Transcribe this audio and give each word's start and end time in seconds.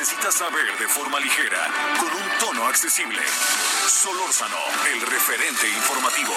Necesitas 0.00 0.34
saber 0.34 0.78
de 0.78 0.88
forma 0.88 1.20
ligera, 1.20 1.58
con 1.98 2.10
un 2.10 2.38
tono 2.38 2.66
accesible. 2.66 3.20
Solórzano, 3.86 4.56
el 4.94 5.02
referente 5.02 5.68
informativo. 5.68 6.32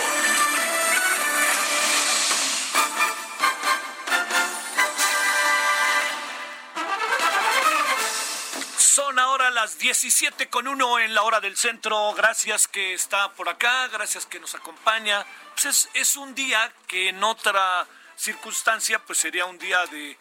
Son 8.77 9.17
ahora 9.17 9.49
las 9.49 9.77
17 9.77 10.49
con 10.49 10.67
uno 10.67 10.99
en 10.99 11.13
la 11.13 11.21
hora 11.21 11.39
del 11.39 11.55
centro. 11.55 12.11
Gracias 12.15 12.67
que 12.67 12.93
está 12.93 13.31
por 13.31 13.47
acá, 13.47 13.87
gracias 13.87 14.25
que 14.25 14.41
nos 14.41 14.55
acompaña. 14.55 15.25
Pues 15.53 15.65
es, 15.67 15.89
es 15.93 16.17
un 16.17 16.35
día 16.35 16.69
que 16.85 17.07
en 17.07 17.23
otra 17.23 17.87
circunstancia 18.17 18.99
pues 18.99 19.19
sería 19.19 19.45
un 19.45 19.57
día 19.57 19.85
de, 19.85 20.17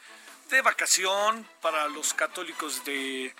de 0.52 0.62
vacación 0.62 1.46
para 1.60 1.88
los 1.88 2.14
católicos 2.14 2.84
de, 2.84 3.34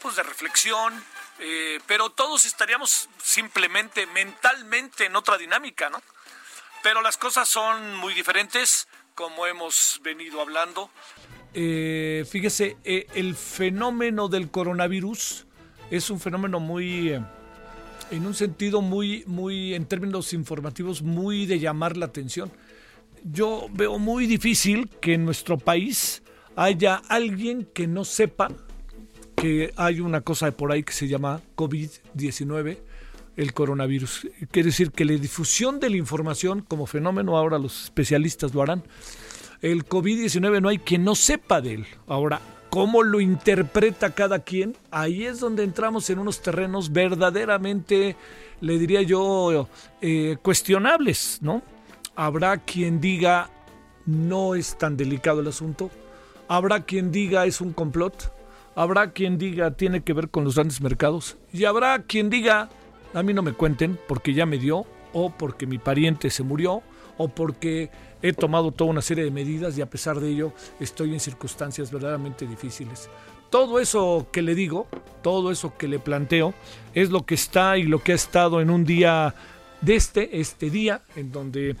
pues 0.00 0.16
de 0.16 0.22
reflexión, 0.22 0.92
eh, 1.40 1.80
pero 1.86 2.10
todos 2.10 2.44
estaríamos 2.44 3.08
simplemente 3.22 4.06
mentalmente 4.06 5.06
en 5.06 5.16
otra 5.16 5.38
dinámica, 5.38 5.88
¿no? 5.88 6.02
Pero 6.82 7.02
las 7.02 7.16
cosas 7.16 7.48
son 7.48 7.96
muy 7.96 8.14
diferentes, 8.14 8.86
como 9.14 9.46
hemos 9.46 10.00
venido 10.02 10.40
hablando. 10.40 10.90
Eh, 11.54 12.24
fíjese, 12.30 12.76
eh, 12.84 13.06
el 13.14 13.34
fenómeno 13.34 14.28
del 14.28 14.50
coronavirus 14.50 15.46
es 15.90 16.10
un 16.10 16.20
fenómeno 16.20 16.60
muy, 16.60 17.12
en 18.10 18.26
un 18.26 18.34
sentido 18.34 18.82
muy, 18.82 19.24
muy, 19.26 19.74
en 19.74 19.86
términos 19.86 20.32
informativos, 20.34 21.02
muy 21.02 21.46
de 21.46 21.58
llamar 21.58 21.96
la 21.96 22.06
atención. 22.06 22.52
Yo 23.24 23.66
veo 23.70 23.98
muy 23.98 24.26
difícil 24.26 24.88
que 25.00 25.14
en 25.14 25.24
nuestro 25.24 25.58
país 25.58 26.22
haya 26.58 26.96
alguien 27.08 27.68
que 27.72 27.86
no 27.86 28.04
sepa 28.04 28.48
que 29.36 29.72
hay 29.76 30.00
una 30.00 30.22
cosa 30.22 30.50
por 30.50 30.72
ahí 30.72 30.82
que 30.82 30.92
se 30.92 31.06
llama 31.06 31.40
COVID-19, 31.54 32.78
el 33.36 33.54
coronavirus. 33.54 34.26
Quiere 34.50 34.66
decir 34.66 34.90
que 34.90 35.04
la 35.04 35.12
difusión 35.12 35.78
de 35.78 35.88
la 35.88 35.96
información 35.96 36.62
como 36.66 36.86
fenómeno, 36.86 37.36
ahora 37.36 37.60
los 37.60 37.84
especialistas 37.84 38.52
lo 38.54 38.62
harán, 38.62 38.82
el 39.62 39.86
COVID-19 39.86 40.60
no 40.60 40.68
hay 40.68 40.78
quien 40.78 41.04
no 41.04 41.14
sepa 41.14 41.60
de 41.60 41.74
él. 41.74 41.86
Ahora, 42.08 42.40
¿cómo 42.70 43.04
lo 43.04 43.20
interpreta 43.20 44.12
cada 44.12 44.40
quien? 44.40 44.76
Ahí 44.90 45.26
es 45.26 45.38
donde 45.38 45.62
entramos 45.62 46.10
en 46.10 46.18
unos 46.18 46.42
terrenos 46.42 46.92
verdaderamente, 46.92 48.16
le 48.60 48.78
diría 48.80 49.02
yo, 49.02 49.68
eh, 50.00 50.36
cuestionables, 50.42 51.38
¿no? 51.40 51.62
Habrá 52.16 52.58
quien 52.58 53.00
diga 53.00 53.48
no 54.06 54.56
es 54.56 54.76
tan 54.76 54.96
delicado 54.96 55.40
el 55.40 55.46
asunto. 55.46 55.88
Habrá 56.48 56.84
quien 56.84 57.12
diga 57.12 57.46
es 57.46 57.60
un 57.60 57.72
complot. 57.72 58.32
Habrá 58.74 59.12
quien 59.12 59.38
diga 59.38 59.72
tiene 59.72 60.02
que 60.02 60.12
ver 60.12 60.30
con 60.30 60.44
los 60.44 60.54
grandes 60.54 60.80
mercados. 60.80 61.36
Y 61.52 61.64
habrá 61.64 62.02
quien 62.02 62.30
diga 62.30 62.70
a 63.14 63.22
mí 63.22 63.32
no 63.32 63.42
me 63.42 63.52
cuenten 63.52 63.98
porque 64.06 64.34
ya 64.34 64.46
me 64.46 64.58
dio 64.58 64.86
o 65.12 65.30
porque 65.30 65.66
mi 65.66 65.78
pariente 65.78 66.30
se 66.30 66.42
murió 66.42 66.82
o 67.16 67.28
porque 67.28 67.90
he 68.22 68.32
tomado 68.32 68.72
toda 68.72 68.90
una 68.90 69.02
serie 69.02 69.24
de 69.24 69.30
medidas 69.30 69.76
y 69.78 69.82
a 69.82 69.90
pesar 69.90 70.20
de 70.20 70.28
ello 70.28 70.52
estoy 70.80 71.12
en 71.12 71.20
circunstancias 71.20 71.90
verdaderamente 71.90 72.46
difíciles. 72.46 73.08
Todo 73.50 73.80
eso 73.80 74.28
que 74.30 74.42
le 74.42 74.54
digo, 74.54 74.86
todo 75.22 75.50
eso 75.50 75.76
que 75.78 75.88
le 75.88 75.98
planteo, 75.98 76.52
es 76.94 77.10
lo 77.10 77.24
que 77.24 77.34
está 77.34 77.78
y 77.78 77.84
lo 77.84 78.02
que 78.02 78.12
ha 78.12 78.14
estado 78.14 78.60
en 78.60 78.70
un 78.70 78.84
día 78.84 79.34
de 79.80 79.96
este, 79.96 80.40
este 80.40 80.70
día, 80.70 81.02
en 81.16 81.32
donde 81.32 81.76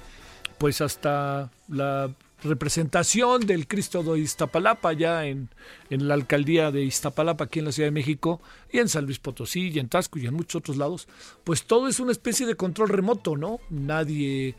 pues 0.56 0.80
hasta 0.80 1.50
la 1.68 2.10
representación 2.42 3.46
del 3.46 3.66
Cristo 3.66 4.02
de 4.02 4.20
Iztapalapa, 4.20 4.92
ya 4.92 5.26
en, 5.26 5.48
en, 5.90 6.08
la 6.08 6.14
alcaldía 6.14 6.70
de 6.70 6.82
Iztapalapa, 6.82 7.44
aquí 7.44 7.58
en 7.58 7.66
la 7.66 7.72
Ciudad 7.72 7.88
de 7.88 7.92
México, 7.92 8.40
y 8.72 8.78
en 8.78 8.88
San 8.88 9.04
Luis 9.04 9.18
Potosí, 9.18 9.70
y 9.70 9.78
en 9.78 9.88
Tasco, 9.88 10.18
y 10.18 10.26
en 10.26 10.34
muchos 10.34 10.56
otros 10.56 10.76
lados, 10.76 11.08
pues 11.44 11.64
todo 11.64 11.88
es 11.88 12.00
una 12.00 12.12
especie 12.12 12.46
de 12.46 12.54
control 12.54 12.88
remoto, 12.88 13.36
¿no? 13.36 13.60
Nadie 13.70 14.54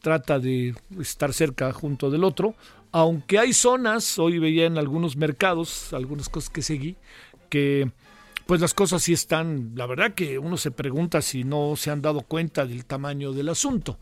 trata 0.00 0.38
de 0.38 0.74
estar 0.98 1.32
cerca 1.32 1.72
junto 1.72 2.10
del 2.10 2.24
otro, 2.24 2.54
aunque 2.92 3.38
hay 3.38 3.52
zonas, 3.52 4.18
hoy 4.18 4.38
veía 4.38 4.66
en 4.66 4.78
algunos 4.78 5.16
mercados, 5.16 5.92
algunas 5.92 6.28
cosas 6.28 6.50
que 6.50 6.62
seguí, 6.62 6.96
que 7.48 7.92
pues 8.46 8.60
las 8.60 8.74
cosas 8.74 9.02
sí 9.02 9.12
están, 9.12 9.72
la 9.76 9.86
verdad 9.86 10.14
que 10.14 10.38
uno 10.38 10.56
se 10.56 10.72
pregunta 10.72 11.22
si 11.22 11.44
no 11.44 11.76
se 11.76 11.90
han 11.92 12.02
dado 12.02 12.22
cuenta 12.22 12.66
del 12.66 12.84
tamaño 12.84 13.32
del 13.32 13.48
asunto. 13.48 13.98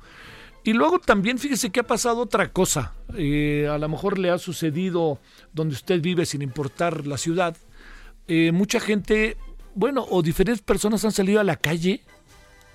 Y 0.69 0.75
luego 0.75 0.99
también 0.99 1.39
fíjese 1.39 1.71
que 1.71 1.81
ha 1.81 1.87
pasado 1.87 2.21
otra 2.21 2.53
cosa, 2.53 2.93
eh, 3.17 3.67
a 3.71 3.79
lo 3.79 3.89
mejor 3.89 4.19
le 4.19 4.29
ha 4.29 4.37
sucedido 4.37 5.19
donde 5.55 5.75
usted 5.75 6.03
vive 6.03 6.27
sin 6.27 6.43
importar 6.43 7.07
la 7.07 7.17
ciudad, 7.17 7.57
eh, 8.27 8.53
mucha 8.53 8.79
gente, 8.79 9.39
bueno, 9.75 10.05
o 10.11 10.21
diferentes 10.21 10.61
personas 10.61 11.03
han 11.07 11.13
salido 11.13 11.41
a 11.41 11.45
la 11.45 11.57
calle 11.57 12.03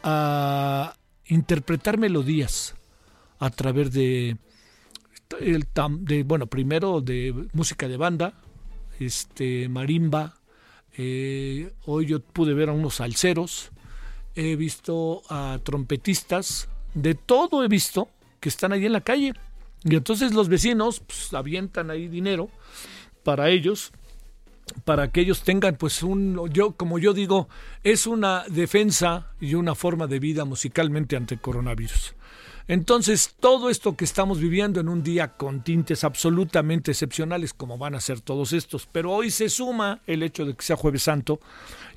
a 0.01 0.95
interpretar 1.27 1.99
melodías 1.99 2.73
a 3.37 3.51
través 3.51 3.93
de, 3.93 4.37
el 5.39 5.67
de 5.99 6.23
bueno, 6.23 6.47
primero 6.47 6.99
de 6.99 7.47
música 7.53 7.87
de 7.87 7.97
banda, 7.97 8.33
este, 8.99 9.69
marimba, 9.69 10.33
eh, 10.97 11.71
hoy 11.85 12.07
yo 12.07 12.21
pude 12.21 12.55
ver 12.55 12.69
a 12.69 12.73
unos 12.73 12.95
salseros, 12.95 13.69
he 14.33 14.55
visto 14.55 15.21
a 15.29 15.59
trompetistas, 15.63 16.69
de 16.93 17.15
todo 17.15 17.63
he 17.63 17.67
visto 17.67 18.09
que 18.39 18.49
están 18.49 18.73
ahí 18.73 18.85
en 18.85 18.93
la 18.93 19.01
calle. 19.01 19.33
Y 19.83 19.95
entonces 19.95 20.33
los 20.33 20.49
vecinos 20.49 21.01
pues, 21.01 21.33
avientan 21.33 21.89
ahí 21.89 22.07
dinero 22.07 22.49
para 23.23 23.49
ellos, 23.49 23.91
para 24.85 25.11
que 25.11 25.21
ellos 25.21 25.43
tengan 25.43 25.75
pues 25.75 26.03
un, 26.03 26.49
yo 26.51 26.71
como 26.71 26.99
yo 26.99 27.13
digo, 27.13 27.49
es 27.83 28.07
una 28.07 28.43
defensa 28.47 29.31
y 29.39 29.55
una 29.55 29.75
forma 29.75 30.07
de 30.07 30.19
vida 30.19 30.45
musicalmente 30.45 31.15
ante 31.15 31.37
coronavirus. 31.37 32.15
Entonces, 32.67 33.35
todo 33.39 33.69
esto 33.69 33.97
que 33.97 34.05
estamos 34.05 34.39
viviendo 34.39 34.79
en 34.79 34.87
un 34.87 35.03
día 35.03 35.29
con 35.35 35.63
tintes 35.63 36.03
absolutamente 36.03 36.91
excepcionales, 36.91 37.53
como 37.53 37.77
van 37.77 37.95
a 37.95 38.01
ser 38.01 38.21
todos 38.21 38.53
estos, 38.53 38.87
pero 38.89 39.11
hoy 39.11 39.31
se 39.31 39.49
suma 39.49 40.01
el 40.07 40.23
hecho 40.23 40.45
de 40.45 40.55
que 40.55 40.63
sea 40.63 40.77
Jueves 40.77 41.03
Santo 41.03 41.41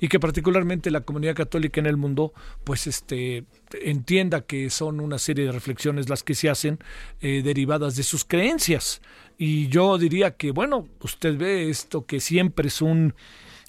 y 0.01 0.09
que 0.09 0.19
particularmente 0.19 0.91
la 0.91 1.01
comunidad 1.01 1.35
católica 1.35 1.79
en 1.79 1.85
el 1.85 1.95
mundo, 1.95 2.33
pues 2.63 2.85
este 2.85 3.45
entienda 3.81 4.41
que 4.41 4.69
son 4.69 4.99
una 4.99 5.19
serie 5.19 5.45
de 5.45 5.51
reflexiones 5.51 6.09
las 6.09 6.23
que 6.23 6.35
se 6.35 6.49
hacen 6.49 6.79
eh, 7.21 7.41
derivadas 7.43 7.95
de 7.95 8.03
sus 8.03 8.25
creencias. 8.25 9.01
Y 9.37 9.67
yo 9.67 9.97
diría 9.97 10.35
que, 10.35 10.51
bueno, 10.51 10.87
usted 11.01 11.37
ve 11.37 11.69
esto 11.69 12.05
que 12.05 12.19
siempre 12.19 12.67
es 12.67 12.81
un, 12.81 13.13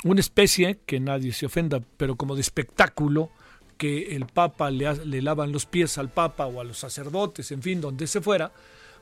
una 0.04 0.20
especie, 0.20 0.81
que 0.87 0.98
nadie 0.98 1.32
se 1.32 1.47
ofenda, 1.47 1.81
pero 1.97 2.16
como 2.16 2.34
de 2.34 2.41
espectáculo, 2.41 3.31
que 3.78 4.16
el 4.16 4.26
Papa 4.26 4.70
le, 4.70 4.92
le, 5.06 5.22
lavan 5.22 5.52
los 5.52 5.64
pies 5.64 5.96
al 5.96 6.10
Papa 6.10 6.46
o 6.46 6.60
a 6.60 6.64
los 6.64 6.78
sacerdotes, 6.78 7.50
en 7.52 7.62
fin, 7.62 7.80
donde 7.80 8.06
se 8.06 8.20
fuera, 8.20 8.52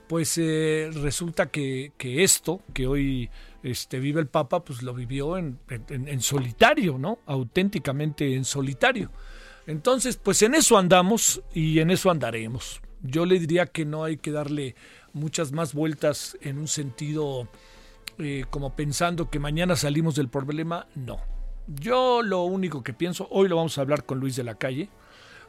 pues 0.07 0.39
eh, 0.39 0.91
resulta 0.93 1.47
que, 1.47 1.93
que, 1.97 2.23
esto 2.23 2.61
que 2.73 2.87
hoy 2.87 3.31
este, 3.63 3.99
vive 3.99 4.21
el 4.21 4.29
Papa, 4.29 4.63
pues 4.63 4.83
lo 4.83 4.95
vivió 4.95 5.39
en, 5.39 5.59
en, 5.69 6.21
solitario, 6.21 6.99
¿no? 6.99 7.19
Auténticamente 7.27 8.37
en 8.37 8.45
solitario. 8.45 9.11
Entonces, 9.67 10.17
pues 10.17 10.43
en 10.43 10.55
eso 10.55 10.79
andamos 10.79 11.43
y 11.53 11.81
en 11.81 11.91
eso 11.91 12.11
andaremos. 12.11 12.81
Yo 13.03 13.27
le 13.27 13.41
diría 13.41 13.67
que 13.67 13.85
no 13.85 14.05
hay 14.05 14.19
que 14.19 14.31
darle 14.31 14.77
muchas 15.13 15.51
más 15.51 15.75
vueltas 15.75 16.37
en 16.41 16.59
un 16.59 16.69
sentido 16.69 17.49
eh, 18.19 18.45
como 18.51 18.77
pensando 18.77 19.31
que 19.31 19.41
mañana 19.41 19.75
salimos 19.75 20.15
del 20.15 20.29
problema, 20.29 20.87
no 20.95 21.36
yo 21.67 22.23
lo 22.23 22.45
único 22.45 22.83
que 22.83 22.93
pienso, 22.93 23.27
hoy 23.31 23.49
lo 23.49 23.57
vamos 23.57 23.77
a 23.79 23.81
hablar 23.81 24.05
con 24.05 24.21
Luis 24.21 24.37
de 24.37 24.45
la 24.45 24.55
Calle, 24.57 24.89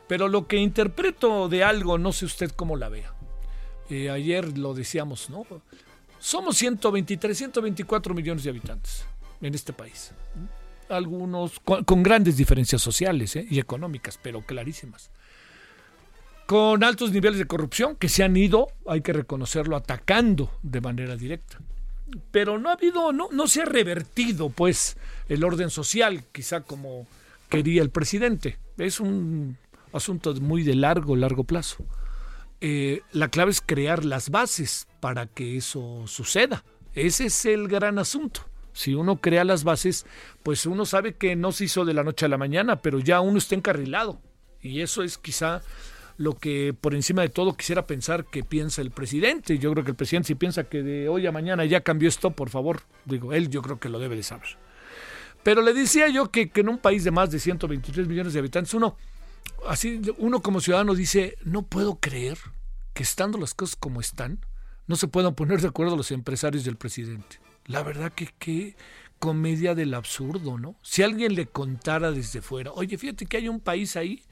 pero 0.08 0.28
lo 0.28 0.48
que 0.48 0.58
interpreto 0.58 1.50
de 1.50 1.64
algo, 1.64 1.98
no 1.98 2.12
sé 2.12 2.26
usted 2.26 2.52
cómo 2.52 2.76
la 2.76 2.90
vea. 2.90 3.14
Eh, 3.90 4.10
ayer 4.10 4.58
lo 4.58 4.74
decíamos, 4.74 5.30
¿no? 5.30 5.46
Somos 6.20 6.58
123, 6.58 7.38
124 7.38 8.14
millones 8.14 8.44
de 8.44 8.50
habitantes 8.50 9.06
en 9.42 9.54
este 9.54 9.74
país. 9.74 10.12
Algunos 10.90 11.60
con, 11.60 12.04
grandes 12.04 12.38
diferencias 12.38 12.82
sociales 12.82 13.36
¿eh? 13.36 13.46
y 13.50 13.60
económicas, 13.60 14.20
pero 14.22 14.42
clarísimas. 14.42 15.12
con 16.46 16.84
altos 16.84 17.12
niveles 17.12 17.40
de 17.40 17.46
corrupción 17.46 17.96
que 17.98 18.10
se 18.10 18.24
han 18.24 18.36
ido, 18.38 18.70
hay 18.88 19.02
que 19.02 19.14
reconocerlo, 19.14 19.76
atacando 19.76 20.52
de 20.64 20.82
manera 20.82 21.16
directa. 21.16 21.60
Pero 22.32 22.58
no 22.58 22.70
ha 22.70 22.74
habido, 22.74 23.12
no, 23.12 23.30
no 23.32 23.48
se 23.48 23.62
ha 23.62 23.66
revertido, 23.66 24.50
pues, 24.50 24.98
el 25.28 25.44
orden 25.44 25.70
social, 25.70 26.24
quizá 26.32 26.62
como 26.62 27.08
quería 27.50 27.82
el 27.82 27.90
presidente. 27.90 28.58
Es 28.78 29.00
un 29.00 29.58
asunto 29.94 30.34
muy 30.36 30.64
de 30.64 30.76
largo, 30.76 31.16
largo 31.16 31.44
plazo. 31.44 31.86
Eh, 32.60 33.02
la 33.12 33.30
clave 33.30 33.52
es 33.52 33.62
crear 33.62 34.04
las 34.04 34.30
bases 34.30 34.88
para 35.00 35.28
que 35.28 35.58
eso 35.58 36.06
suceda. 36.08 36.64
Ese 36.94 37.26
es 37.26 37.46
el 37.46 37.68
gran 37.68 38.00
asunto. 38.00 38.42
Si 38.74 38.94
uno 38.94 39.22
crea 39.22 39.44
las 39.44 39.64
bases, 39.64 40.06
pues 40.44 40.66
uno 40.66 40.86
sabe 40.86 41.16
que 41.16 41.36
no 41.36 41.52
se 41.52 41.66
hizo 41.66 41.86
de 41.86 41.94
la 41.94 42.04
noche 42.04 42.26
a 42.26 42.30
la 42.30 42.38
mañana, 42.38 42.82
pero 42.82 43.00
ya 43.00 43.22
uno 43.22 43.38
está 43.38 43.56
encarrilado. 43.56 44.22
Y 44.62 44.82
eso 44.82 45.04
es 45.04 45.18
quizá 45.18 45.62
lo 46.18 46.34
que 46.34 46.74
por 46.74 46.96
encima 46.96 47.22
de 47.22 47.30
todo 47.30 47.54
quisiera 47.54 47.86
pensar 47.86 48.26
que 48.26 48.44
piensa 48.44 48.82
el 48.82 48.92
presidente. 48.92 49.60
Yo 49.60 49.72
creo 49.72 49.84
que 49.84 49.92
el 49.92 49.96
presidente 49.96 50.28
si 50.28 50.36
piensa 50.36 50.64
que 50.64 50.84
de 50.84 51.08
hoy 51.08 51.28
a 51.28 51.32
mañana 51.32 51.64
ya 51.66 51.82
cambió 51.82 52.10
esto, 52.10 52.32
por 52.32 52.50
favor, 52.50 52.82
digo, 53.06 53.34
él 53.34 53.50
yo 53.50 53.62
creo 53.62 53.80
que 53.80 53.90
lo 53.90 54.00
debe 54.00 54.16
de 54.16 54.24
saber. 54.24 54.58
Pero 55.44 55.62
le 55.62 55.74
decía 55.74 56.10
yo 56.10 56.32
que, 56.32 56.52
en 56.54 56.70
un 56.70 56.80
país 56.80 57.04
de 57.04 57.12
más 57.12 57.32
de 57.32 57.40
123 57.40 58.08
millones 58.08 58.34
de 58.34 58.40
habitantes, 58.40 58.74
uno, 58.74 58.98
así, 59.68 60.02
uno 60.18 60.42
como 60.42 60.60
ciudadano 60.60 60.96
dice, 60.96 61.38
no 61.44 61.62
puedo 61.62 62.00
creer 62.00 62.38
que 62.94 63.04
estando 63.04 63.38
las 63.38 63.54
cosas 63.54 63.76
como 63.76 64.02
están, 64.02 64.40
no 64.88 64.96
se 64.96 65.08
puedan 65.08 65.36
poner 65.36 65.62
de 65.62 65.68
acuerdo 65.68 65.96
los 65.96 66.12
empresarios 66.12 66.66
y 66.66 66.70
el 66.70 66.78
presidente. 66.78 67.40
La 67.66 67.84
verdad 67.84 68.12
que 68.12 68.30
qué 68.40 68.76
comedia 69.20 69.76
del 69.76 69.94
absurdo, 69.94 70.58
¿no? 70.58 70.76
Si 70.82 71.04
alguien 71.04 71.36
le 71.36 71.46
contara 71.46 72.12
desde 72.12 72.42
fuera, 72.42 72.72
oye, 72.72 72.98
fíjate 72.98 73.26
que 73.26 73.38
hay 73.38 73.50
un 73.50 73.60
país 73.60 73.96
ahí 73.96 74.24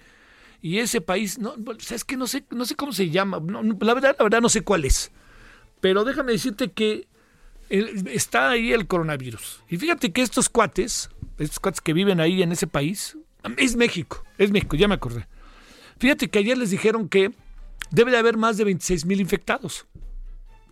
y 0.65 0.79
ese 0.79 1.00
país, 1.00 1.38
no, 1.38 1.53
es 1.91 2.03
que 2.03 2.17
no 2.17 2.25
sé, 2.25 2.44
no 2.50 2.65
sé 2.65 2.73
cómo 2.73 2.91
se 2.91 3.12
llama, 3.12 3.39
la 3.81 3.94
verdad, 3.94 4.15
la 4.17 4.23
verdad 4.23 4.41
no 4.41 4.50
sé 4.50 4.62
cuál 4.62 4.83
es. 4.83 5.12
Pero 5.79 6.03
déjame 6.03 6.31
decirte 6.31 6.71
que 6.71 7.07
está 7.69 8.50
ahí 8.50 8.73
el 8.73 8.88
coronavirus. 8.88 9.62
Y 9.69 9.77
fíjate 9.77 10.12
que 10.12 10.23
estos 10.23 10.50
cuates, 10.50 11.12
estos 11.38 11.59
cuates 11.59 11.81
que 11.81 11.94
viven 11.94 12.19
ahí 12.19 12.41
en 12.41 12.51
ese 12.51 12.65
país, 12.65 13.15
es 13.57 13.75
México, 13.75 14.23
es 14.39 14.50
México, 14.50 14.75
ya 14.75 14.88
me 14.88 14.95
acordé. 14.95 15.27
Fíjate 16.00 16.31
que 16.31 16.39
ayer 16.39 16.57
les 16.57 16.71
dijeron 16.71 17.09
que 17.09 17.31
debe 17.91 18.09
de 18.09 18.17
haber 18.17 18.35
más 18.35 18.57
de 18.57 18.63
26 18.63 19.06
mil 19.06 19.21
infectados. 19.21 19.85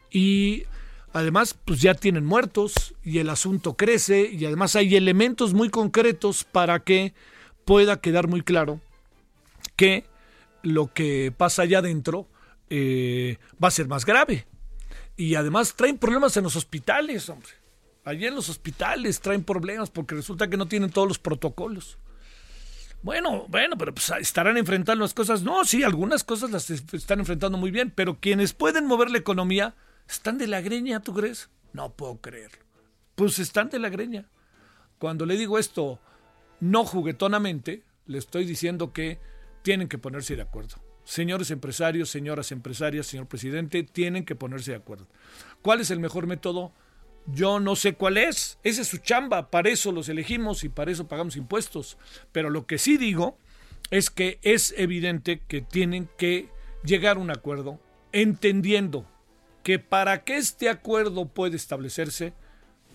Y 0.10 0.64
además, 1.14 1.56
pues 1.66 1.82
ya 1.82 1.94
tienen 1.94 2.26
muertos 2.26 2.96
y 3.04 3.20
el 3.20 3.30
asunto 3.30 3.78
crece 3.78 4.28
y 4.28 4.44
además 4.46 4.76
hay 4.76 4.96
elementos 4.96 5.54
muy 5.54 5.70
concretos 5.70 6.46
para 6.46 6.80
que 6.80 7.14
pueda 7.64 8.02
quedar 8.02 8.28
muy 8.28 8.42
claro 8.42 8.82
que 9.76 10.06
lo 10.62 10.94
que 10.94 11.34
pasa 11.36 11.64
allá 11.64 11.80
adentro 11.80 12.28
eh, 12.70 13.38
va 13.62 13.68
a 13.68 13.72
ser 13.72 13.88
más 13.88 14.06
grave. 14.06 14.46
Y 15.16 15.36
además 15.36 15.76
traen 15.76 15.98
problemas 15.98 16.36
en 16.38 16.44
los 16.44 16.56
hospitales, 16.56 17.30
hombre. 17.30 17.52
Allí 18.06 18.26
en 18.26 18.36
los 18.36 18.50
hospitales 18.50 19.22
traen 19.22 19.44
problemas 19.44 19.90
porque 19.90 20.16
resulta 20.16 20.50
que 20.50 20.58
no 20.58 20.68
tienen 20.68 20.90
todos 20.90 21.08
los 21.08 21.20
protocolos. 21.20 21.98
Bueno, 23.02 23.46
bueno, 23.50 23.78
pero 23.78 23.94
pues 23.94 24.12
estarán 24.20 24.58
enfrentando 24.58 25.04
las 25.04 25.14
cosas. 25.14 25.44
No, 25.44 25.66
sí, 25.66 25.84
algunas 25.84 26.24
cosas 26.24 26.52
las 26.52 26.70
están 26.70 27.20
enfrentando 27.20 27.58
muy 27.58 27.70
bien, 27.70 27.92
pero 27.92 28.20
quienes 28.20 28.54
pueden 28.54 28.86
mover 28.86 29.12
la 29.12 29.18
economía 29.18 29.76
están 30.10 30.38
de 30.38 30.48
la 30.48 30.62
greña, 30.62 31.02
¿tú 31.02 31.14
crees? 31.14 31.50
No 31.74 31.94
puedo 31.94 32.20
creerlo. 32.22 32.60
Pues 33.16 33.40
están 33.40 33.70
de 33.70 33.80
la 33.80 33.90
greña. 33.90 34.30
Cuando 35.00 35.26
le 35.26 35.38
digo 35.38 35.60
esto 35.60 36.00
no 36.60 36.86
juguetonamente, 36.86 37.84
le 38.06 38.18
estoy 38.18 38.46
diciendo 38.46 38.94
que 38.94 39.20
tienen 39.64 39.88
que 39.88 39.98
ponerse 39.98 40.36
de 40.36 40.44
acuerdo. 40.44 40.76
Señores 41.04 41.52
empresarios, 41.52 42.10
señoras 42.10 42.52
empresarias, 42.52 43.08
señor 43.08 43.28
presidente, 43.28 43.84
tienen 43.84 44.24
que 44.24 44.36
ponerse 44.36 44.72
de 44.72 44.78
acuerdo. 44.78 45.08
¿Cuál 45.62 45.82
es 45.82 45.92
el 45.92 46.00
mejor 46.00 46.28
método? 46.28 46.72
Yo 47.26 47.60
no 47.60 47.76
sé 47.76 47.96
cuál 47.96 48.18
es. 48.18 48.60
Esa 48.64 48.82
es 48.82 48.88
su 48.88 48.98
chamba. 48.98 49.50
Para 49.50 49.70
eso 49.70 49.92
los 49.92 50.08
elegimos 50.10 50.64
y 50.64 50.70
para 50.70 50.92
eso 50.92 51.08
pagamos 51.08 51.36
impuestos. 51.36 51.98
Pero 52.32 52.50
lo 52.50 52.68
que 52.68 52.78
sí 52.78 52.98
digo 52.98 53.38
es 53.92 54.10
que 54.10 54.40
es 54.44 54.74
evidente 54.78 55.42
que 55.48 55.62
tienen 55.62 56.10
que 56.18 56.50
llegar 56.84 57.18
a 57.18 57.22
un 57.22 57.32
acuerdo 57.32 57.80
entendiendo 58.12 59.06
que 59.64 59.80
para 59.80 60.24
que 60.24 60.38
este 60.38 60.70
acuerdo 60.70 61.26
pueda 61.26 61.56
establecerse, 61.56 62.34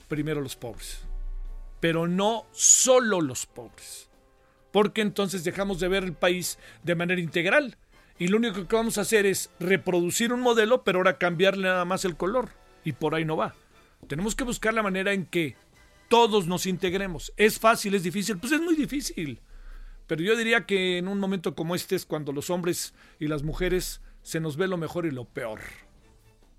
primero 0.07 0.41
los 0.41 0.57
pobres. 0.57 1.01
Pero 1.81 2.07
no 2.07 2.47
solo 2.53 3.21
los 3.21 3.47
pobres. 3.47 4.08
Porque 4.79 5.01
entonces 5.01 5.43
dejamos 5.43 5.81
de 5.81 5.89
ver 5.89 6.05
el 6.05 6.13
país 6.13 6.57
de 6.85 6.95
manera 6.95 7.21
integral 7.21 7.77
y 8.17 8.29
lo 8.29 8.37
único 8.37 8.69
que 8.69 8.77
vamos 8.77 8.97
a 8.97 9.01
hacer 9.01 9.27
es 9.27 9.51
reproducir 9.59 10.33
un 10.33 10.41
modelo, 10.41 10.85
pero 10.85 11.01
ahora 11.01 11.19
cambiarle 11.19 11.65
nada 11.65 11.85
más 11.85 12.05
el 12.05 12.17
color. 12.17 12.51
Y 12.85 12.93
por 12.93 13.17
ahí 13.17 13.25
no 13.25 13.37
va. 13.37 13.57
Tenemos 14.07 14.37
que 14.37 14.45
buscar 14.45 14.73
la 14.73 14.85
manera 14.85 15.13
en 15.13 15.27
que 15.27 15.57
todos 16.09 16.47
nos 16.47 16.65
integremos. 16.65 17.33
¿Es 17.37 17.59
fácil? 17.59 17.97
¿Es 17.97 18.05
difícil? 18.05 18.39
Pues 18.39 18.53
es 18.53 18.61
muy 18.61 18.77
difícil. 18.77 19.41
Pero 20.07 20.23
yo 20.23 20.37
diría 20.37 20.65
que 20.65 20.99
en 20.99 21.09
un 21.09 21.19
momento 21.19 21.57
como 21.57 21.75
este 21.75 21.97
es 21.97 22.07
cuando 22.07 22.31
los 22.31 22.49
hombres 22.49 22.95
y 23.19 23.27
las 23.27 23.43
mujeres 23.43 24.01
se 24.23 24.39
nos 24.39 24.57
ve 24.57 24.69
lo 24.69 24.77
mejor 24.77 25.07
y 25.07 25.11
lo 25.11 25.25
peor. 25.25 25.59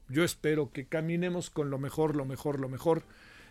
Yo 0.09 0.25
espero 0.25 0.73
que 0.73 0.89
caminemos 0.89 1.49
con 1.49 1.69
lo 1.69 1.79
mejor, 1.79 2.17
lo 2.17 2.25
mejor, 2.25 2.59
lo 2.59 2.67
mejor. 2.67 3.03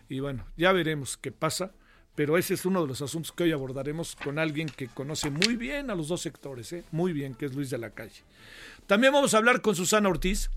Y 0.09 0.19
bueno, 0.19 0.45
ya 0.57 0.71
veremos 0.73 1.17
qué 1.17 1.31
pasa 1.31 1.73
pero 2.15 2.37
ese 2.37 2.53
es 2.53 2.65
uno 2.65 2.81
de 2.81 2.87
los 2.87 3.01
asuntos 3.01 3.31
que 3.31 3.43
hoy 3.43 3.51
abordaremos 3.51 4.15
con 4.15 4.39
alguien 4.39 4.67
que 4.67 4.87
conoce 4.87 5.29
muy 5.29 5.55
bien 5.55 5.89
a 5.89 5.95
los 5.95 6.07
dos 6.07 6.21
sectores, 6.21 6.73
¿eh? 6.73 6.83
muy 6.91 7.13
bien, 7.13 7.33
que 7.33 7.45
es 7.45 7.55
Luis 7.55 7.69
de 7.69 7.77
la 7.77 7.91
Calle. 7.91 8.23
También 8.87 9.13
vamos 9.13 9.33
a 9.33 9.37
hablar 9.37 9.61
con 9.61 9.75
Susana 9.75 10.09
Ortiz. 10.09 10.49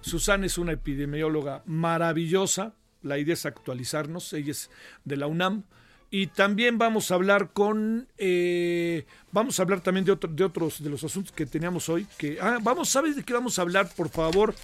Susana 0.00 0.46
es 0.46 0.58
una 0.58 0.72
epidemióloga 0.72 1.62
maravillosa, 1.66 2.74
la 3.02 3.18
idea 3.18 3.34
es 3.34 3.46
actualizarnos, 3.46 4.32
ella 4.32 4.52
es 4.52 4.70
de 5.04 5.16
la 5.16 5.26
UNAM. 5.26 5.64
Y 6.10 6.28
también 6.28 6.78
vamos 6.78 7.10
a 7.10 7.16
hablar 7.16 7.52
con, 7.52 8.08
eh, 8.16 9.04
vamos 9.30 9.58
a 9.58 9.62
hablar 9.62 9.82
también 9.82 10.06
de, 10.06 10.12
otros 10.12 10.82
de 10.82 10.88
los 10.88 11.04
asuntos 11.04 11.32
que 11.32 11.44
teníamos 11.44 11.88
hoy. 11.90 12.06
Que, 12.16 12.38
ah, 12.40 12.58
vamos, 12.62 12.88
¿sabes 12.88 13.14
de 13.14 13.22
qué 13.22 13.34
vamos 13.34 13.58
a 13.58 13.62
hablar? 13.62 13.90
Por 13.94 14.08
favor, 14.08 14.54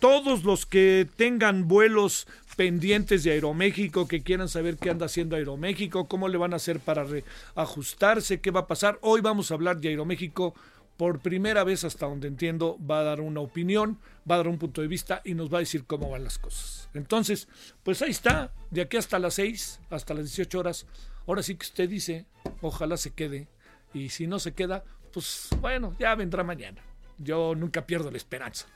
todos 0.00 0.44
los 0.44 0.64
que 0.64 1.06
tengan 1.16 1.68
vuelos 1.68 2.26
pendientes 2.54 3.24
de 3.24 3.32
Aeroméxico, 3.32 4.08
que 4.08 4.22
quieran 4.22 4.48
saber 4.48 4.76
qué 4.76 4.90
anda 4.90 5.06
haciendo 5.06 5.36
Aeroméxico, 5.36 6.08
cómo 6.08 6.28
le 6.28 6.38
van 6.38 6.52
a 6.52 6.56
hacer 6.56 6.80
para 6.80 7.04
reajustarse, 7.04 8.40
qué 8.40 8.50
va 8.50 8.60
a 8.60 8.66
pasar. 8.66 8.98
Hoy 9.02 9.20
vamos 9.20 9.50
a 9.50 9.54
hablar 9.54 9.80
de 9.80 9.88
Aeroméxico. 9.88 10.54
Por 10.96 11.18
primera 11.18 11.64
vez, 11.64 11.82
hasta 11.82 12.06
donde 12.06 12.28
entiendo, 12.28 12.78
va 12.78 13.00
a 13.00 13.02
dar 13.02 13.20
una 13.20 13.40
opinión, 13.40 13.98
va 14.30 14.36
a 14.36 14.38
dar 14.38 14.48
un 14.48 14.58
punto 14.58 14.80
de 14.80 14.86
vista 14.86 15.22
y 15.24 15.34
nos 15.34 15.52
va 15.52 15.58
a 15.58 15.60
decir 15.60 15.86
cómo 15.86 16.08
van 16.08 16.22
las 16.22 16.38
cosas. 16.38 16.88
Entonces, 16.94 17.48
pues 17.82 18.00
ahí 18.00 18.12
está, 18.12 18.52
de 18.70 18.82
aquí 18.82 18.96
hasta 18.96 19.18
las 19.18 19.34
6, 19.34 19.80
hasta 19.90 20.14
las 20.14 20.26
18 20.26 20.56
horas. 20.56 20.86
Ahora 21.26 21.42
sí 21.42 21.56
que 21.56 21.66
usted 21.66 21.88
dice, 21.88 22.26
ojalá 22.60 22.96
se 22.96 23.10
quede. 23.10 23.48
Y 23.92 24.10
si 24.10 24.28
no 24.28 24.38
se 24.38 24.52
queda, 24.52 24.84
pues 25.12 25.48
bueno, 25.60 25.96
ya 25.98 26.14
vendrá 26.14 26.44
mañana. 26.44 26.80
Yo 27.18 27.54
nunca 27.54 27.86
pierdo 27.86 28.10
la 28.10 28.16
esperanza. 28.16 28.66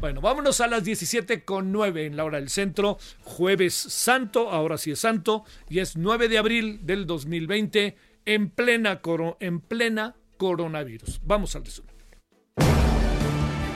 Bueno, 0.00 0.20
vámonos 0.20 0.60
a 0.60 0.66
las 0.66 0.84
17 0.84 1.44
con 1.44 1.72
9 1.72 2.06
en 2.06 2.16
la 2.16 2.24
hora 2.24 2.38
del 2.38 2.50
centro, 2.50 2.98
jueves 3.22 3.74
santo, 3.74 4.50
ahora 4.50 4.78
sí 4.78 4.90
es 4.90 5.00
santo, 5.00 5.44
y 5.68 5.78
es 5.78 5.96
9 5.96 6.28
de 6.28 6.38
abril 6.38 6.80
del 6.82 7.06
2020 7.06 7.96
en 8.26 8.50
plena, 8.50 9.00
coro, 9.00 9.36
en 9.40 9.60
plena 9.60 10.16
coronavirus. 10.36 11.20
Vamos 11.24 11.56
al 11.56 11.64
resumen. 11.64 11.94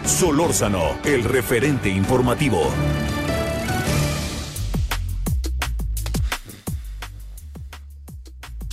Solórzano, 0.04 0.98
el 1.04 1.24
referente 1.24 1.88
informativo. 1.88 2.70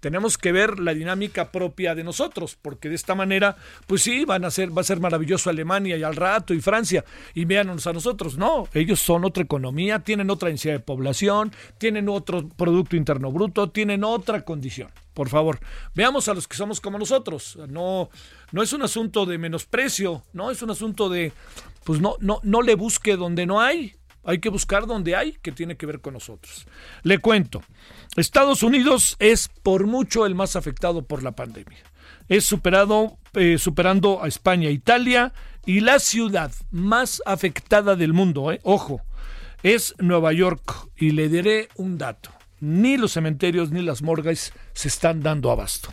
tenemos 0.00 0.38
que 0.38 0.50
ver 0.50 0.80
la 0.80 0.94
dinámica 0.94 1.52
propia 1.52 1.94
de 1.94 2.02
nosotros, 2.02 2.58
porque 2.60 2.88
de 2.88 2.94
esta 2.94 3.14
manera, 3.14 3.56
pues 3.86 4.02
sí, 4.02 4.24
van 4.24 4.44
a 4.44 4.50
ser, 4.50 4.76
va 4.76 4.80
a 4.80 4.84
ser 4.84 4.98
maravilloso 4.98 5.50
Alemania 5.50 5.96
y 5.96 6.02
al 6.02 6.16
rato 6.16 6.54
y 6.54 6.60
Francia, 6.60 7.04
y 7.34 7.44
véanos 7.44 7.86
a 7.86 7.92
nosotros. 7.92 8.36
No, 8.36 8.66
ellos 8.74 8.98
son 8.98 9.24
otra 9.24 9.42
economía, 9.44 10.00
tienen 10.00 10.30
otra 10.30 10.48
densidad 10.48 10.74
de 10.74 10.80
población, 10.80 11.52
tienen 11.78 12.08
otro 12.08 12.48
Producto 12.48 12.96
Interno 12.96 13.30
Bruto, 13.30 13.70
tienen 13.70 14.02
otra 14.02 14.42
condición. 14.42 14.90
Por 15.20 15.28
favor, 15.28 15.60
veamos 15.94 16.28
a 16.28 16.32
los 16.32 16.48
que 16.48 16.56
somos 16.56 16.80
como 16.80 16.98
nosotros. 16.98 17.58
No, 17.68 18.08
no 18.52 18.62
es 18.62 18.72
un 18.72 18.80
asunto 18.80 19.26
de 19.26 19.36
menosprecio, 19.36 20.22
no 20.32 20.50
es 20.50 20.62
un 20.62 20.70
asunto 20.70 21.10
de, 21.10 21.34
pues 21.84 22.00
no, 22.00 22.16
no, 22.20 22.40
no 22.42 22.62
le 22.62 22.74
busque 22.74 23.16
donde 23.16 23.44
no 23.44 23.60
hay. 23.60 23.96
Hay 24.24 24.38
que 24.38 24.48
buscar 24.48 24.86
donde 24.86 25.16
hay 25.16 25.32
que 25.42 25.52
tiene 25.52 25.76
que 25.76 25.84
ver 25.84 26.00
con 26.00 26.14
nosotros. 26.14 26.66
Le 27.02 27.18
cuento. 27.18 27.62
Estados 28.16 28.62
Unidos 28.62 29.16
es 29.18 29.50
por 29.62 29.86
mucho 29.86 30.24
el 30.24 30.34
más 30.34 30.56
afectado 30.56 31.02
por 31.02 31.22
la 31.22 31.32
pandemia. 31.32 31.80
Es 32.30 32.46
superado, 32.46 33.18
eh, 33.34 33.58
superando 33.58 34.22
a 34.24 34.26
España, 34.26 34.70
Italia 34.70 35.34
y 35.66 35.80
la 35.80 35.98
ciudad 35.98 36.50
más 36.70 37.22
afectada 37.26 37.94
del 37.94 38.14
mundo, 38.14 38.52
eh, 38.52 38.60
ojo, 38.62 39.02
es 39.62 39.94
Nueva 39.98 40.32
York. 40.32 40.88
Y 40.96 41.10
le 41.10 41.28
diré 41.28 41.68
un 41.74 41.98
dato. 41.98 42.39
Ni 42.60 42.96
los 42.96 43.12
cementerios 43.12 43.70
ni 43.70 43.82
las 43.82 44.02
morgues 44.02 44.52
se 44.72 44.88
están 44.88 45.22
dando 45.22 45.50
abasto. 45.50 45.92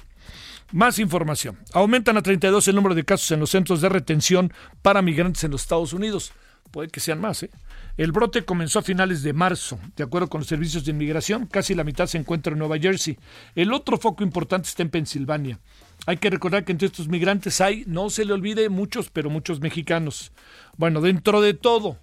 Más 0.74 1.00
información. 1.00 1.58
Aumentan 1.74 2.18
a 2.18 2.22
32 2.22 2.68
el 2.68 2.76
número 2.76 2.94
de 2.94 3.06
casos 3.06 3.32
en 3.32 3.40
los 3.40 3.52
centros 3.52 3.80
de 3.80 3.88
retención 3.88 4.52
para 4.82 5.02
migrantes 5.02 5.46
en 5.46 5.52
los 5.52 5.62
Estados 5.62 5.94
Unidos. 5.94 6.34
Puede 6.72 6.90
que 6.90 7.00
sean 7.00 7.22
más, 7.22 7.44
¿eh? 7.44 7.50
El 7.96 8.12
brote 8.12 8.44
comenzó 8.44 8.80
a 8.80 8.84
finales 8.84 9.24
de 9.24 9.34
marzo, 9.34 9.80
de 9.96 10.04
acuerdo 10.04 10.28
con 10.28 10.42
los 10.42 10.48
servicios 10.48 10.86
de 10.86 10.92
inmigración. 10.92 11.48
Casi 11.48 11.74
la 11.74 11.84
mitad 11.84 12.06
se 12.06 12.18
encuentra 12.18 12.54
en 12.54 12.60
Nueva 12.60 12.78
Jersey. 12.78 13.18
El 13.56 13.74
otro 13.74 13.98
foco 13.98 14.24
importante 14.24 14.68
está 14.68 14.84
en 14.84 14.90
Pensilvania. 14.90 15.60
Hay 16.06 16.18
que 16.18 16.30
recordar 16.30 16.64
que 16.64 16.74
entre 16.74 16.88
estos 16.88 17.08
migrantes 17.08 17.60
hay, 17.62 17.86
no 17.88 18.10
se 18.10 18.26
le 18.26 18.34
olvide, 18.34 18.70
muchos, 18.70 19.10
pero 19.10 19.30
muchos 19.30 19.62
mexicanos. 19.62 20.32
Bueno, 20.78 21.02
dentro 21.02 21.42
de 21.42 21.54
todo, 21.54 21.98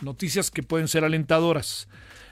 noticias 0.00 0.50
que 0.50 0.62
pueden 0.62 0.88
ser 0.88 1.04
alentadoras. 1.04 1.88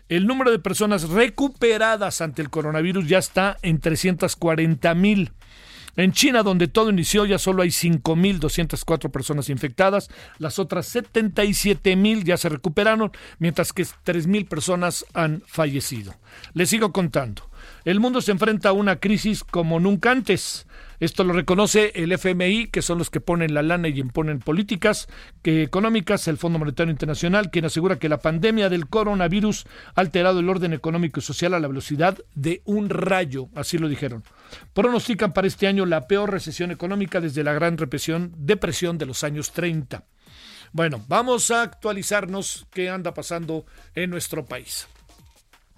El 0.09 0.27
número 0.29 0.53
de 0.53 0.61
personas 0.61 1.09
recuperadas 1.09 2.21
ante 2.21 2.41
el 2.41 2.51
coronavirus 2.51 3.09
ya 3.09 3.19
está 3.19 3.57
en 3.63 3.81
340 3.81 4.95
mil. 4.95 5.33
En 5.97 6.13
China, 6.13 6.43
donde 6.43 6.69
todo 6.69 6.91
inició, 6.91 7.25
ya 7.25 7.39
solo 7.39 7.63
hay 7.63 7.71
5.204 7.71 9.11
personas 9.11 9.49
infectadas. 9.49 10.11
Las 10.39 10.59
otras 10.59 10.95
77.000 10.95 12.23
ya 12.23 12.37
se 12.37 12.51
recuperaron, 12.51 13.13
mientras 13.39 13.73
que 13.73 13.83
3.000 13.83 14.47
personas 14.47 15.07
han 15.15 15.43
fallecido. 15.47 16.15
Les 16.53 16.69
sigo 16.69 16.93
contando. 16.93 17.51
El 17.85 17.99
mundo 17.99 18.21
se 18.21 18.33
enfrenta 18.33 18.69
a 18.69 18.73
una 18.73 18.97
crisis 18.97 19.43
como 19.43 19.81
nunca 19.81 20.11
antes. 20.11 20.66
Esto 21.01 21.25
lo 21.25 21.33
reconoce 21.33 21.93
el 21.95 22.13
FMI, 22.13 22.69
que 22.69 22.83
son 22.83 22.99
los 22.99 23.11
que 23.11 23.21
ponen 23.21 23.55
la 23.55 23.63
lana 23.63 23.89
y 23.89 24.01
imponen 24.01 24.39
políticas 24.39 25.09
económicas, 25.45 26.29
el 26.29 26.39
Fondo 26.39 26.59
Monetario 26.59 26.91
Internacional, 26.91 27.51
quien 27.51 27.65
asegura 27.65 27.99
que 27.99 28.09
la 28.09 28.19
pandemia 28.19 28.69
del 28.69 28.89
coronavirus 28.89 29.67
ha 29.95 30.01
alterado 30.01 30.41
el 30.41 30.49
orden 30.49 30.73
económico 30.73 31.21
y 31.21 31.23
social 31.23 31.55
a 31.55 31.61
la 31.61 31.69
velocidad 31.69 32.19
de 32.35 32.63
un 32.65 32.89
rayo, 32.89 33.49
así 33.55 33.79
lo 33.79 33.89
dijeron. 33.89 34.25
Pronostican 34.73 35.33
para 35.33 35.47
este 35.47 35.67
año 35.67 35.87
la 35.87 36.07
peor 36.07 36.31
recesión 36.31 36.71
económica 36.71 37.21
desde 37.21 37.45
la 37.45 37.53
gran 37.53 37.79
represión, 37.79 38.33
depresión 38.37 38.99
de 38.99 39.07
los 39.07 39.25
años 39.25 39.53
30. 39.53 40.05
Bueno, 40.73 41.05
vamos 41.09 41.51
a 41.51 41.63
actualizarnos 41.63 42.67
qué 42.71 42.91
anda 42.91 43.15
pasando 43.15 43.65
en 43.95 44.11
nuestro 44.11 44.45
país. 44.45 44.89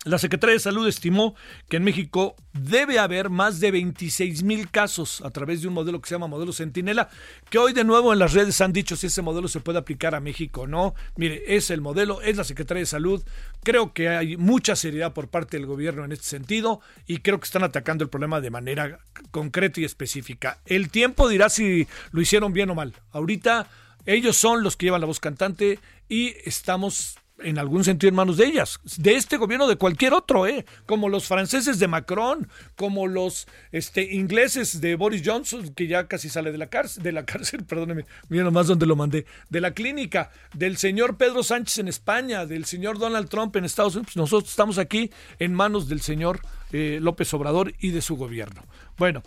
La 0.05 0.19
Secretaría 0.19 0.55
de 0.55 0.61
Salud 0.61 0.87
estimó 0.87 1.35
que 1.69 1.79
en 1.79 1.85
México 1.85 2.37
debe 2.53 3.01
haber 3.01 3.31
más 3.31 3.59
de 3.59 3.73
26 3.73 4.45
mil 4.45 4.71
casos 4.71 5.21
a 5.23 5.31
través 5.31 5.61
de 5.61 5.69
un 5.69 5.75
modelo 5.75 6.01
que 6.01 6.09
se 6.09 6.15
llama 6.15 6.29
modelo 6.29 6.53
Centinela, 6.53 7.09
que 7.51 7.59
hoy 7.59 7.73
de 7.73 7.83
nuevo 7.83 8.13
en 8.13 8.21
las 8.21 8.33
redes 8.33 8.61
han 8.61 8.73
dicho 8.73 8.95
si 8.95 9.09
ese 9.09 9.23
modelo 9.23 9.49
se 9.49 9.59
puede 9.59 9.79
aplicar 9.79 10.15
a 10.15 10.21
México 10.21 10.63
o 10.63 10.67
no. 10.69 10.95
Mire, 11.17 11.43
es 11.57 11.71
el 11.71 11.81
modelo, 11.81 12.23
es 12.23 12.37
la 12.37 12.45
Secretaría 12.45 12.83
de 12.83 12.87
Salud. 12.87 13.25
Creo 13.65 13.93
que 13.93 14.09
hay 14.09 14.37
mucha 14.37 14.77
seriedad 14.77 15.13
por 15.13 15.29
parte 15.29 15.57
del 15.57 15.67
gobierno 15.67 16.05
en 16.05 16.13
este 16.13 16.27
sentido 16.27 16.81
y 17.09 17.19
creo 17.19 17.41
que 17.41 17.47
están 17.47 17.65
atacando 17.65 18.05
el 18.05 18.11
problema 18.11 18.41
de 18.41 18.51
manera 18.51 19.01
concreta 19.33 19.81
y 19.81 19.85
específica. 19.85 20.61
El 20.65 20.91
tiempo 20.91 21.29
dirá 21.29 21.49
si 21.49 21.89
lo 22.13 22.21
hicieron 22.21 22.53
bien 22.53 22.71
o 22.71 22.77
mal. 22.77 22.95
Ahorita 23.11 23.69
ellos 24.07 24.37
son 24.37 24.63
los 24.63 24.77
que 24.77 24.87
llevan 24.87 25.01
la 25.01 25.09
voz 25.09 25.19
cantante 25.19 25.81
y 26.09 26.35
estamos 26.45 27.19
en 27.41 27.59
algún 27.59 27.85
sentido 27.85 28.09
en 28.09 28.15
manos 28.15 28.37
de 28.37 28.47
ellas, 28.47 28.81
de 28.97 29.15
este 29.15 29.37
gobierno, 29.37 29.69
de 29.69 29.77
cualquier 29.77 30.13
otro, 30.13 30.47
¿eh? 30.47 30.65
como 30.87 31.09
los 31.09 31.27
franceses 31.27 31.79
de 31.79 31.89
Macron, 31.89 32.49
como 32.77 33.07
los 33.07 33.47
este, 33.73 34.15
ingleses 34.15 34.81
de 34.81 34.97
Boris 34.97 35.23
Johnson, 35.25 35.69
que 35.75 35.87
ya 35.87 36.09
casi 36.09 36.29
sale 36.29 36.53
de 36.53 36.59
la 36.59 36.69
cárcel, 36.69 37.03
de 37.03 37.13
la 37.13 37.25
cárcel, 37.25 37.65
perdóneme, 37.69 38.07
mira 38.29 38.45
nomás 38.45 38.67
donde 38.67 38.87
lo 38.87 38.97
mandé, 38.97 39.27
de 39.49 39.61
la 39.61 39.73
clínica, 39.73 40.31
del 40.55 40.77
señor 40.77 41.17
Pedro 41.17 41.43
Sánchez 41.43 41.79
en 41.79 41.89
España, 41.89 42.47
del 42.47 42.65
señor 42.65 42.99
Donald 42.99 43.29
Trump 43.29 43.55
en 43.57 43.65
Estados 43.65 43.95
Unidos, 43.95 44.13
pues 44.15 44.17
nosotros 44.17 44.51
estamos 44.51 44.79
aquí 44.79 45.11
en 45.39 45.55
manos 45.55 45.89
del 45.89 46.01
señor 46.01 46.41
eh, 46.73 46.99
López 47.01 47.33
Obrador 47.35 47.75
y 47.79 47.91
de 47.91 48.03
su 48.03 48.17
gobierno. 48.17 48.65
Bueno, 48.97 49.23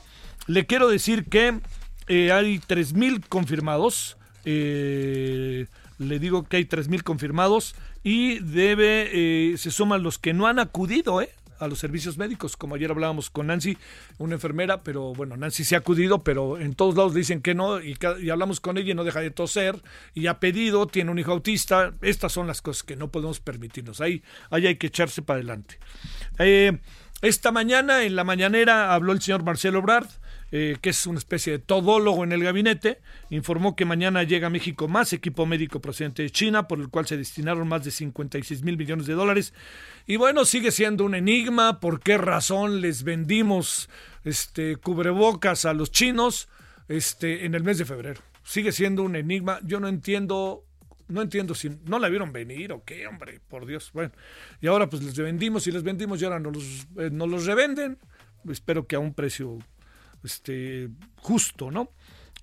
le 0.48 0.66
quiero 0.66 0.90
decir 0.90 1.26
que 1.26 1.60
eh, 2.08 2.32
hay 2.32 2.60
3.000 2.60 3.28
confirmados, 3.28 4.18
eh, 4.44 5.68
le 6.02 6.20
digo 6.20 6.44
que 6.44 6.58
hay 6.58 6.66
3.000 6.66 7.04
confirmados 7.04 7.76
y 8.04 8.40
debe, 8.40 9.10
eh, 9.14 9.58
se 9.58 9.72
suman 9.72 10.04
los 10.04 10.18
que 10.18 10.34
no 10.34 10.48
han 10.48 10.60
acudido, 10.60 11.22
¿eh? 11.22 11.30
a 11.62 11.68
los 11.68 11.80
servicios 11.80 12.18
médicos, 12.18 12.58
como 12.58 12.76
ayer 12.76 12.90
hablábamos 12.90 13.30
con 13.30 13.48
Nancy, 13.48 13.78
una 14.18 14.34
enfermera, 14.34 14.82
pero 14.82 15.14
bueno, 15.14 15.38
Nancy 15.38 15.64
se 15.64 15.76
ha 15.76 15.80
acudido, 15.80 16.24
pero 16.24 16.58
en 16.58 16.74
todos 16.74 16.96
lados 16.96 17.14
dicen 17.14 17.42
que 17.42 17.54
no, 17.54 17.80
y, 17.80 17.96
hablamos 18.32 18.60
con 18.60 18.78
ella 18.78 18.92
y 18.92 18.96
no 18.96 19.04
deja 19.04 19.22
de 19.22 19.30
toser, 19.30 19.80
y 20.16 20.26
ha 20.26 20.40
pedido, 20.40 20.88
tiene 20.88 21.12
un 21.12 21.20
hijo 21.20 21.32
autista, 21.32 21.94
estas 22.02 22.32
son 22.32 22.48
las 22.48 22.64
cosas 22.64 22.82
que 22.84 22.96
no 22.96 23.12
podemos 23.12 23.40
permitirnos, 23.40 24.02
ahí, 24.02 24.24
ahí 24.50 24.66
hay 24.66 24.76
que 24.78 24.88
echarse 24.88 25.22
para 25.22 25.38
adelante. 25.38 25.78
Eh, 26.40 26.80
esta 27.22 27.52
mañana, 27.52 28.04
en 28.04 28.16
la 28.16 28.24
mañanera, 28.24 28.96
habló 28.96 29.14
el 29.14 29.22
señor 29.22 29.44
Marcelo 29.44 29.80
Obrard, 29.80 30.08
eh, 30.54 30.78
que 30.82 30.90
es 30.90 31.08
una 31.08 31.18
especie 31.18 31.54
de 31.54 31.60
todólogo 31.60 32.26
en 32.26 32.34
el 32.34 32.44
gabinete, 32.44 33.00
informó 33.30 33.76
que 33.76 33.86
mañana 33.86 34.24
llega 34.24 34.48
a 34.48 34.50
México 34.50 34.90
más 34.90 35.14
equipo 35.14 35.46
médico 35.46 35.80
procedente 35.80 36.24
de 36.24 36.30
China, 36.30 36.68
por 36.68 36.80
el 36.80 36.90
cual 36.90 37.08
se 37.08 37.16
destinaron 37.16 37.68
más 37.70 37.86
de 37.86 37.92
56 37.92 38.64
mil 38.64 38.78
millones 38.78 39.06
de 39.06 39.14
dólares. 39.14 39.54
Y 40.06 40.18
bueno, 40.18 40.44
sigue 40.44 40.72
siendo 40.72 41.06
un 41.06 41.16
enigma 41.16 41.80
por 41.80 42.02
qué 42.02 42.18
razón 42.18 42.82
les 42.82 43.04
vendimos 43.04 43.90
este 44.26 44.76
cubrebocas 44.76 45.64
a 45.66 45.74
los 45.74 45.90
chinos 45.90 46.50
este, 46.90 47.46
en 47.46 47.56
el 47.56 47.64
mes 47.64 47.78
de 47.78 47.86
febrero. 47.86 48.22
Sigue 48.44 48.74
siendo 48.74 49.04
un 49.04 49.16
enigma. 49.16 49.60
Yo 49.64 49.80
no 49.80 49.88
entiendo 49.88 50.66
no 51.08 51.22
entiendo 51.22 51.54
si 51.54 51.70
no 51.86 52.00
la 52.00 52.10
vieron 52.10 52.32
venir 52.32 52.72
o 52.72 52.84
qué, 52.84 53.06
hombre, 53.06 53.40
por 53.48 53.66
Dios. 53.66 53.92
Bueno, 53.94 54.12
y 54.62 54.68
ahora 54.68 54.90
pues 54.90 55.04
les 55.04 55.18
vendimos 55.18 55.68
y 55.68 55.72
les 55.72 55.84
vendimos 55.84 56.22
y 56.22 56.26
ahora 56.26 56.40
nos 56.40 56.56
los, 56.56 56.88
eh, 56.98 57.10
nos 57.10 57.30
los 57.30 57.46
revenden. 57.46 57.98
Espero 58.50 58.88
que 58.88 58.96
a 58.96 59.00
un 59.00 59.14
precio 59.14 59.60
este, 60.24 60.90
justo, 61.18 61.72
¿no? 61.72 61.90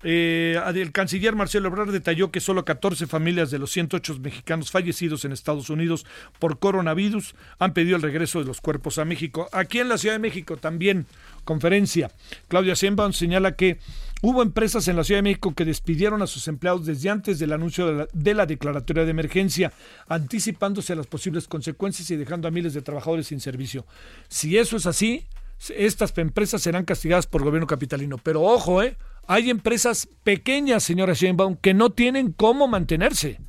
Eh, 0.01 0.57
el 0.75 0.93
canciller 0.93 1.35
Marcelo 1.35 1.67
Ebrard 1.67 1.91
detalló 1.91 2.31
que 2.31 2.39
solo 2.39 2.63
14 2.63 3.05
familias 3.05 3.51
de 3.51 3.59
los 3.59 3.71
108 3.71 4.19
mexicanos 4.21 4.71
fallecidos 4.71 5.25
en 5.25 5.33
Estados 5.33 5.69
Unidos 5.69 6.05
por 6.39 6.59
coronavirus 6.59 7.35
han 7.57 7.73
pedido 7.73 7.97
el 7.97 8.01
regreso 8.01 8.39
de 8.39 8.45
los 8.45 8.61
cuerpos 8.61 8.97
a 8.97 9.05
México. 9.05 9.49
Aquí 9.51 9.79
en 9.79 9.89
la 9.89 9.97
Ciudad 9.97 10.15
de 10.15 10.19
México 10.19 10.55
también, 10.55 11.05
conferencia. 11.43 12.11
Claudia 12.47 12.75
Sheinbaum 12.75 13.11
señala 13.11 13.57
que 13.57 13.79
hubo 14.21 14.41
empresas 14.41 14.87
en 14.87 14.95
la 14.95 15.03
Ciudad 15.03 15.17
de 15.17 15.23
México 15.23 15.53
que 15.53 15.65
despidieron 15.65 16.21
a 16.21 16.27
sus 16.27 16.47
empleados 16.47 16.85
desde 16.85 17.09
antes 17.09 17.37
del 17.37 17.51
anuncio 17.51 17.87
de 17.87 17.93
la, 17.93 18.07
de 18.13 18.33
la 18.33 18.45
declaratoria 18.45 19.03
de 19.03 19.11
emergencia, 19.11 19.73
anticipándose 20.07 20.93
a 20.93 20.95
las 20.95 21.07
posibles 21.07 21.47
consecuencias 21.49 22.09
y 22.09 22.15
dejando 22.15 22.47
a 22.47 22.51
miles 22.51 22.73
de 22.73 22.81
trabajadores 22.81 23.27
sin 23.27 23.41
servicio. 23.41 23.85
Si 24.29 24.57
eso 24.57 24.77
es 24.77 24.85
así, 24.85 25.25
estas 25.75 26.17
empresas 26.17 26.61
serán 26.61 26.85
castigadas 26.85 27.27
por 27.27 27.41
el 27.41 27.45
gobierno 27.45 27.67
capitalino. 27.67 28.17
Pero 28.17 28.41
ojo, 28.41 28.81
¿eh? 28.81 28.97
hay 29.27 29.49
empresas 29.49 30.07
pequeñas, 30.23 30.83
señora 30.83 31.13
Sheinbaum, 31.13 31.55
que 31.55 31.73
no 31.73 31.91
tienen 31.91 32.31
cómo 32.31 32.67
mantenerse. 32.67 33.39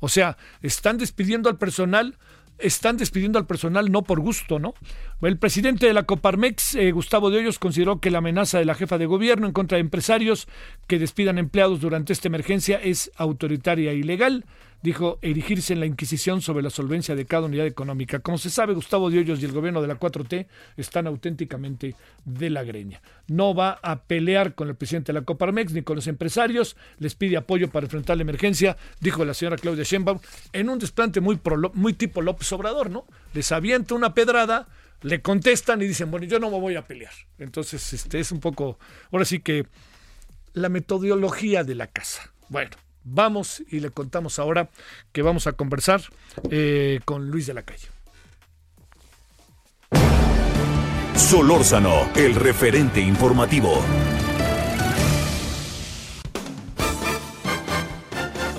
O 0.00 0.08
sea, 0.08 0.36
están 0.60 0.98
despidiendo 0.98 1.48
al 1.48 1.58
personal, 1.58 2.18
están 2.58 2.96
despidiendo 2.96 3.38
al 3.38 3.46
personal 3.46 3.90
no 3.90 4.02
por 4.02 4.20
gusto, 4.20 4.58
¿no? 4.58 4.74
El 5.22 5.38
presidente 5.38 5.86
de 5.86 5.94
la 5.94 6.02
Coparmex, 6.02 6.74
eh, 6.74 6.90
Gustavo 6.90 7.30
de 7.30 7.38
Hoyos, 7.38 7.58
consideró 7.58 8.00
que 8.00 8.10
la 8.10 8.18
amenaza 8.18 8.58
de 8.58 8.64
la 8.64 8.74
jefa 8.74 8.98
de 8.98 9.06
gobierno 9.06 9.46
en 9.46 9.52
contra 9.52 9.76
de 9.76 9.82
empresarios 9.82 10.48
que 10.86 10.98
despidan 10.98 11.38
empleados 11.38 11.80
durante 11.80 12.12
esta 12.12 12.28
emergencia 12.28 12.80
es 12.82 13.10
autoritaria 13.16 13.92
e 13.92 13.96
ilegal. 13.96 14.44
Dijo 14.82 15.18
erigirse 15.22 15.72
en 15.72 15.80
la 15.80 15.86
Inquisición 15.86 16.42
sobre 16.42 16.62
la 16.62 16.70
solvencia 16.70 17.14
de 17.14 17.24
cada 17.24 17.46
unidad 17.46 17.66
económica. 17.66 18.18
Como 18.18 18.38
se 18.38 18.50
sabe, 18.50 18.74
Gustavo 18.74 19.06
Hoyos 19.06 19.40
y 19.40 19.44
el 19.44 19.52
gobierno 19.52 19.80
de 19.80 19.88
la 19.88 19.98
4T 19.98 20.46
están 20.76 21.06
auténticamente 21.06 21.94
de 22.24 22.50
la 22.50 22.64
greña. 22.64 23.00
No 23.28 23.54
va 23.54 23.78
a 23.82 24.02
pelear 24.02 24.54
con 24.54 24.68
el 24.68 24.74
presidente 24.74 25.12
de 25.12 25.20
la 25.20 25.24
Coparmex 25.24 25.72
ni 25.72 25.82
con 25.82 25.96
los 25.96 26.06
empresarios, 26.06 26.76
les 26.98 27.14
pide 27.14 27.36
apoyo 27.36 27.70
para 27.70 27.86
enfrentar 27.86 28.16
la 28.16 28.22
emergencia, 28.22 28.76
dijo 29.00 29.24
la 29.24 29.34
señora 29.34 29.56
Claudia 29.56 29.84
Sheinbaum, 29.84 30.18
en 30.52 30.68
un 30.68 30.78
desplante 30.78 31.20
muy, 31.20 31.40
muy 31.74 31.92
tipo 31.94 32.20
López 32.20 32.52
Obrador, 32.52 32.90
¿no? 32.90 33.06
Les 33.34 33.52
avienta 33.52 33.94
una 33.94 34.14
pedrada, 34.14 34.68
le 35.02 35.22
contestan 35.22 35.82
y 35.82 35.86
dicen, 35.86 36.10
bueno, 36.10 36.26
yo 36.26 36.38
no 36.38 36.50
me 36.50 36.58
voy 36.58 36.76
a 36.76 36.86
pelear. 36.86 37.12
Entonces, 37.38 37.92
este 37.92 38.20
es 38.20 38.32
un 38.32 38.40
poco, 38.40 38.78
ahora 39.10 39.24
sí 39.24 39.40
que 39.40 39.66
la 40.54 40.68
metodología 40.68 41.64
de 41.64 41.74
la 41.74 41.86
casa. 41.86 42.32
Bueno, 42.48 42.76
vamos 43.04 43.62
y 43.70 43.80
le 43.80 43.90
contamos 43.90 44.38
ahora 44.38 44.70
que 45.12 45.22
vamos 45.22 45.46
a 45.46 45.52
conversar 45.52 46.02
eh, 46.50 47.00
con 47.04 47.30
Luis 47.30 47.46
de 47.46 47.54
la 47.54 47.62
Calle. 47.62 47.88
Solórzano, 51.16 52.10
el 52.14 52.34
referente 52.34 53.00
informativo. 53.00 53.82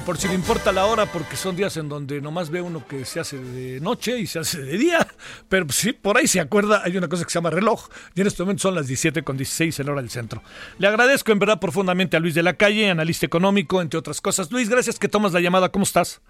Por 0.06 0.18
si 0.18 0.28
le 0.28 0.34
importa 0.34 0.72
la 0.72 0.86
hora, 0.86 1.06
porque 1.06 1.36
son 1.36 1.56
días 1.56 1.78
en 1.78 1.88
donde 1.88 2.20
nomás 2.20 2.50
ve 2.50 2.62
uno 2.62 2.86
que 2.88 3.06
se 3.06 3.20
hace 3.20 3.38
de 3.38 3.80
noche 3.80 4.20
y 4.20 4.28
se 4.28 4.40
hace 4.40 4.62
de 4.62 4.78
día, 4.78 5.08
pero 5.50 5.66
sí, 5.70 5.94
por 5.94 6.18
ahí 6.18 6.28
se 6.28 6.42
acuerda, 6.42 6.82
hay 6.84 6.98
una 6.98 7.08
cosa 7.08 7.24
que 7.24 7.30
se 7.30 7.40
llama 7.40 7.50
reloj, 7.50 7.88
y 8.14 8.22
en 8.22 8.28
este 8.28 8.44
momento 8.44 8.62
son 8.64 8.76
las 8.76 8.88
17 8.88 9.24
con 9.24 9.38
16 9.38 9.80
en 9.80 9.90
hora 9.90 10.02
del 10.02 10.10
centro. 10.10 10.42
Le 10.78 10.88
agradezco 10.88 11.32
en 11.32 11.40
verdad 11.40 11.60
profundamente 11.60 12.18
a 12.18 12.20
Luis 12.20 12.36
de 12.36 12.44
la 12.44 12.54
Calle, 12.54 12.90
analista 12.90 13.26
económico, 13.26 13.82
entre 13.82 13.98
otras 13.98 14.20
cosas. 14.20 14.52
Luis, 14.52 14.70
gracias 14.70 15.00
que 15.00 15.08
tomas 15.08 15.32
la 15.32 15.40
llamada, 15.40 15.70
¿cómo 15.70 15.84
estás? 15.84 16.22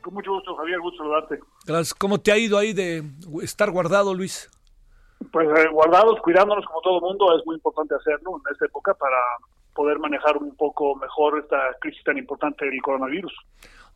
Con 0.00 0.14
mucho 0.14 0.32
gusto, 0.32 0.54
Javier, 0.56 0.80
gusto 0.80 0.98
saludarte. 0.98 1.40
Gracias. 1.66 1.94
¿Cómo 1.94 2.20
te 2.20 2.32
ha 2.32 2.38
ido 2.38 2.58
ahí 2.58 2.72
de 2.72 3.04
estar 3.42 3.70
guardado, 3.70 4.14
Luis? 4.14 4.50
Pues 5.32 5.48
eh, 5.48 5.68
guardados, 5.70 6.20
cuidándonos 6.20 6.64
como 6.66 6.80
todo 6.80 7.00
mundo, 7.00 7.38
es 7.38 7.46
muy 7.46 7.54
importante 7.54 7.94
hacerlo 7.94 8.40
en 8.44 8.52
esta 8.52 8.66
época 8.66 8.94
para 8.94 9.16
poder 9.74 9.98
manejar 9.98 10.36
un 10.36 10.54
poco 10.56 10.94
mejor 10.96 11.38
esta 11.38 11.58
crisis 11.80 12.02
tan 12.04 12.18
importante 12.18 12.64
del 12.64 12.80
coronavirus. 12.82 13.32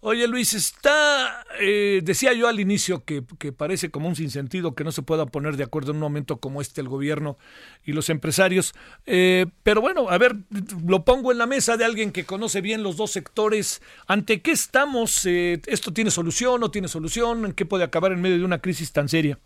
Oye 0.01 0.29
Luis, 0.29 0.53
está, 0.53 1.45
eh, 1.59 2.01
decía 2.05 2.35
yo 2.35 2.49
al 2.49 2.61
inicio 2.61 3.05
que, 3.05 3.25
que, 3.39 3.51
parece 3.51 3.91
como 3.91 4.09
un 4.09 4.15
sinsentido 4.15 4.75
que 4.75 4.85
no 4.85 4.93
se 4.93 5.01
pueda 5.01 5.25
poner 5.25 5.57
de 5.57 5.65
acuerdo 5.65 5.91
en 5.91 5.97
un 5.97 6.03
momento 6.03 6.37
como 6.37 6.61
este 6.61 6.83
el 6.83 6.89
gobierno 6.89 7.39
y 7.83 7.93
los 7.93 8.11
empresarios, 8.11 8.75
eh, 9.07 9.47
pero 9.63 9.81
bueno, 9.81 10.11
a 10.11 10.19
ver, 10.19 10.37
lo 10.87 11.05
pongo 11.05 11.33
en 11.33 11.39
la 11.39 11.47
mesa 11.47 11.79
de 11.79 11.87
alguien 11.87 12.13
que 12.13 12.25
conoce 12.25 12.61
bien 12.61 12.83
los 12.83 12.99
dos 12.99 13.11
sectores, 13.11 13.83
¿ante 14.07 14.43
qué 14.43 14.53
estamos? 14.53 15.25
Eh, 15.25 15.63
¿Esto 15.67 15.93
tiene 15.93 16.11
solución 16.11 16.61
no 16.61 16.71
tiene 16.71 16.89
solución? 16.89 17.47
¿En 17.47 17.53
qué 17.53 17.65
puede 17.65 17.85
acabar 17.85 18.13
en 18.13 18.21
medio 18.21 18.39
de 18.39 18.45
una 18.45 18.61
crisis 18.61 18.93
tan 18.93 19.09
seria? 19.09 19.39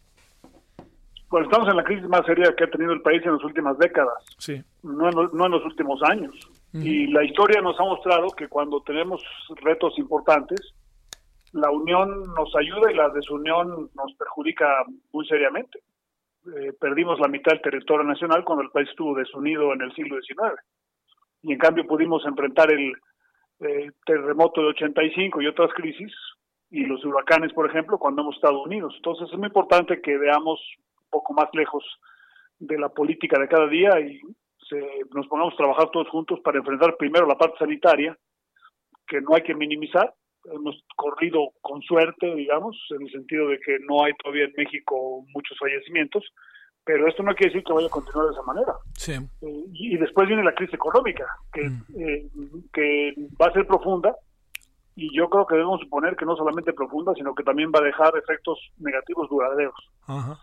Bueno, 1.30 1.46
estamos 1.46 1.68
en 1.68 1.76
la 1.76 1.84
crisis 1.84 2.08
más 2.08 2.26
seria 2.26 2.52
que 2.56 2.64
ha 2.64 2.70
tenido 2.70 2.92
el 2.92 3.02
país 3.02 3.24
en 3.24 3.34
las 3.34 3.44
últimas 3.44 3.78
décadas, 3.78 4.24
sí. 4.38 4.60
no, 4.82 5.08
en, 5.08 5.30
no 5.32 5.46
en 5.46 5.52
los 5.52 5.64
últimos 5.64 6.02
años. 6.02 6.34
Y 6.72 7.06
la 7.06 7.24
historia 7.24 7.60
nos 7.60 7.78
ha 7.78 7.84
mostrado 7.84 8.30
que 8.30 8.48
cuando 8.48 8.82
tenemos 8.82 9.22
retos 9.62 9.96
importantes, 9.98 10.74
la 11.52 11.70
unión 11.70 12.32
nos 12.34 12.54
ayuda 12.56 12.90
y 12.90 12.94
la 12.94 13.08
desunión 13.10 13.90
nos 13.94 14.12
perjudica 14.18 14.66
muy 15.12 15.26
seriamente. 15.26 15.80
Eh, 16.46 16.72
perdimos 16.80 17.20
la 17.20 17.28
mitad 17.28 17.52
del 17.52 17.62
territorio 17.62 18.04
nacional 18.04 18.44
cuando 18.44 18.64
el 18.64 18.70
país 18.70 18.88
estuvo 18.88 19.14
desunido 19.14 19.72
en 19.72 19.82
el 19.82 19.92
siglo 19.94 20.16
XIX. 20.20 20.60
Y 21.42 21.52
en 21.52 21.58
cambio 21.58 21.86
pudimos 21.86 22.24
enfrentar 22.24 22.72
el 22.72 22.92
eh, 23.60 23.90
terremoto 24.04 24.62
de 24.62 24.68
85 24.68 25.42
y 25.42 25.46
otras 25.46 25.72
crisis 25.74 26.12
y 26.70 26.86
los 26.86 27.04
huracanes, 27.04 27.52
por 27.52 27.68
ejemplo, 27.68 27.98
cuando 27.98 28.22
hemos 28.22 28.36
estado 28.36 28.62
unidos. 28.62 28.94
Entonces 28.96 29.28
es 29.30 29.38
muy 29.38 29.48
importante 29.48 30.00
que 30.00 30.16
veamos 30.16 30.60
poco 31.10 31.32
más 31.34 31.48
lejos 31.52 31.84
de 32.58 32.78
la 32.78 32.88
política 32.88 33.38
de 33.38 33.48
cada 33.48 33.66
día 33.66 33.98
y 34.00 34.20
nos 35.14 35.26
pongamos 35.26 35.54
a 35.54 35.56
trabajar 35.56 35.90
todos 35.90 36.08
juntos 36.08 36.38
para 36.44 36.58
enfrentar 36.58 36.96
primero 36.96 37.26
la 37.26 37.36
parte 37.36 37.58
sanitaria, 37.58 38.16
que 39.06 39.20
no 39.20 39.34
hay 39.34 39.42
que 39.42 39.54
minimizar. 39.54 40.14
Hemos 40.44 40.82
corrido 40.96 41.50
con 41.60 41.82
suerte, 41.82 42.34
digamos, 42.34 42.76
en 42.90 43.02
el 43.02 43.10
sentido 43.10 43.48
de 43.48 43.58
que 43.58 43.78
no 43.80 44.04
hay 44.04 44.12
todavía 44.22 44.44
en 44.44 44.52
México 44.56 45.24
muchos 45.34 45.58
fallecimientos, 45.58 46.24
pero 46.84 47.06
esto 47.08 47.22
no 47.22 47.34
quiere 47.34 47.52
decir 47.52 47.64
que 47.64 47.72
vaya 47.72 47.88
a 47.88 47.90
continuar 47.90 48.26
de 48.26 48.32
esa 48.32 48.42
manera. 48.42 48.72
Sí. 48.94 49.12
Eh, 49.12 49.64
y, 49.74 49.96
después 49.98 50.28
viene 50.28 50.42
la 50.42 50.54
crisis 50.54 50.74
económica, 50.74 51.26
que, 51.52 51.68
Mm. 51.68 51.84
eh, 51.98 52.28
que 52.72 53.14
va 53.40 53.46
a 53.46 53.52
ser 53.52 53.66
profunda, 53.66 54.14
y 54.96 55.14
yo 55.16 55.28
creo 55.28 55.46
que 55.46 55.56
debemos 55.56 55.80
suponer 55.80 56.16
que 56.16 56.24
no 56.24 56.36
solamente 56.36 56.72
profunda, 56.72 57.12
sino 57.14 57.34
que 57.34 57.42
también 57.42 57.70
va 57.74 57.80
a 57.80 57.84
dejar 57.84 58.16
efectos 58.16 58.58
negativos 58.78 59.28
duraderos. 59.28 59.74
Ajá. 60.06 60.38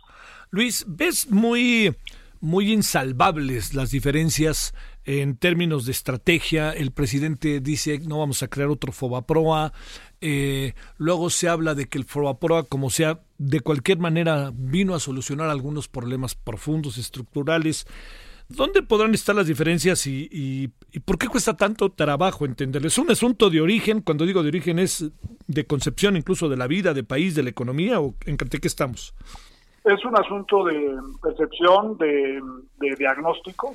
Luis, 0.49 0.85
¿ves 0.87 1.29
muy, 1.29 1.93
muy 2.39 2.71
insalvables 2.71 3.73
las 3.73 3.91
diferencias 3.91 4.73
en 5.03 5.35
términos 5.35 5.85
de 5.85 5.91
estrategia? 5.91 6.71
El 6.71 6.91
presidente 6.91 7.59
dice 7.59 7.99
no 7.99 8.19
vamos 8.19 8.43
a 8.43 8.47
crear 8.47 8.69
otro 8.69 8.93
Fobaproa. 8.93 9.73
Eh, 10.21 10.73
luego 10.97 11.29
se 11.29 11.49
habla 11.49 11.75
de 11.75 11.87
que 11.87 11.97
el 11.97 12.05
Fobaproa, 12.05 12.63
como 12.63 12.89
sea, 12.89 13.19
de 13.37 13.59
cualquier 13.59 13.99
manera 13.99 14.51
vino 14.55 14.95
a 14.95 15.01
solucionar 15.01 15.49
algunos 15.49 15.89
problemas 15.89 16.35
profundos, 16.35 16.97
estructurales. 16.97 17.85
¿Dónde 18.47 18.81
podrán 18.81 19.13
estar 19.13 19.35
las 19.35 19.47
diferencias 19.47 20.07
y, 20.07 20.29
y, 20.31 20.69
y, 20.93 20.99
por 21.01 21.17
qué 21.17 21.27
cuesta 21.27 21.57
tanto 21.57 21.91
trabajo 21.91 22.45
entenderlo? 22.45 22.87
¿Es 22.87 22.97
un 22.97 23.11
asunto 23.11 23.49
de 23.49 23.59
origen? 23.59 23.99
Cuando 23.99 24.25
digo 24.25 24.41
de 24.41 24.47
origen 24.47 24.79
es 24.79 25.03
de 25.47 25.65
concepción 25.65 26.15
incluso 26.15 26.47
de 26.47 26.55
la 26.55 26.67
vida, 26.67 26.93
de 26.93 27.03
país, 27.03 27.35
de 27.35 27.43
la 27.43 27.49
economía 27.49 27.99
o 27.99 28.15
en 28.25 28.37
qué 28.37 28.67
estamos? 28.69 29.13
Es 29.87 30.03
un 30.03 30.17
asunto 30.17 30.65
de 30.65 30.97
percepción, 31.21 31.97
de, 31.97 32.41
diagnóstico 32.97 33.73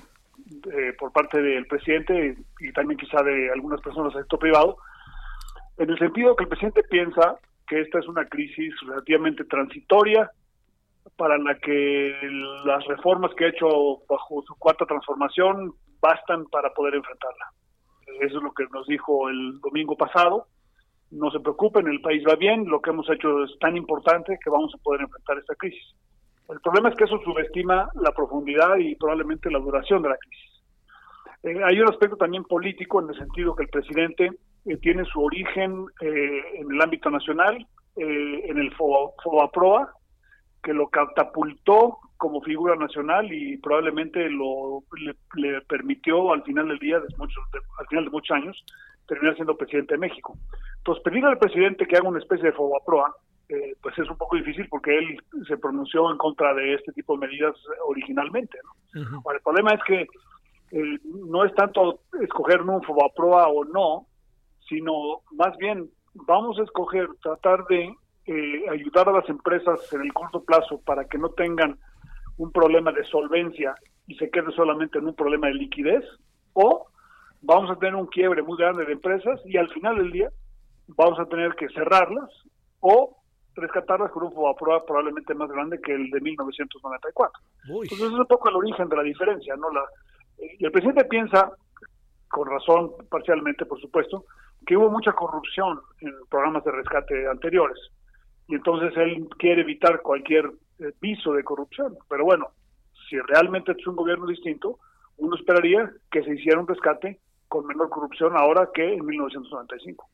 eh, 0.71 0.93
por 0.99 1.11
parte 1.11 1.41
del 1.41 1.67
presidente 1.67 2.37
y 2.61 2.73
también 2.73 2.99
quizá 2.99 3.23
de 3.23 3.51
algunas 3.51 3.81
personas 3.81 4.13
del 4.13 4.23
sector 4.23 4.39
privado, 4.39 4.77
en 5.79 5.89
el 5.89 5.99
sentido 5.99 6.37
que 6.37 6.45
el 6.45 6.51
presidente 6.51 6.83
piensa 6.83 7.39
que 7.67 7.81
esta 7.81 7.99
es 7.99 8.09
una 8.09 8.27
crisis 8.27 8.75
relativamente 8.87 9.45
transitoria, 9.45 10.31
para 11.17 11.39
la 11.39 11.55
que 11.57 12.15
las 12.65 12.85
reformas 12.87 13.33
que 13.35 13.47
ha 13.47 13.49
hecho 13.49 14.03
bajo 14.09 14.43
su 14.47 14.55
cuarta 14.57 14.85
transformación 14.87 15.73
bastan 16.01 16.45
para 16.47 16.73
poder 16.75 16.95
enfrentarla. 16.95 17.53
Eso 18.21 18.39
es 18.39 18.43
lo 18.43 18.53
que 18.53 18.65
nos 18.73 18.87
dijo 18.87 19.29
el 19.29 19.61
domingo 19.61 19.97
pasado. 19.97 20.47
No 21.13 21.31
se 21.31 21.41
preocupen, 21.41 21.87
el 21.87 22.01
país 22.01 22.25
va 22.27 22.37
bien, 22.37 22.65
lo 22.67 22.81
que 22.81 22.91
hemos 22.91 23.09
hecho 23.11 23.45
es 23.45 23.59
tan 23.61 23.77
importante 23.77 24.39
que 24.43 24.51
vamos 24.51 24.75
a 24.75 24.83
poder 24.83 25.03
enfrentar 25.03 25.39
esta 25.39 25.55
crisis. 25.55 25.95
El 26.49 26.61
problema 26.61 26.89
es 26.89 26.97
que 26.97 27.05
eso 27.05 27.21
subestima 27.23 27.89
la 27.95 28.13
profundidad 28.13 28.77
y 28.79 28.95
probablemente 28.97 29.51
la 29.51 29.59
duración 29.59 30.03
de 30.03 30.09
la 30.09 30.17
crisis. 30.17 30.53
Eh, 31.43 31.61
hay 31.65 31.81
un 31.81 31.89
aspecto 31.89 32.17
también 32.17 32.45
político 32.45 33.01
en 33.01 33.11
el 33.11 33.19
sentido 33.19 33.55
que 33.55 33.65
el 33.65 33.69
presidente 33.69 34.31
eh, 34.65 34.77
tiene 34.79 35.05
su 35.05 35.23
origen 35.23 35.87
eh, 36.01 36.43
en 36.55 36.71
el 36.71 36.81
ámbito 36.81 37.11
nacional, 37.11 37.67
en 37.95 38.59
el 38.59 38.75
FOBAPROA, 38.75 39.93
que 40.63 40.73
lo 40.73 40.89
catapultó 40.89 41.99
como 42.23 42.41
figura 42.41 42.77
nacional 42.77 43.33
y 43.33 43.57
probablemente 43.57 44.31
lo 44.31 44.85
le, 44.97 45.17
le 45.35 45.61
permitió 45.63 46.33
al 46.33 46.45
final 46.45 46.69
del 46.69 46.79
día, 46.79 47.01
de 47.01 47.09
muchos, 47.19 47.43
de, 47.51 47.59
al 47.81 47.87
final 47.89 48.05
de 48.05 48.11
muchos 48.13 48.37
años, 48.37 48.65
terminar 49.09 49.35
siendo 49.35 49.57
presidente 49.57 49.95
de 49.95 49.99
México. 49.99 50.39
Entonces, 50.77 51.03
pedirle 51.03 51.31
al 51.31 51.39
presidente 51.39 51.85
que 51.85 51.97
haga 51.97 52.09
una 52.09 52.21
especie 52.21 52.45
de 52.47 52.53
fobaproa, 52.53 53.13
eh, 53.49 53.75
pues 53.83 53.99
es 53.99 54.09
un 54.09 54.17
poco 54.17 54.37
difícil 54.37 54.69
porque 54.69 54.97
él 54.97 55.21
se 55.49 55.57
pronunció 55.57 56.13
en 56.13 56.17
contra 56.17 56.55
de 56.55 56.75
este 56.75 56.93
tipo 56.93 57.15
de 57.15 57.27
medidas 57.27 57.57
originalmente. 57.89 58.57
¿no? 58.63 59.01
Uh 59.01 59.05
-huh. 59.05 59.23
Ahora, 59.25 59.39
el 59.39 59.43
problema 59.43 59.73
es 59.73 59.81
que 59.85 60.01
eh, 60.79 60.99
no 61.29 61.45
es 61.45 61.53
tanto 61.57 62.03
escoger 62.21 62.63
un 62.63 62.85
fobaproa 62.85 63.49
o 63.49 63.65
no, 63.65 64.07
sino 64.69 65.23
más 65.33 65.57
bien 65.57 65.91
vamos 66.15 66.57
a 66.61 66.63
escoger, 66.63 67.09
tratar 67.21 67.65
de 67.67 67.93
eh, 68.27 68.63
ayudar 68.71 69.09
a 69.09 69.13
las 69.13 69.29
empresas 69.29 69.93
en 69.93 70.03
el 70.03 70.13
corto 70.13 70.45
plazo 70.45 70.81
para 70.87 71.05
que 71.07 71.19
no 71.19 71.31
tengan 71.31 71.77
un 72.43 72.51
problema 72.51 72.91
de 72.91 73.05
solvencia 73.05 73.75
y 74.09 74.17
se 74.17 74.29
quede 74.29 74.51
solamente 74.53 74.99
en 74.99 75.07
un 75.07 75.15
problema 75.15 75.47
de 75.47 75.55
liquidez, 75.55 76.05
o 76.55 76.89
vamos 77.41 77.71
a 77.71 77.77
tener 77.77 77.95
un 77.95 78.07
quiebre 78.07 78.43
muy 78.43 78.59
grande 78.59 78.85
de 78.85 78.93
empresas 78.93 79.41
y 79.45 79.57
al 79.57 79.69
final 79.71 79.97
del 79.97 80.11
día 80.11 80.29
vamos 80.89 81.21
a 81.21 81.27
tener 81.27 81.55
que 81.55 81.69
cerrarlas 81.69 82.29
o 82.81 83.17
rescatarlas 83.55 84.11
con 84.11 84.25
un 84.25 84.33
FOBAPROA 84.33 84.85
probablemente 84.85 85.35
más 85.35 85.49
grande 85.51 85.81
que 85.81 85.95
el 85.95 86.11
de 86.11 86.21
1994. 86.21 87.41
Uy. 87.69 87.85
Entonces 87.85 88.09
es 88.09 88.13
un 88.13 88.27
poco 88.27 88.49
el 88.49 88.57
origen 88.57 88.89
de 88.89 88.97
la 88.97 89.03
diferencia, 89.05 89.55
¿no? 89.55 89.71
La, 89.71 89.85
y 90.59 90.65
el 90.65 90.73
presidente 90.73 91.05
piensa, 91.05 91.53
con 92.29 92.49
razón 92.49 92.91
parcialmente, 93.09 93.67
por 93.67 93.81
supuesto, 93.81 94.25
que 94.67 94.77
hubo 94.77 94.91
mucha 94.91 95.13
corrupción 95.13 95.79
en 96.01 96.13
programas 96.29 96.65
de 96.65 96.73
rescate 96.73 97.29
anteriores 97.29 97.79
y 98.53 98.57
entonces 98.57 98.93
él 98.99 99.31
quiere 99.39 99.63
evitar 99.63 100.03
cualquier 100.03 100.45
eh, 100.79 100.93
viso 101.01 101.33
de 101.33 101.43
corrupción. 101.43 101.97
Pero 102.07 102.27
bueno, 102.27 102.49
si 103.09 103.19
realmente 103.19 103.73
es 103.73 103.87
un 103.87 103.97
gobierno 103.97 104.27
distinto, 104.27 104.79
uno 105.17 105.37
esperaría 105.37 105.91
que 106.11 106.23
se 106.23 106.35
hiciera 106.35 106.61
un 106.61 106.69
rescate 106.69 107.19
con 107.49 107.67
menor 107.67 107.89
corrupción 107.89 108.37
ahora 108.37 108.69
que 108.75 108.93
en 108.93 109.07
1995. 109.07 110.07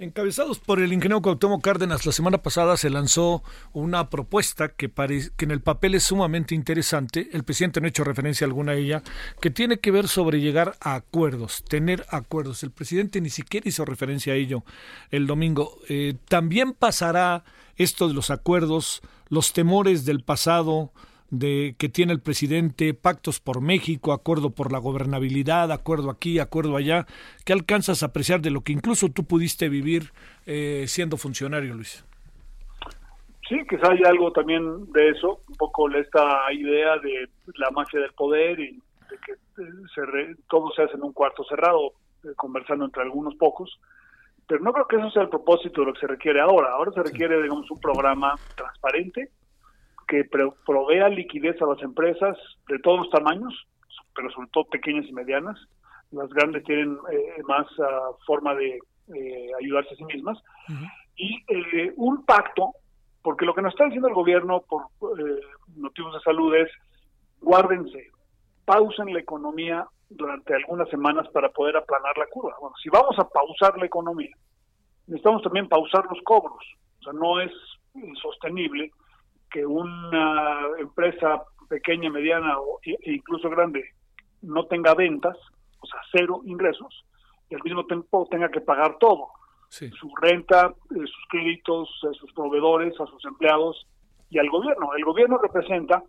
Encabezados 0.00 0.60
por 0.60 0.78
el 0.78 0.92
ingeniero 0.92 1.20
Cuauhtémoc 1.20 1.60
Cárdenas, 1.60 2.06
la 2.06 2.12
semana 2.12 2.38
pasada 2.38 2.76
se 2.76 2.88
lanzó 2.88 3.42
una 3.72 4.10
propuesta 4.10 4.68
que, 4.68 4.88
que 4.88 5.44
en 5.44 5.50
el 5.50 5.60
papel 5.60 5.96
es 5.96 6.04
sumamente 6.04 6.54
interesante, 6.54 7.28
el 7.32 7.42
presidente 7.42 7.80
no 7.80 7.86
ha 7.86 7.88
hecho 7.88 8.04
referencia 8.04 8.46
alguna 8.46 8.72
a 8.72 8.74
ella, 8.76 9.02
que 9.40 9.50
tiene 9.50 9.80
que 9.80 9.90
ver 9.90 10.06
sobre 10.06 10.40
llegar 10.40 10.76
a 10.80 10.94
acuerdos, 10.94 11.64
tener 11.64 12.06
acuerdos. 12.10 12.62
El 12.62 12.70
presidente 12.70 13.20
ni 13.20 13.28
siquiera 13.28 13.68
hizo 13.68 13.84
referencia 13.84 14.34
a 14.34 14.36
ello 14.36 14.62
el 15.10 15.26
domingo. 15.26 15.80
Eh, 15.88 16.14
también 16.28 16.74
pasará 16.74 17.42
esto 17.74 18.06
de 18.06 18.14
los 18.14 18.30
acuerdos, 18.30 19.02
los 19.30 19.52
temores 19.52 20.04
del 20.04 20.22
pasado, 20.22 20.92
de 21.30 21.74
que 21.78 21.88
tiene 21.88 22.12
el 22.12 22.20
presidente, 22.20 22.94
pactos 22.94 23.40
por 23.40 23.60
México, 23.60 24.12
acuerdo 24.12 24.50
por 24.50 24.72
la 24.72 24.78
gobernabilidad, 24.78 25.70
acuerdo 25.72 26.10
aquí, 26.10 26.38
acuerdo 26.38 26.76
allá, 26.76 27.06
¿qué 27.44 27.52
alcanzas 27.52 28.02
a 28.02 28.06
apreciar 28.06 28.40
de 28.40 28.50
lo 28.50 28.62
que 28.62 28.72
incluso 28.72 29.10
tú 29.10 29.24
pudiste 29.24 29.68
vivir 29.68 30.12
eh, 30.46 30.84
siendo 30.86 31.16
funcionario, 31.16 31.74
Luis? 31.74 32.04
Sí, 33.48 33.56
quizá 33.68 33.90
hay 33.90 34.02
algo 34.04 34.30
también 34.32 34.92
de 34.92 35.08
eso, 35.08 35.40
un 35.48 35.56
poco 35.56 35.88
esta 35.90 36.52
idea 36.52 36.98
de 36.98 37.28
la 37.56 37.70
mafia 37.70 38.00
del 38.00 38.12
poder 38.12 38.60
y 38.60 38.72
de 38.72 39.16
que 39.24 39.32
eh, 39.32 39.66
se 39.94 40.02
todo 40.48 40.70
se 40.76 40.82
hace 40.82 40.94
en 40.94 41.02
un 41.02 41.12
cuarto 41.12 41.44
cerrado, 41.44 41.92
eh, 42.24 42.28
conversando 42.36 42.84
entre 42.84 43.02
algunos 43.02 43.34
pocos, 43.36 43.80
pero 44.46 44.60
no 44.62 44.72
creo 44.72 44.86
que 44.86 44.96
eso 44.96 45.10
sea 45.10 45.22
el 45.22 45.28
propósito 45.28 45.80
de 45.80 45.88
lo 45.88 45.92
que 45.94 46.00
se 46.00 46.06
requiere 46.06 46.40
ahora. 46.40 46.72
Ahora 46.72 46.92
se 46.92 47.02
requiere, 47.02 47.40
digamos, 47.42 47.70
un 47.70 47.80
programa 47.80 48.34
transparente, 48.54 49.30
que 50.08 50.24
provea 50.64 51.08
liquidez 51.10 51.60
a 51.60 51.66
las 51.66 51.82
empresas 51.82 52.36
de 52.68 52.78
todos 52.80 53.00
los 53.00 53.10
tamaños, 53.10 53.54
pero 54.14 54.30
sobre 54.30 54.48
todo 54.48 54.64
pequeñas 54.64 55.06
y 55.06 55.12
medianas. 55.12 55.58
Las 56.10 56.30
grandes 56.30 56.64
tienen 56.64 56.96
eh, 57.12 57.42
más 57.46 57.66
ah, 57.78 58.10
forma 58.26 58.54
de 58.54 58.78
eh, 59.14 59.50
ayudarse 59.60 59.92
a 59.92 59.96
sí 59.96 60.04
mismas. 60.04 60.38
Y 61.16 61.36
eh, 61.48 61.92
un 61.96 62.24
pacto, 62.24 62.72
porque 63.22 63.44
lo 63.44 63.54
que 63.54 63.60
nos 63.60 63.74
está 63.74 63.84
diciendo 63.84 64.08
el 64.08 64.14
gobierno 64.14 64.62
por 64.62 64.86
motivos 65.76 66.14
de 66.14 66.20
salud 66.20 66.54
es, 66.54 66.70
guárdense, 67.40 68.08
pausen 68.64 69.12
la 69.12 69.20
economía 69.20 69.86
durante 70.08 70.54
algunas 70.54 70.88
semanas 70.88 71.28
para 71.34 71.50
poder 71.50 71.76
aplanar 71.76 72.16
la 72.16 72.26
curva. 72.28 72.56
Bueno, 72.60 72.74
si 72.82 72.88
vamos 72.88 73.18
a 73.18 73.28
pausar 73.28 73.76
la 73.76 73.84
economía, 73.84 74.34
necesitamos 75.06 75.42
también 75.42 75.68
pausar 75.68 76.06
los 76.06 76.22
cobros. 76.22 76.64
O 77.00 77.02
sea, 77.02 77.12
no 77.12 77.40
es 77.40 77.52
sostenible 78.22 78.90
que 79.50 79.64
una 79.64 80.60
empresa 80.78 81.42
pequeña, 81.68 82.10
mediana 82.10 82.56
e 82.82 83.12
incluso 83.12 83.50
grande 83.50 83.84
no 84.42 84.66
tenga 84.66 84.94
ventas, 84.94 85.36
o 85.80 85.86
sea, 85.86 86.00
cero 86.12 86.40
ingresos, 86.44 87.04
y 87.50 87.54
al 87.54 87.62
mismo 87.62 87.84
tiempo 87.86 88.26
tenga 88.30 88.50
que 88.50 88.60
pagar 88.60 88.96
todo. 88.98 89.28
Su 89.70 90.10
renta, 90.20 90.72
eh, 90.90 90.98
sus 90.98 91.26
créditos, 91.28 91.88
a 92.08 92.12
sus 92.14 92.32
proveedores, 92.32 92.98
a 92.98 93.06
sus 93.06 93.22
empleados 93.26 93.86
y 94.30 94.38
al 94.38 94.48
gobierno. 94.48 94.94
El 94.96 95.04
gobierno 95.04 95.36
representa 95.36 96.02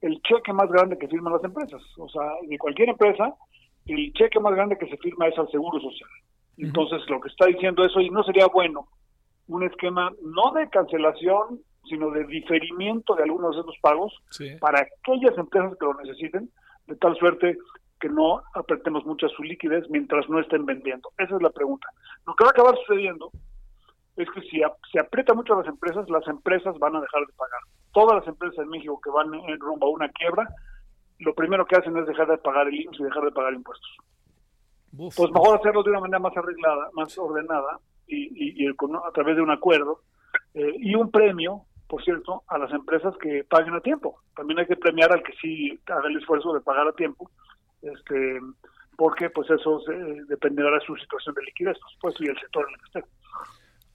el 0.00 0.22
cheque 0.22 0.52
más 0.54 0.70
grande 0.70 0.96
que 0.96 1.08
firman 1.08 1.34
las 1.34 1.44
empresas. 1.44 1.82
O 1.98 2.08
sea, 2.08 2.22
de 2.46 2.56
cualquier 2.56 2.88
empresa, 2.88 3.34
el 3.86 4.12
cheque 4.14 4.40
más 4.40 4.54
grande 4.54 4.78
que 4.78 4.88
se 4.88 4.96
firma 4.98 5.26
es 5.26 5.38
al 5.38 5.50
Seguro 5.50 5.78
Social. 5.80 6.08
Entonces, 6.56 7.02
lo 7.08 7.20
que 7.20 7.28
está 7.28 7.46
diciendo 7.46 7.84
eso, 7.84 8.00
y 8.00 8.10
no 8.10 8.22
sería 8.24 8.46
bueno 8.46 8.88
un 9.48 9.62
esquema 9.62 10.12
no 10.22 10.52
de 10.52 10.68
cancelación 10.68 11.60
sino 11.88 12.10
de 12.10 12.24
diferimiento 12.24 13.14
de 13.14 13.24
algunos 13.24 13.54
de 13.56 13.62
esos 13.62 13.78
pagos 13.80 14.14
para 14.60 14.80
aquellas 14.80 15.36
empresas 15.36 15.76
que 15.78 15.86
lo 15.86 15.94
necesiten, 15.94 16.50
de 16.86 16.96
tal 16.96 17.16
suerte 17.16 17.56
que 18.00 18.08
no 18.08 18.42
apretemos 18.54 19.04
mucho 19.04 19.28
su 19.28 19.42
liquidez 19.42 19.84
mientras 19.90 20.28
no 20.28 20.40
estén 20.40 20.64
vendiendo. 20.64 21.10
Esa 21.18 21.36
es 21.36 21.42
la 21.42 21.50
pregunta. 21.50 21.88
Lo 22.26 22.34
que 22.34 22.44
va 22.44 22.50
a 22.50 22.52
acabar 22.52 22.76
sucediendo 22.86 23.30
es 24.16 24.28
que 24.30 24.40
si 24.42 24.60
se 24.92 24.98
aprieta 24.98 25.34
mucho 25.34 25.54
a 25.54 25.58
las 25.58 25.66
empresas, 25.66 26.08
las 26.10 26.26
empresas 26.26 26.78
van 26.78 26.96
a 26.96 27.00
dejar 27.00 27.26
de 27.26 27.32
pagar. 27.34 27.60
Todas 27.92 28.16
las 28.18 28.26
empresas 28.26 28.58
en 28.58 28.68
México 28.68 29.00
que 29.02 29.10
van 29.10 29.32
en 29.34 29.60
rumbo 29.60 29.86
a 29.86 29.90
una 29.90 30.08
quiebra, 30.10 30.48
lo 31.20 31.34
primero 31.34 31.66
que 31.66 31.76
hacen 31.76 31.96
es 31.96 32.06
dejar 32.06 32.28
de 32.28 32.38
pagar 32.38 32.68
el 32.68 32.80
IMSS 32.80 33.00
y 33.00 33.04
dejar 33.04 33.24
de 33.24 33.32
pagar 33.32 33.54
impuestos. 33.54 33.96
pues 34.90 35.30
mejor 35.32 35.58
hacerlo 35.58 35.82
de 35.82 35.90
una 35.90 36.00
manera 36.00 36.18
más 36.18 36.36
arreglada, 36.36 36.88
más 36.94 37.16
ordenada 37.18 37.78
y, 38.06 38.66
a 38.66 39.12
través 39.12 39.36
de 39.36 39.42
un 39.42 39.50
acuerdo 39.50 40.00
eh, 40.54 40.74
y 40.78 40.94
un 40.94 41.10
premio 41.10 41.64
por 41.88 42.04
cierto, 42.04 42.44
a 42.48 42.58
las 42.58 42.70
empresas 42.72 43.14
que 43.20 43.44
paguen 43.44 43.74
a 43.74 43.80
tiempo. 43.80 44.20
También 44.36 44.58
hay 44.58 44.66
que 44.66 44.76
premiar 44.76 45.12
al 45.12 45.22
que 45.22 45.32
sí 45.40 45.78
haga 45.86 46.08
el 46.08 46.18
esfuerzo 46.18 46.52
de 46.52 46.60
pagar 46.60 46.86
a 46.86 46.92
tiempo, 46.92 47.30
este, 47.82 48.40
porque 48.96 49.30
pues 49.30 49.48
eso 49.50 49.82
dependerá 50.28 50.70
de 50.70 50.86
su 50.86 50.94
situación 50.96 51.34
de 51.34 51.42
liquidez, 51.42 51.76
pues 52.00 52.14
y 52.20 52.26
el 52.26 52.38
sector 52.38 52.66
en 52.68 52.74
el 52.74 52.80
que 52.80 52.98
esté. 52.98 53.10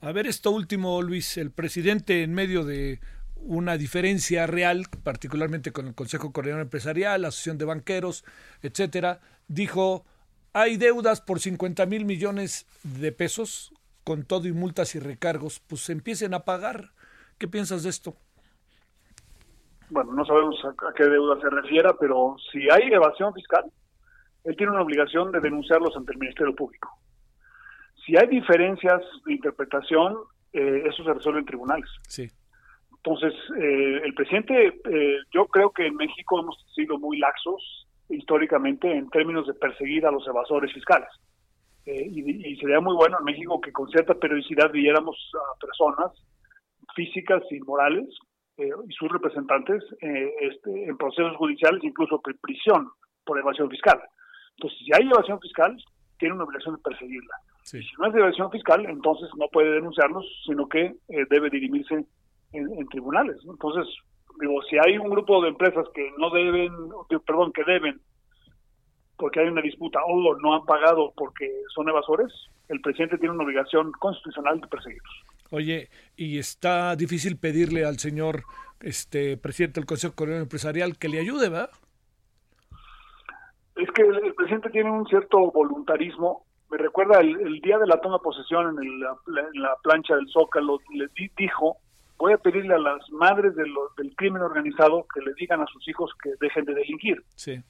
A 0.02 0.12
ver 0.12 0.28
esto 0.28 0.52
último, 0.52 1.02
Luis, 1.02 1.38
el 1.38 1.52
presidente 1.52 2.24
en 2.24 2.34
medio 2.34 2.66
de 2.66 3.00
una 3.36 3.78
diferencia 3.78 4.48
real, 4.48 4.86
particularmente 5.04 5.72
con 5.72 5.88
el 5.88 5.96
Consejo 5.96 6.34
Coordinador 6.34 6.64
Empresarial, 6.64 7.22
la 7.22 7.28
Asociación 7.30 7.58
de 7.58 7.66
Banqueros, 7.66 8.26
etcétera, 8.62 9.20
dijo 9.48 10.06
hay 10.54 10.78
deudas 10.78 11.20
por 11.20 11.40
50 11.40 11.86
mil 11.88 12.06
millones 12.06 12.68
de 12.84 13.12
pesos, 13.12 13.74
con 14.04 14.24
todo 14.24 14.48
y 14.48 14.52
multas 14.52 14.94
y 14.96 15.00
recargos, 15.00 15.60
pues 15.60 15.90
empiecen 15.90 16.34
a 16.34 16.46
pagar 16.46 16.92
¿Qué 17.38 17.48
piensas 17.48 17.84
de 17.84 17.90
esto? 17.90 18.16
Bueno, 19.90 20.14
no 20.14 20.26
sabemos 20.26 20.56
a, 20.66 20.94
qué 20.96 21.04
deuda 21.04 21.40
se 21.40 21.50
refiera, 21.50 21.94
pero 22.00 22.36
si 22.52 22.68
hay 22.70 22.92
evasión 22.92 23.34
fiscal, 23.34 23.66
él 24.44 24.56
tiene 24.56 24.72
una 24.72 24.82
obligación 24.82 25.32
de 25.32 25.40
denunciarlos 25.40 25.96
ante 25.96 26.14
el 26.14 26.20
Ministerio 26.20 26.56
Público. 26.56 26.90
Si 28.06 28.18
hay 28.18 28.28
diferencias 28.28 29.02
de 29.26 29.34
interpretación, 29.34 30.18
eh, 30.52 30.84
eso 30.86 31.04
se 31.04 31.14
resuelve 31.14 31.40
en 31.40 31.46
tribunales. 31.46 31.90
Sí. 32.08 32.30
Entonces, 32.92 33.34
eh, 33.58 34.02
el 34.04 34.14
presidente, 34.14 34.80
eh, 34.90 35.18
yo 35.32 35.46
creo 35.46 35.72
que 35.72 35.88
en 35.88 35.96
México 35.96 36.40
hemos 36.40 36.58
sido 36.74 36.98
muy 36.98 37.18
laxos 37.20 37.88
históricamente 38.10 38.92
en 38.92 39.10
términos 39.10 39.48
de 39.48 39.54
perseguir 39.54 40.06
a 40.06 40.12
los 40.12 40.28
evasores 40.28 40.74
fiscales. 40.74 41.10
y, 41.86 42.50
y, 42.50 42.56
sería 42.58 42.80
muy 42.80 42.96
bueno 42.96 43.18
en 43.20 43.26
México 43.26 43.60
que 43.60 43.74
con 43.74 43.90
cierta 43.90 44.14
periodicidad 44.14 44.72
viéramos 44.72 45.18
a 45.36 45.60
personas 45.60 46.12
físicas 46.96 47.44
y 47.52 47.60
morales 47.62 48.08
eh, 48.58 48.70
y 48.88 48.94
sus 48.94 49.12
representantes 49.12 49.84
eh, 50.02 50.32
este, 50.42 50.86
en 50.86 50.98
procesos 50.98 51.36
judiciales, 51.38 51.84
incluso 51.84 52.22
prisión 52.42 52.90
por 53.26 53.40
evasión 53.40 53.70
fiscal. 53.70 54.00
Entonces, 54.58 54.80
si 54.80 54.94
hay 54.94 55.10
evasión 55.10 55.40
fiscal, 55.40 55.76
tiene 56.20 56.36
una 56.36 56.44
obligación 56.44 56.76
de 56.76 56.82
perseguirla. 56.82 57.36
Si 57.64 57.80
no 57.98 58.08
es 58.08 58.14
de 58.14 58.20
evasión 58.20 58.52
fiscal, 58.52 58.86
entonces 58.86 59.30
no 59.38 59.48
puede 59.52 59.72
denunciarlos, 59.72 60.26
sino 60.46 60.68
que 60.68 60.96
eh, 61.10 61.26
debe 61.30 61.50
dirimirse 61.50 62.06
en, 62.52 62.88
tribunales. 62.90 63.38
Entonces, 63.46 63.88
digo, 64.40 64.62
si 64.70 64.78
hay 64.78 64.98
un 64.98 65.10
grupo 65.10 65.42
de 65.42 65.50
empresas 65.50 65.86
que 65.96 66.12
no 66.20 66.30
deben, 66.30 66.72
perdón, 67.26 67.52
que 67.54 67.64
deben 67.64 68.00
porque 69.18 69.40
hay 69.40 69.48
una 69.48 69.62
disputa 69.62 70.00
o 70.06 70.36
no 70.40 70.54
han 70.54 70.66
pagado 70.66 71.14
porque 71.16 71.50
son 71.74 71.88
evasores, 71.88 72.32
el 72.68 72.82
presidente 72.82 73.18
tiene 73.18 73.34
una 73.34 73.44
obligación 73.44 73.92
constitucional 73.94 74.60
de 74.60 74.68
perseguirlos. 74.68 75.14
Oye, 75.54 75.88
y 76.18 76.40
está 76.40 76.96
difícil 76.96 77.38
pedirle 77.38 77.86
al 77.86 78.00
señor 78.00 78.42
este 78.80 79.38
presidente 79.38 79.80
del 79.80 79.86
Consejo 79.86 80.16
Coordinador 80.16 80.46
Empresarial 80.46 80.98
que 80.98 81.10
le 81.10 81.20
ayude, 81.20 81.48
¿verdad? 81.48 81.70
Es 83.76 83.88
que 83.92 84.02
el, 84.02 84.34
presidente 84.34 84.72
tiene 84.72 84.90
un 84.90 85.06
cierto 85.06 85.52
voluntarismo. 85.52 86.48
Me 86.72 86.80
recuerda 86.80 87.20
el, 87.20 87.62
día 87.62 87.78
de 87.78 87.86
la 87.86 88.02
toma 88.02 88.16
de 88.16 88.24
posesión 88.24 88.80
en, 88.82 89.00
la 89.00 89.76
plancha 89.84 90.16
del 90.16 90.28
Zócalo, 90.30 90.80
le 90.92 91.08
dijo, 91.38 91.78
voy 92.18 92.34
a 92.34 92.40
pedirle 92.40 92.74
a 92.74 92.80
las 92.80 93.08
madres 93.12 93.56
del 93.56 94.16
crimen 94.16 94.42
organizado 94.42 95.06
que 95.14 95.22
le 95.22 95.36
digan 95.36 95.62
a 95.62 95.68
sus 95.68 95.88
hijos 95.88 96.10
que 96.24 96.32
dejen 96.42 96.66
de 96.66 96.74
delinquir. 96.74 97.24
Sí. 97.36 97.62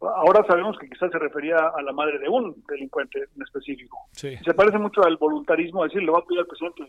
Ahora 0.00 0.44
sabemos 0.46 0.78
que 0.78 0.88
quizás 0.88 1.10
se 1.10 1.18
refería 1.18 1.56
a 1.56 1.82
la 1.82 1.92
madre 1.92 2.18
de 2.18 2.28
un 2.28 2.62
delincuente 2.68 3.18
en 3.34 3.42
específico. 3.42 3.98
Se 4.12 4.54
parece 4.54 4.78
mucho 4.78 5.04
al 5.04 5.16
voluntarismo, 5.16 5.82
decir, 5.82 6.02
le 6.02 6.12
va 6.12 6.18
a 6.18 6.24
pedir 6.24 6.40
al 6.40 6.46
presidente 6.46 6.84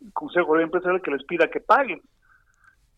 del 0.00 0.12
Consejo 0.14 0.56
de 0.56 0.62
Empresarial 0.62 1.02
que 1.02 1.10
les 1.10 1.24
pida 1.24 1.50
que 1.50 1.60
paguen. 1.60 2.00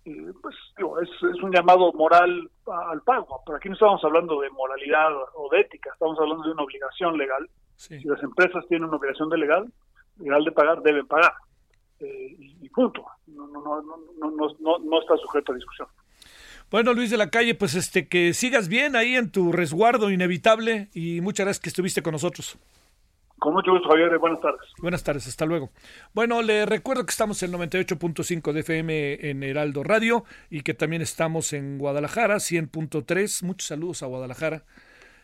pues 0.04 0.54
es, 1.02 1.42
un 1.42 1.50
llamado 1.50 1.92
moral 1.94 2.48
al 2.66 3.02
pago, 3.02 3.42
pero 3.44 3.56
aquí 3.56 3.68
no 3.68 3.74
estamos 3.74 4.04
hablando 4.04 4.40
de 4.40 4.50
moralidad 4.50 5.12
o 5.34 5.48
de 5.50 5.60
ética, 5.60 5.90
estamos 5.92 6.18
hablando 6.20 6.44
de 6.44 6.52
una 6.52 6.62
obligación 6.62 7.18
legal. 7.18 7.50
Si 7.74 8.04
las 8.04 8.22
empresas 8.22 8.64
tienen 8.68 8.88
una 8.88 8.98
obligación 8.98 9.30
de 9.30 9.38
legal, 9.38 9.72
legal 10.18 10.44
de 10.44 10.52
pagar, 10.52 10.80
deben 10.82 11.08
pagar. 11.08 11.32
Eh, 11.98 12.36
y, 12.38 12.68
punto. 12.70 13.04
No, 13.26 13.46
no, 13.48 13.60
no, 13.60 13.82
no, 13.82 14.30
no, 14.60 14.78
no 14.78 15.00
está 15.00 15.16
sujeto 15.16 15.52
a 15.52 15.56
discusión. 15.56 15.88
Bueno, 16.70 16.94
Luis 16.94 17.10
de 17.10 17.16
la 17.16 17.30
Calle, 17.30 17.56
pues 17.56 17.74
este 17.74 18.06
que 18.06 18.32
sigas 18.32 18.68
bien 18.68 18.94
ahí 18.94 19.16
en 19.16 19.32
tu 19.32 19.50
resguardo 19.50 20.08
inevitable 20.08 20.88
y 20.94 21.20
muchas 21.20 21.44
gracias 21.44 21.60
que 21.60 21.68
estuviste 21.68 22.00
con 22.00 22.12
nosotros. 22.12 22.58
Con 23.40 23.54
mucho 23.54 23.72
gusto, 23.72 23.88
Javier. 23.88 24.16
Buenas 24.18 24.40
tardes. 24.40 24.60
Buenas 24.78 25.02
tardes, 25.02 25.26
hasta 25.26 25.46
luego. 25.46 25.70
Bueno, 26.14 26.42
le 26.42 26.66
recuerdo 26.66 27.04
que 27.04 27.10
estamos 27.10 27.42
en 27.42 27.52
98.5 27.52 28.52
de 28.52 28.60
FM 28.60 29.30
en 29.30 29.42
Heraldo 29.42 29.82
Radio 29.82 30.24
y 30.48 30.60
que 30.60 30.74
también 30.74 31.02
estamos 31.02 31.52
en 31.54 31.76
Guadalajara, 31.76 32.36
100.3. 32.36 33.42
Muchos 33.44 33.66
saludos 33.66 34.04
a 34.04 34.06
Guadalajara. 34.06 34.62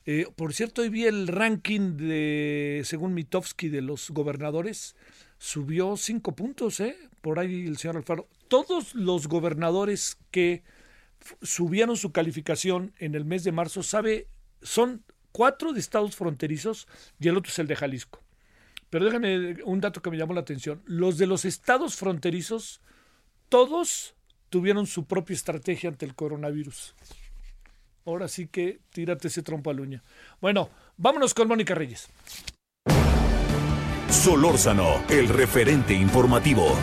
Eh, 0.04 0.26
por 0.34 0.52
cierto, 0.52 0.82
hoy 0.82 0.88
vi 0.88 1.04
el 1.04 1.28
ranking 1.28 1.96
de, 1.96 2.80
según 2.84 3.14
Mitofsky, 3.14 3.68
de 3.68 3.82
los 3.82 4.10
gobernadores. 4.10 4.96
Subió 5.38 5.96
cinco 5.96 6.34
puntos, 6.34 6.80
¿eh? 6.80 6.96
Por 7.20 7.38
ahí 7.38 7.66
el 7.66 7.76
señor 7.76 7.98
Alfaro. 7.98 8.26
Todos 8.48 8.96
los 8.96 9.28
gobernadores 9.28 10.18
que 10.32 10.64
subieron 11.42 11.96
su 11.96 12.12
calificación 12.12 12.92
en 12.98 13.14
el 13.14 13.24
mes 13.24 13.44
de 13.44 13.52
marzo, 13.52 13.82
sabe, 13.82 14.28
son 14.62 15.04
cuatro 15.32 15.72
de 15.72 15.80
estados 15.80 16.16
fronterizos 16.16 16.88
y 17.20 17.28
el 17.28 17.36
otro 17.36 17.50
es 17.50 17.58
el 17.58 17.66
de 17.66 17.76
Jalisco. 17.76 18.22
Pero 18.90 19.04
déjame 19.04 19.62
un 19.64 19.80
dato 19.80 20.00
que 20.00 20.10
me 20.10 20.16
llamó 20.16 20.32
la 20.32 20.40
atención. 20.40 20.82
Los 20.86 21.18
de 21.18 21.26
los 21.26 21.44
estados 21.44 21.96
fronterizos, 21.96 22.80
todos 23.48 24.14
tuvieron 24.48 24.86
su 24.86 25.06
propia 25.06 25.34
estrategia 25.34 25.90
ante 25.90 26.06
el 26.06 26.14
coronavirus. 26.14 26.94
Ahora 28.06 28.28
sí 28.28 28.46
que 28.46 28.78
tírate 28.90 29.28
ese 29.28 29.42
trompo 29.42 29.70
a 29.70 29.74
uña. 29.74 30.02
Bueno, 30.40 30.70
vámonos 30.96 31.34
con 31.34 31.48
Mónica 31.48 31.74
Reyes. 31.74 32.08
Solórzano, 34.08 35.04
el 35.08 35.28
referente 35.28 35.92
informativo. 35.92 36.76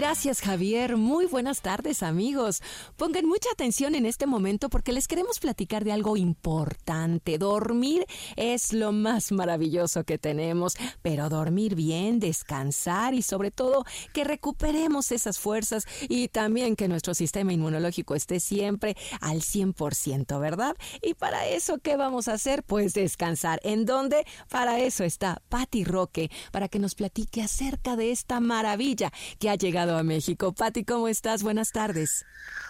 Gracias 0.00 0.40
Javier, 0.40 0.96
muy 0.96 1.26
buenas 1.26 1.60
tardes 1.60 2.02
amigos. 2.02 2.62
Pongan 2.96 3.26
mucha 3.26 3.50
atención 3.52 3.94
en 3.94 4.06
este 4.06 4.24
momento 4.24 4.70
porque 4.70 4.94
les 4.94 5.06
queremos 5.06 5.40
platicar 5.40 5.84
de 5.84 5.92
algo 5.92 6.16
importante. 6.16 7.36
Dormir 7.36 8.06
es 8.34 8.72
lo 8.72 8.92
más 8.92 9.30
maravilloso 9.30 10.04
que 10.04 10.16
tenemos, 10.16 10.78
pero 11.02 11.28
dormir 11.28 11.74
bien, 11.74 12.18
descansar 12.18 13.12
y 13.12 13.20
sobre 13.20 13.50
todo 13.50 13.84
que 14.14 14.24
recuperemos 14.24 15.12
esas 15.12 15.38
fuerzas 15.38 15.86
y 16.08 16.28
también 16.28 16.76
que 16.76 16.88
nuestro 16.88 17.12
sistema 17.12 17.52
inmunológico 17.52 18.14
esté 18.14 18.40
siempre 18.40 18.96
al 19.20 19.42
100%, 19.42 20.40
¿verdad? 20.40 20.76
Y 21.02 21.12
para 21.12 21.46
eso, 21.46 21.76
¿qué 21.76 21.98
vamos 21.98 22.26
a 22.28 22.32
hacer? 22.32 22.62
Pues 22.62 22.94
descansar. 22.94 23.60
¿En 23.64 23.84
dónde? 23.84 24.24
Para 24.48 24.80
eso 24.80 25.04
está 25.04 25.42
Patti 25.50 25.84
Roque, 25.84 26.30
para 26.52 26.68
que 26.68 26.78
nos 26.78 26.94
platique 26.94 27.42
acerca 27.42 27.96
de 27.96 28.12
esta 28.12 28.40
maravilla 28.40 29.12
que 29.38 29.50
ha 29.50 29.56
llegado 29.56 29.89
a 29.96 30.02
México. 30.02 30.52
Pati, 30.52 30.84
¿cómo 30.84 31.08
estás? 31.08 31.42
Buenas 31.42 31.72
tardes. 31.72 32.24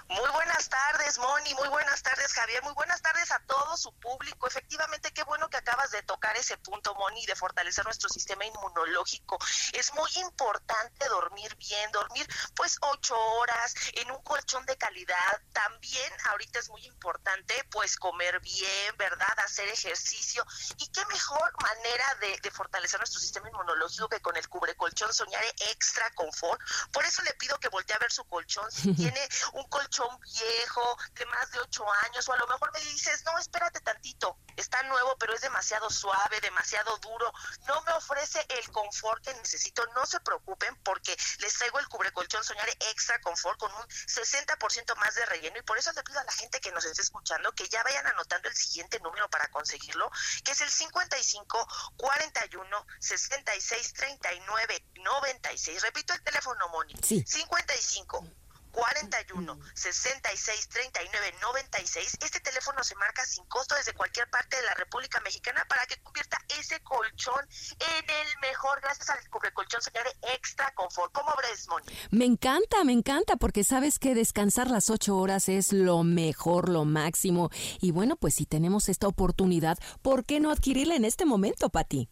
Muy 0.09 0.29
buenas 0.33 0.69
tardes, 0.69 1.19
Moni. 1.19 1.55
Muy 1.55 1.69
buenas 1.69 2.03
tardes, 2.03 2.33
Javier. 2.33 2.63
Muy 2.65 2.75
buenas 2.75 3.01
tardes 3.01 3.31
a 3.31 3.39
todo 3.47 3.77
su 3.77 3.93
público. 3.93 4.49
Efectivamente, 4.49 5.13
qué 5.13 5.23
bueno 5.23 5.49
que 5.49 5.57
acabas 5.57 5.93
de 5.93 6.03
tocar 6.03 6.37
ese 6.37 6.57
punto, 6.59 6.95
Moni, 6.97 7.25
de 7.27 7.37
fortalecer 7.37 7.85
nuestro 7.85 8.09
sistema 8.09 8.45
inmunológico. 8.45 9.39
Es 9.73 9.95
muy 9.95 10.11
importante 10.17 11.09
dormir 11.09 11.55
bien, 11.57 11.93
dormir 11.93 12.27
pues 12.57 12.77
ocho 12.81 13.17
horas 13.17 13.73
en 13.95 14.11
un 14.11 14.21
colchón 14.23 14.67
de 14.67 14.77
calidad. 14.77 15.41
También 15.53 16.13
ahorita 16.31 16.59
es 16.59 16.69
muy 16.71 16.85
importante 16.87 17.55
pues 17.71 17.97
comer 17.97 18.41
bien, 18.41 18.97
¿verdad? 18.99 19.39
Hacer 19.45 19.69
ejercicio. 19.69 20.45
Y 20.79 20.89
qué 20.89 21.05
mejor 21.07 21.53
manera 21.63 22.05
de, 22.21 22.51
fortalecer 22.51 22.99
nuestro 22.99 23.21
sistema 23.21 23.49
inmunológico 23.49 24.09
que 24.09 24.21
con 24.21 24.37
el 24.37 24.49
cubre 24.49 24.75
colchón 24.75 25.15
Soñare 25.15 25.55
Extra 25.71 26.11
Confort. 26.17 26.61
Por 26.93 27.05
eso 27.11 27.23
le 27.23 27.35
pido 27.35 27.59
que 27.59 27.69
voltee 27.69 27.95
a 27.95 27.99
ver 27.99 28.11
su 28.11 28.25
colchón. 28.25 28.71
Si 28.71 28.95
tiene 28.95 29.29
un 29.53 29.65
colchón 29.69 30.19
viejo 30.21 30.99
de 31.15 31.27
más 31.27 31.51
de 31.51 31.61
ocho 31.61 31.85
años 32.05 32.29
o 32.29 32.33
a 32.33 32.37
lo 32.39 32.47
mejor 32.47 32.73
me 32.73 32.81
dices, 32.81 33.23
no, 33.25 33.37
espérate 33.39 33.81
tantito, 33.81 34.39
está 34.57 34.83
nuevo 34.85 35.17
pero 35.19 35.35
es 35.35 35.41
demasiado 35.41 35.91
suave, 35.91 36.41
demasiado 36.41 36.97
duro, 36.99 37.33
no 37.67 37.83
me 37.83 37.93
ofrece 37.93 38.45
el 38.49 38.71
confort 38.71 39.23
que 39.25 39.35
necesito, 39.35 39.85
no 39.95 40.07
se 40.07 40.21
preocupen 40.21 40.75
porque 40.83 41.17
les 41.39 41.55
traigo 41.55 41.79
el 41.79 41.89
cubrecolchón 41.89 42.45
Soñare 42.45 42.73
Extra 42.91 43.21
Confort 43.21 43.59
con 43.59 43.73
un 43.75 43.83
60% 43.83 44.97
más 44.97 45.15
de 45.15 45.27
relleno 45.27 45.59
y 45.59 45.63
por 45.63 45.79
eso 45.79 45.93
le 45.93 46.03
pido 46.03 46.21
a 46.21 46.25
la 46.25 46.33
gente 46.33 46.61
que 46.61 46.71
nos 46.73 46.85
esté 46.85 47.03
escuchando 47.03 47.53
que 47.53 47.69
ya 47.69 47.83
vayan 47.83 48.07
anotando 48.07 48.49
el 48.49 48.55
siguiente 48.55 49.01
número 49.01 49.29
para 49.29 49.51
conseguirlo, 49.51 50.11
que 50.45 50.53
es 50.53 50.61
el 50.61 50.71
55 50.71 51.67
41 51.97 52.87
66 53.01 53.93
39 53.95 54.85
96. 55.03 55.83
Repito 55.83 56.15
el 56.15 56.23
teléfono, 56.23 56.69
Moni. 56.69 56.95
Sí. 57.03 57.25
55 57.27 58.25
41 58.73 59.59
66 59.75 60.69
39 60.69 61.35
96. 61.41 62.19
Este 62.23 62.41
teléfono 62.41 62.83
se 62.85 62.95
marca 62.97 63.25
sin 63.25 63.45
costo 63.47 63.75
desde 63.75 63.93
cualquier 63.93 64.29
parte 64.31 64.57
de 64.57 64.63
la 64.63 64.75
República 64.75 65.21
Mexicana 65.21 65.65
para 65.69 65.87
que 65.87 65.97
convierta 66.03 66.39
ese 66.59 66.81
colchón 66.81 67.45
en 67.79 68.05
el 68.11 68.39
mejor 68.41 68.81
gracias 68.81 69.11
al 69.11 69.19
colchón 69.53 69.83
señores 69.83 70.15
extra 70.35 70.73
confort. 70.75 71.13
¿Cómo 71.13 71.33
ves, 71.43 71.69
Moni? 71.69 71.87
Me 72.11 72.25
encanta, 72.25 72.85
me 72.85 72.93
encanta 72.93 73.37
porque 73.37 73.65
sabes 73.65 73.99
que 73.99 74.15
descansar 74.15 74.71
las 74.71 74.91
ocho 74.91 75.17
horas 75.17 75.49
es 75.49 75.73
lo 75.73 76.03
mejor, 76.03 76.69
lo 76.69 76.85
máximo. 76.85 77.51
Y 77.81 77.91
bueno, 77.91 78.17
pues 78.17 78.35
si 78.35 78.47
tenemos 78.47 78.89
esta 78.89 79.09
oportunidad, 79.09 79.79
¿por 80.03 80.25
qué 80.25 80.41
no 80.41 80.51
adquirirla 80.51 80.95
en 80.95 81.05
este 81.05 81.25
momento, 81.25 81.71
Pati? 81.71 82.09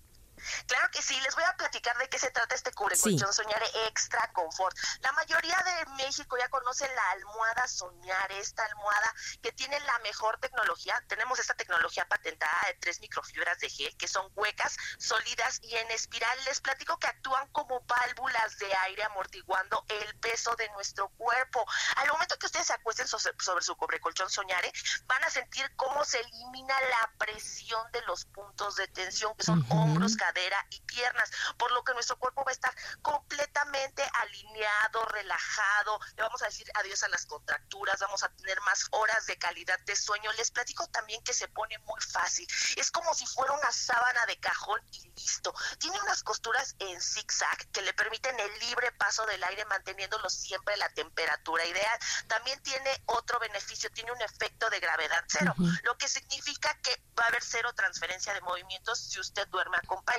Claro 0.67 0.91
que 0.91 1.03
sí, 1.03 1.19
les 1.21 1.35
voy 1.35 1.45
a 1.45 1.57
platicar 1.57 1.97
de 1.99 2.09
qué 2.09 2.19
se 2.19 2.31
trata 2.31 2.55
este 2.55 2.73
cubre 2.73 2.99
colchón 2.99 3.33
Soñare 3.33 3.67
Extra 3.89 4.31
Confort. 4.33 4.77
La 5.01 5.13
mayoría 5.13 5.57
de 5.65 5.87
México 6.05 6.37
ya 6.39 6.49
conoce 6.49 6.89
la 6.95 7.11
almohada 7.11 7.67
Soñare, 7.67 8.39
esta 8.39 8.65
almohada 8.65 9.15
que 9.43 9.53
tiene 9.53 9.79
la 9.81 9.99
mejor 10.01 10.39
tecnología. 10.41 11.03
Tenemos 11.09 11.39
esta 11.39 11.55
tecnología 11.55 12.07
patentada 12.09 12.59
de 12.67 12.75
tres 12.75 13.01
microfibras 13.01 13.59
de 13.59 13.71
gel 13.71 13.97
que 13.97 14.09
son 14.09 14.31
huecas, 14.35 14.77
sólidas 14.99 15.61
y 15.63 15.77
en 15.77 15.91
espiral. 15.91 16.39
Les 16.45 16.61
platico 16.61 16.99
que 16.99 17.07
actúan 17.07 17.49
como 17.53 17.81
válvulas 17.83 18.59
de 18.59 18.75
aire 18.75 19.05
amortiguando 19.05 19.85
el 19.89 20.19
peso 20.19 20.55
de 20.57 20.69
nuestro 20.71 21.09
cuerpo. 21.11 21.65
Al 21.97 22.09
momento 22.09 22.39
que 22.39 22.47
ustedes 22.47 22.67
se 22.67 22.73
acuesten 22.73 23.09
sobre, 23.09 23.63
su 23.63 23.77
cubre 23.77 24.01
colchón 24.01 24.31
Soñare, 24.31 24.73
van 25.07 25.25
a 25.25 25.31
sentir 25.31 25.71
cómo 25.77 26.05
se 26.05 26.21
elimina 26.21 26.81
la 26.81 27.13
presión 27.19 27.91
de 27.93 28.03
los 28.03 28.25
puntos 28.27 28.77
de 28.77 28.89
tensión 28.89 29.35
que 29.37 29.45
son 29.45 29.65
hombros, 29.71 30.17
cadera 30.29 30.67
y 30.71 30.81
piernas, 30.81 31.31
por 31.57 31.71
lo 31.73 31.83
que 31.85 31.95
nuestro 31.95 32.19
cuerpo 32.19 32.45
va 32.45 32.51
a 32.51 32.53
estar 32.53 32.75
completamente 33.01 34.03
alineado, 34.21 35.05
relajado, 35.07 35.99
le 36.17 36.23
vamos 36.23 36.43
a 36.43 36.47
decir 36.47 36.71
adiós 36.75 37.03
a 37.03 37.09
las 37.09 37.25
contracturas, 37.25 37.99
vamos 38.01 38.23
a 38.23 38.29
tener 38.29 38.61
más 38.63 38.87
horas 38.91 39.27
de 39.27 39.39
calidad 39.39 39.79
de 39.81 39.97
sueño. 39.97 40.31
Les 40.33 40.51
platico 40.51 40.87
también 40.89 41.23
que 41.25 41.33
se 41.33 41.49
pone 41.49 41.79
muy 41.79 42.01
fácil, 42.01 42.47
es 42.77 42.91
como 42.91 43.15
si 43.15 43.27
fuera 43.27 43.55
una 43.55 43.73
sábana 43.73 44.27
de 44.27 44.39
cajón 44.39 44.81
y 44.93 45.11
listo. 45.17 45.55
Tiene 45.79 45.99
unas 46.03 46.23
costuras 46.23 46.77
en 46.79 47.01
zigzag 47.01 47.71
que 47.73 47.83
le 47.83 47.95
permiten 47.95 48.39
el 48.39 48.59
libre 48.59 48.93
paso 48.93 49.25
del 49.27 49.43
aire 49.45 49.65
manteniéndolo 49.65 50.29
siempre 50.29 50.77
la 50.77 50.91
temperatura 50.91 51.65
ideal. 51.65 51.99
También 52.27 52.63
tiene 52.63 53.03
otro 53.07 53.39
beneficio, 53.39 53.91
tiene 53.93 54.13
un 54.13 54.21
efecto 54.21 54.69
de 54.69 54.81
gravedad 54.81 55.25
cero, 55.27 55.55
lo 55.85 55.97
que 55.97 56.09
significa 56.09 56.75
que 56.83 57.03
va 57.19 57.25
a 57.25 57.29
haber 57.29 57.43
cero 57.43 57.73
transferencia 57.73 58.35
de 58.35 58.41
movimientos 58.43 58.99
si 58.99 59.19
usted 59.21 59.49
duerme 59.49 59.79
acompañado 59.79 60.18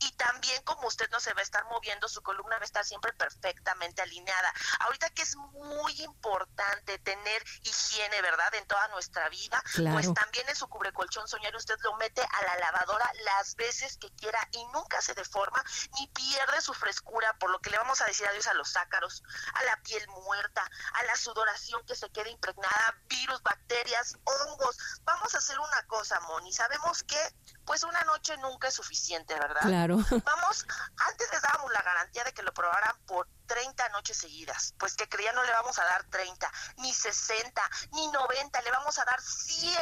y 0.00 0.12
también 0.12 0.62
como 0.62 0.88
usted 0.88 1.08
no 1.10 1.20
se 1.20 1.32
va 1.34 1.40
a 1.40 1.42
estar 1.42 1.64
moviendo, 1.66 2.08
su 2.08 2.22
columna 2.22 2.56
va 2.56 2.62
a 2.62 2.64
estar 2.64 2.84
siempre 2.84 3.12
perfectamente 3.12 4.02
alineada. 4.02 4.52
Ahorita 4.80 5.10
que 5.10 5.22
es 5.22 5.36
muy 5.36 5.92
importante 6.02 6.98
tener 6.98 7.44
higiene, 7.62 8.22
¿verdad? 8.22 8.54
En 8.54 8.66
toda 8.66 8.88
nuestra 8.88 9.28
vida, 9.28 9.62
pues 9.92 10.12
también 10.14 10.48
en 10.48 10.56
su 10.56 10.68
cubrecolchón 10.68 11.28
soñar 11.28 11.54
usted 11.56 11.76
lo 11.82 11.96
mete 11.96 12.22
a 12.22 12.42
la 12.42 12.56
lavadora 12.58 13.10
las 13.24 13.56
veces 13.56 13.96
que 13.98 14.10
quiera 14.12 14.38
y 14.52 14.64
nunca 14.66 15.00
se 15.00 15.14
deforma 15.14 15.62
ni 15.98 16.06
pierde 16.08 16.60
su 16.60 16.74
frescura, 16.74 17.32
por 17.38 17.50
lo 17.50 17.60
que 17.60 17.70
le 17.70 17.78
vamos 17.78 18.00
a 18.00 18.06
decir 18.06 18.26
adiós 18.26 18.46
a 18.46 18.54
los 18.54 18.76
ácaros, 18.76 19.22
a 19.54 19.64
la 19.64 19.76
piel 19.82 20.06
muerta, 20.08 20.68
a 20.94 21.04
la 21.04 21.16
sudoración 21.16 21.84
que 21.86 21.94
se 21.94 22.10
quede 22.10 22.30
impregnada, 22.30 23.00
virus, 23.08 23.42
bacterias, 23.42 24.16
hongos. 24.24 24.78
Vamos 25.04 25.34
a 25.34 25.38
hacer 25.38 25.58
una 25.58 25.86
cosa, 25.86 26.20
Moni, 26.20 26.52
sabemos 26.52 27.02
que 27.04 27.18
pues 27.64 27.82
una 27.82 28.00
noche 28.02 28.36
nunca 28.38 28.68
es 28.68 28.74
suficiente, 28.74 29.35
¿verdad? 29.38 29.62
Claro. 29.62 29.96
Vamos, 30.24 30.66
antes 31.08 31.28
les 31.32 31.42
dábamos 31.42 31.72
la 31.72 31.82
garantía 31.82 32.24
de 32.24 32.32
que 32.32 32.42
lo 32.42 32.52
probaran 32.52 32.96
por 33.06 33.28
30 33.46 33.88
noches 33.90 34.16
seguidas. 34.16 34.74
Pues 34.78 34.94
que 34.94 35.08
creía 35.08 35.32
no 35.32 35.42
le 35.44 35.52
vamos 35.52 35.78
a 35.78 35.84
dar 35.84 36.04
30, 36.04 36.50
ni 36.78 36.92
60, 36.92 37.62
ni 37.92 38.08
90, 38.08 38.62
le 38.62 38.70
vamos 38.70 38.98
a 38.98 39.04
dar 39.04 39.20
100 39.20 39.74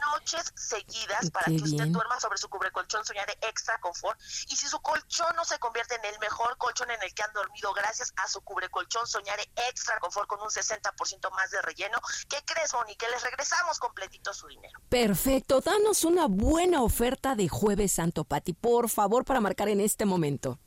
noches 0.00 0.52
seguidas 0.56 1.30
para 1.30 1.46
que 1.46 1.62
usted 1.62 1.86
duerma 1.86 2.18
sobre 2.20 2.38
su 2.38 2.48
cubrecolchón 2.48 3.04
de 3.26 3.48
extra 3.48 3.78
confort. 3.80 4.18
Y 4.48 4.56
si 4.56 4.68
su 4.68 4.80
colchón 4.80 5.34
no 5.36 5.44
se 5.44 5.58
convierte 5.58 5.94
en 5.96 6.04
el 6.04 6.18
mejor 6.18 6.56
colchón 6.58 6.90
en 6.90 7.02
el 7.02 7.12
que 7.14 7.22
han 7.22 7.32
dormido 7.32 7.72
gracias 7.72 8.12
a 8.16 8.28
su 8.28 8.40
cubrecolchón 8.42 9.06
soñare 9.06 9.50
extra 9.68 9.98
confort 10.00 10.28
con 10.28 10.40
un 10.40 10.48
60% 10.48 11.30
más 11.32 11.50
de 11.50 11.62
relleno, 11.62 11.98
¿qué 12.28 12.42
crees, 12.44 12.72
Moni? 12.72 12.96
Que 12.96 13.08
les 13.08 13.22
regresamos 13.22 13.78
completito 13.78 14.32
su 14.32 14.46
dinero. 14.46 14.80
Perfecto, 14.88 15.60
danos 15.60 16.04
una 16.04 16.26
buena 16.26 16.82
oferta 16.82 17.34
de 17.34 17.48
Jueves 17.48 17.92
Santo, 17.92 18.24
Pati, 18.24 18.52
por 18.52 18.88
favor, 18.88 19.24
para 19.24 19.40
marcar 19.40 19.68
en 19.68 19.80
este 19.80 20.04
momento. 20.04 20.58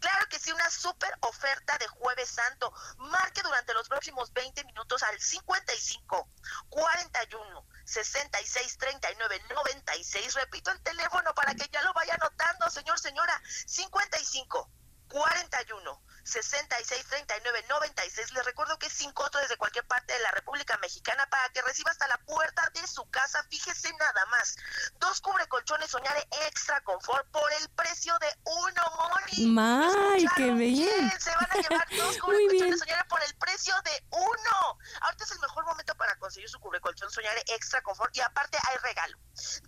Claro 0.00 0.28
que 0.28 0.38
sí, 0.38 0.52
una 0.52 0.70
súper 0.70 1.12
oferta 1.20 1.76
de 1.78 1.86
Jueves 1.88 2.28
Santo. 2.28 2.72
Marque 2.98 3.42
durante 3.42 3.74
los 3.74 3.88
próximos 3.88 4.32
20 4.32 4.64
minutos 4.64 5.02
al 5.02 5.20
55 5.20 6.28
41 6.68 7.66
66 7.84 8.78
39 8.78 9.42
96. 9.54 10.34
Repito 10.34 10.70
el 10.70 10.80
teléfono 10.82 11.34
para 11.34 11.54
que 11.54 11.68
ya 11.72 11.82
lo 11.82 11.92
vaya 11.92 12.14
anotando, 12.14 12.70
señor, 12.70 12.98
señora. 12.98 13.40
55 13.66 14.70
41 15.08 16.01
66 16.24 17.04
39 17.06 17.64
96. 17.68 18.32
Les 18.32 18.44
recuerdo 18.44 18.78
que 18.78 18.86
es 18.86 18.92
sin 18.92 19.12
costo 19.12 19.38
desde 19.38 19.56
cualquier 19.56 19.86
parte 19.86 20.12
de 20.12 20.20
la 20.20 20.30
República 20.30 20.78
Mexicana 20.78 21.26
para 21.28 21.48
que 21.50 21.62
reciba 21.62 21.90
hasta 21.90 22.06
la 22.08 22.18
puerta 22.18 22.70
de 22.74 22.86
su 22.86 23.04
casa. 23.10 23.44
Fíjese 23.50 23.92
nada 23.94 24.26
más. 24.26 24.56
Dos 24.98 25.20
cubre 25.20 25.46
colchones 25.48 25.90
Soñare 25.90 26.26
Extra 26.46 26.80
Confort 26.82 27.26
por 27.30 27.52
el 27.60 27.68
precio 27.70 28.18
de 28.18 28.28
uno, 28.44 28.82
Moni. 28.96 29.46
¡May, 29.46 30.26
qué 30.36 30.50
bien! 30.52 31.12
Se 31.20 31.30
van 31.30 31.48
a 31.50 31.54
llevar 31.54 31.88
dos 31.96 32.18
cubre 32.18 32.46
colchones 32.48 32.78
Soñare 32.78 33.04
por 33.08 33.22
el 33.22 33.34
precio 33.36 33.74
de 33.82 34.04
uno. 34.10 34.78
Ahorita 35.00 35.24
es 35.24 35.32
el 35.32 35.40
mejor 35.40 35.64
momento 35.64 35.94
para 35.96 36.16
conseguir 36.16 36.48
su 36.48 36.60
cubre 36.60 36.80
colchón 36.80 37.10
Soñare 37.10 37.42
Extra 37.48 37.82
Confort 37.82 38.16
y 38.16 38.20
aparte 38.20 38.58
hay 38.68 38.76
regalo. 38.78 39.18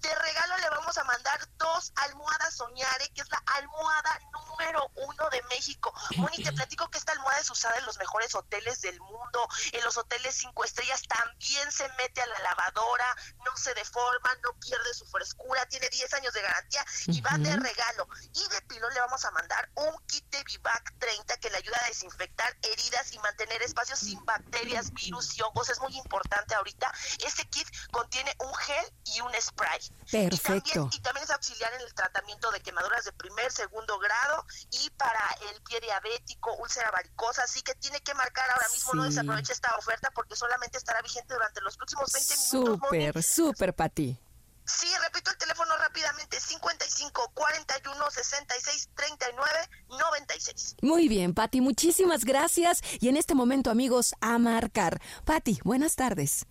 De 0.00 0.14
regalo 0.14 0.56
le 0.58 0.70
vamos 0.70 0.96
a 0.98 1.04
mandar 1.04 1.40
dos 1.56 1.92
almohadas 1.96 2.54
Soñare, 2.54 3.08
que 3.14 3.22
es 3.22 3.30
la 3.30 3.42
almohada 3.56 4.18
número 4.32 4.90
uno 4.94 5.30
de 5.30 5.42
México. 5.44 5.92
Moni, 6.16 6.43
te 6.44 6.52
platico 6.52 6.90
que 6.90 6.98
esta 6.98 7.12
almohada 7.12 7.40
es 7.40 7.50
usada 7.50 7.78
en 7.78 7.86
los 7.86 7.98
mejores 7.98 8.34
hoteles 8.34 8.82
del 8.82 9.00
mundo, 9.00 9.48
en 9.72 9.82
los 9.82 9.96
hoteles 9.96 10.34
cinco 10.34 10.64
estrellas 10.64 11.02
también 11.08 11.72
se 11.72 11.88
mete 11.96 12.20
a 12.20 12.26
la 12.26 12.38
lavadora, 12.40 13.16
no 13.44 13.56
se 13.56 13.72
deforma, 13.74 14.34
no 14.42 14.52
pierde 14.60 14.92
su 14.92 15.06
frescura, 15.06 15.66
tiene 15.66 15.88
10 15.88 16.14
años 16.14 16.34
de 16.34 16.42
garantía 16.42 16.84
y 17.06 17.20
va 17.22 17.38
de 17.38 17.56
regalo. 17.56 18.08
Y 18.34 18.48
de 18.48 18.60
pilón 18.62 18.92
le 18.92 19.00
vamos 19.00 19.24
a 19.24 19.30
mandar 19.30 19.70
un 19.74 19.96
kit 20.06 20.24
de 20.30 20.44
Vivac 20.44 20.94
30 20.98 21.36
que 21.38 21.50
le 21.50 21.56
ayuda 21.56 21.80
a 21.82 21.88
desinfectar 21.88 22.56
heridas 22.62 23.12
y 23.12 23.18
mantener 23.20 23.62
espacios 23.62 24.00
sin 24.00 24.22
bacterias, 24.24 24.92
virus 24.92 25.36
y 25.38 25.42
hongos. 25.42 25.70
Es 25.70 25.80
muy 25.80 25.96
importante 25.96 26.54
ahorita. 26.54 26.92
Este 27.24 27.48
kit 27.48 27.68
contiene 27.90 28.34
un 28.40 28.54
gel 28.54 28.92
y 29.14 29.20
un 29.20 29.32
spray. 29.40 29.80
Perfecto. 30.10 30.90
Y 30.92 31.00
también, 31.00 31.24
es 31.24 31.30
auxiliar 31.30 31.72
en 31.74 31.80
el 31.80 31.94
tratamiento 31.94 32.50
de 32.50 32.60
quemaduras 32.60 33.04
de 33.04 33.12
primer, 33.12 33.50
segundo 33.50 33.98
grado 33.98 34.44
y 34.70 34.90
para 34.90 35.20
el 35.50 35.62
pie 35.62 35.80
diabético, 35.80 36.33
úlcera 36.58 36.90
varicosa. 36.90 37.42
Así 37.42 37.62
que 37.62 37.74
tiene 37.74 38.00
que 38.00 38.14
marcar 38.14 38.48
ahora 38.50 38.66
mismo, 38.72 38.94
no 38.94 39.04
desaproveche 39.04 39.52
esta 39.52 39.74
oferta 39.76 40.10
porque 40.14 40.36
solamente 40.36 40.78
estará 40.78 41.00
vigente 41.02 41.34
durante 41.34 41.60
los 41.60 41.76
próximos 41.76 42.12
20 42.12 42.36
minutos. 42.36 42.80
Súper, 42.80 43.22
súper, 43.22 43.74
Pati. 43.74 44.18
Sí, 44.66 44.88
repito 45.02 45.30
el 45.30 45.36
teléfono 45.36 45.76
rápidamente, 45.76 46.40
55 46.40 47.32
41 47.34 48.10
66 48.10 48.88
39 48.96 49.50
96. 49.88 50.76
Muy 50.80 51.08
bien, 51.08 51.34
Pati, 51.34 51.60
muchísimas 51.60 52.24
gracias. 52.24 52.80
Y 53.00 53.08
en 53.08 53.16
este 53.16 53.34
momento, 53.34 53.70
amigos, 53.70 54.14
a 54.20 54.38
marcar. 54.38 55.02
Pati, 55.24 55.60
buenas 55.64 55.96
tardes. 55.96 56.46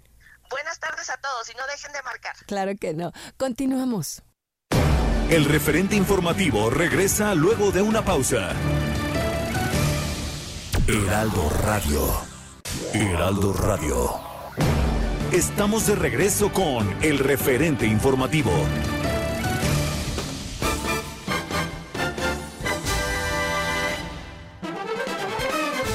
Buenas 0.49 0.79
tardes 0.79 1.09
a 1.09 1.17
todos 1.17 1.49
y 1.49 1.55
no 1.55 1.65
dejen 1.65 1.91
de 1.93 2.01
marcar. 2.03 2.35
Claro 2.45 2.73
que 2.79 2.93
no. 2.93 3.11
Continuamos. 3.37 4.21
El 5.29 5.45
referente 5.45 5.95
informativo 5.95 6.69
regresa 6.69 7.33
luego 7.33 7.71
de 7.71 7.81
una 7.81 8.05
pausa. 8.05 8.53
Heraldo 10.85 11.49
Radio. 11.63 12.01
Heraldo 12.93 13.53
Radio. 13.53 14.09
Estamos 15.31 15.87
de 15.87 15.95
regreso 15.95 16.51
con 16.51 16.93
el 17.01 17.19
referente 17.19 17.87
informativo. 17.87 18.51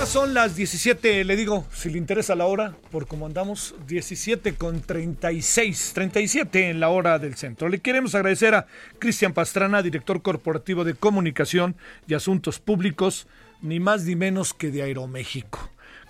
son 0.09 0.33
las 0.33 0.57
17, 0.57 1.23
le 1.23 1.37
digo, 1.37 1.67
si 1.71 1.91
le 1.91 1.99
interesa 1.99 2.35
la 2.35 2.47
hora, 2.47 2.75
por 2.91 3.07
cómo 3.07 3.27
andamos, 3.27 3.75
17 3.87 4.55
con 4.55 4.81
36, 4.81 5.93
37 5.93 6.71
en 6.71 6.81
la 6.81 6.89
hora 6.89 7.19
del 7.19 7.35
centro. 7.35 7.69
Le 7.69 7.81
queremos 7.81 8.15
agradecer 8.15 8.55
a 8.55 8.67
Cristian 8.99 9.35
Pastrana, 9.35 9.83
director 9.83 10.23
corporativo 10.23 10.83
de 10.85 10.95
comunicación 10.95 11.77
y 12.07 12.15
asuntos 12.15 12.59
públicos, 12.59 13.27
ni 13.63 13.81
más 13.81 14.05
ni 14.05 14.17
menos 14.17 14.55
que 14.55 14.71
de 14.71 14.83
Aeroméxico. 14.83 15.59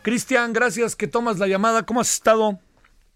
Cristian, 0.02 0.52
gracias 0.52 0.96
que 0.96 1.06
tomas 1.06 1.38
la 1.38 1.46
llamada. 1.46 1.84
¿Cómo 1.84 2.00
has 2.00 2.12
estado? 2.12 2.58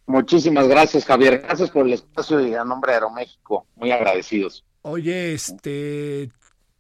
Muchísimas 0.07 0.69
gracias, 0.69 1.05
Javier. 1.05 1.41
Gracias 1.43 1.71
por 1.71 1.87
el 1.87 1.93
espacio 1.95 2.47
y 2.47 2.55
a 2.55 2.65
nombre 2.65 2.93
de 2.93 2.97
Aeroméxico. 2.97 3.67
Muy 3.77 3.93
agradecidos. 3.93 4.65
Oye, 4.83 5.33
este, 5.33 6.31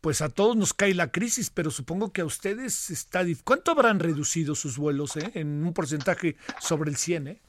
pues 0.00 0.20
a 0.20 0.28
todos 0.28 0.56
nos 0.56 0.74
cae 0.74 0.94
la 0.94 1.12
crisis, 1.12 1.50
pero 1.50 1.70
supongo 1.70 2.12
que 2.12 2.20
a 2.22 2.24
ustedes 2.24 2.90
está... 2.90 3.24
¿Cuánto 3.44 3.70
habrán 3.70 4.00
reducido 4.00 4.54
sus 4.54 4.76
vuelos 4.76 5.16
eh? 5.16 5.30
en 5.34 5.64
un 5.64 5.72
porcentaje 5.72 6.36
sobre 6.60 6.90
el 6.90 6.96
100? 6.96 7.28
Eh? 7.28 7.40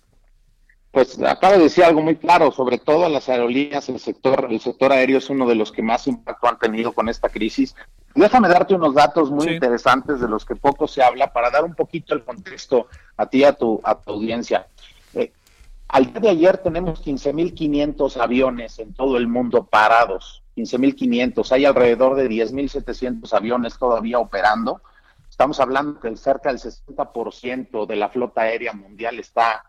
Pues 0.92 1.20
acabo 1.24 1.56
de 1.56 1.64
decir 1.64 1.84
algo 1.84 2.04
muy 2.04 2.16
claro, 2.16 2.52
sobre 2.52 2.78
todo 2.78 3.06
a 3.06 3.10
las 3.10 3.28
aerolíneas, 3.28 3.90
el 3.90 4.00
sector, 4.00 4.48
el 4.52 4.60
sector 4.60 4.92
aéreo 4.92 5.18
es 5.18 5.32
uno 5.32 5.48
de 5.48 5.56
los 5.56 5.72
que 5.72 5.82
más 5.82 6.06
impacto 6.06 6.48
han 6.48 6.60
tenido 6.60 6.92
con 6.92 7.10
esta 7.10 7.30
crisis. 7.30 7.76
Déjame 8.16 8.48
darte 8.48 8.76
unos 8.76 8.94
datos 8.94 9.32
muy 9.32 9.48
interesantes 9.48 10.20
de 10.20 10.28
los 10.28 10.46
que 10.46 10.56
poco 10.56 10.88
se 10.88 11.02
habla 11.02 11.34
para 11.34 11.50
dar 11.50 11.64
un 11.64 11.74
poquito 11.74 12.14
el 12.14 12.24
contexto 12.24 12.88
a 13.18 13.26
ti 13.26 13.40
y 13.40 13.44
a 13.44 13.54
tu, 13.54 13.82
a 13.84 13.96
tu 13.96 14.12
audiencia. 14.12 14.68
Eh, 15.14 15.32
al 15.88 16.06
día 16.06 16.20
de 16.20 16.30
ayer 16.30 16.58
tenemos 16.60 17.04
15.500 17.04 18.18
aviones 18.18 18.80
en 18.80 18.94
todo 18.94 19.18
el 19.18 19.28
mundo 19.28 19.66
parados 19.66 20.44
15.500, 20.56 21.52
hay 21.52 21.66
alrededor 21.66 22.16
de 22.16 22.30
10.700 22.30 23.34
aviones 23.34 23.78
todavía 23.78 24.20
operando. 24.20 24.82
Estamos 25.30 25.60
hablando 25.60 26.00
que 26.00 26.16
cerca 26.16 26.50
del 26.50 26.60
60% 26.60 27.88
de 27.88 27.96
la 27.96 28.10
flota 28.10 28.42
aérea 28.42 28.74
mundial 28.74 29.20
está, 29.20 29.64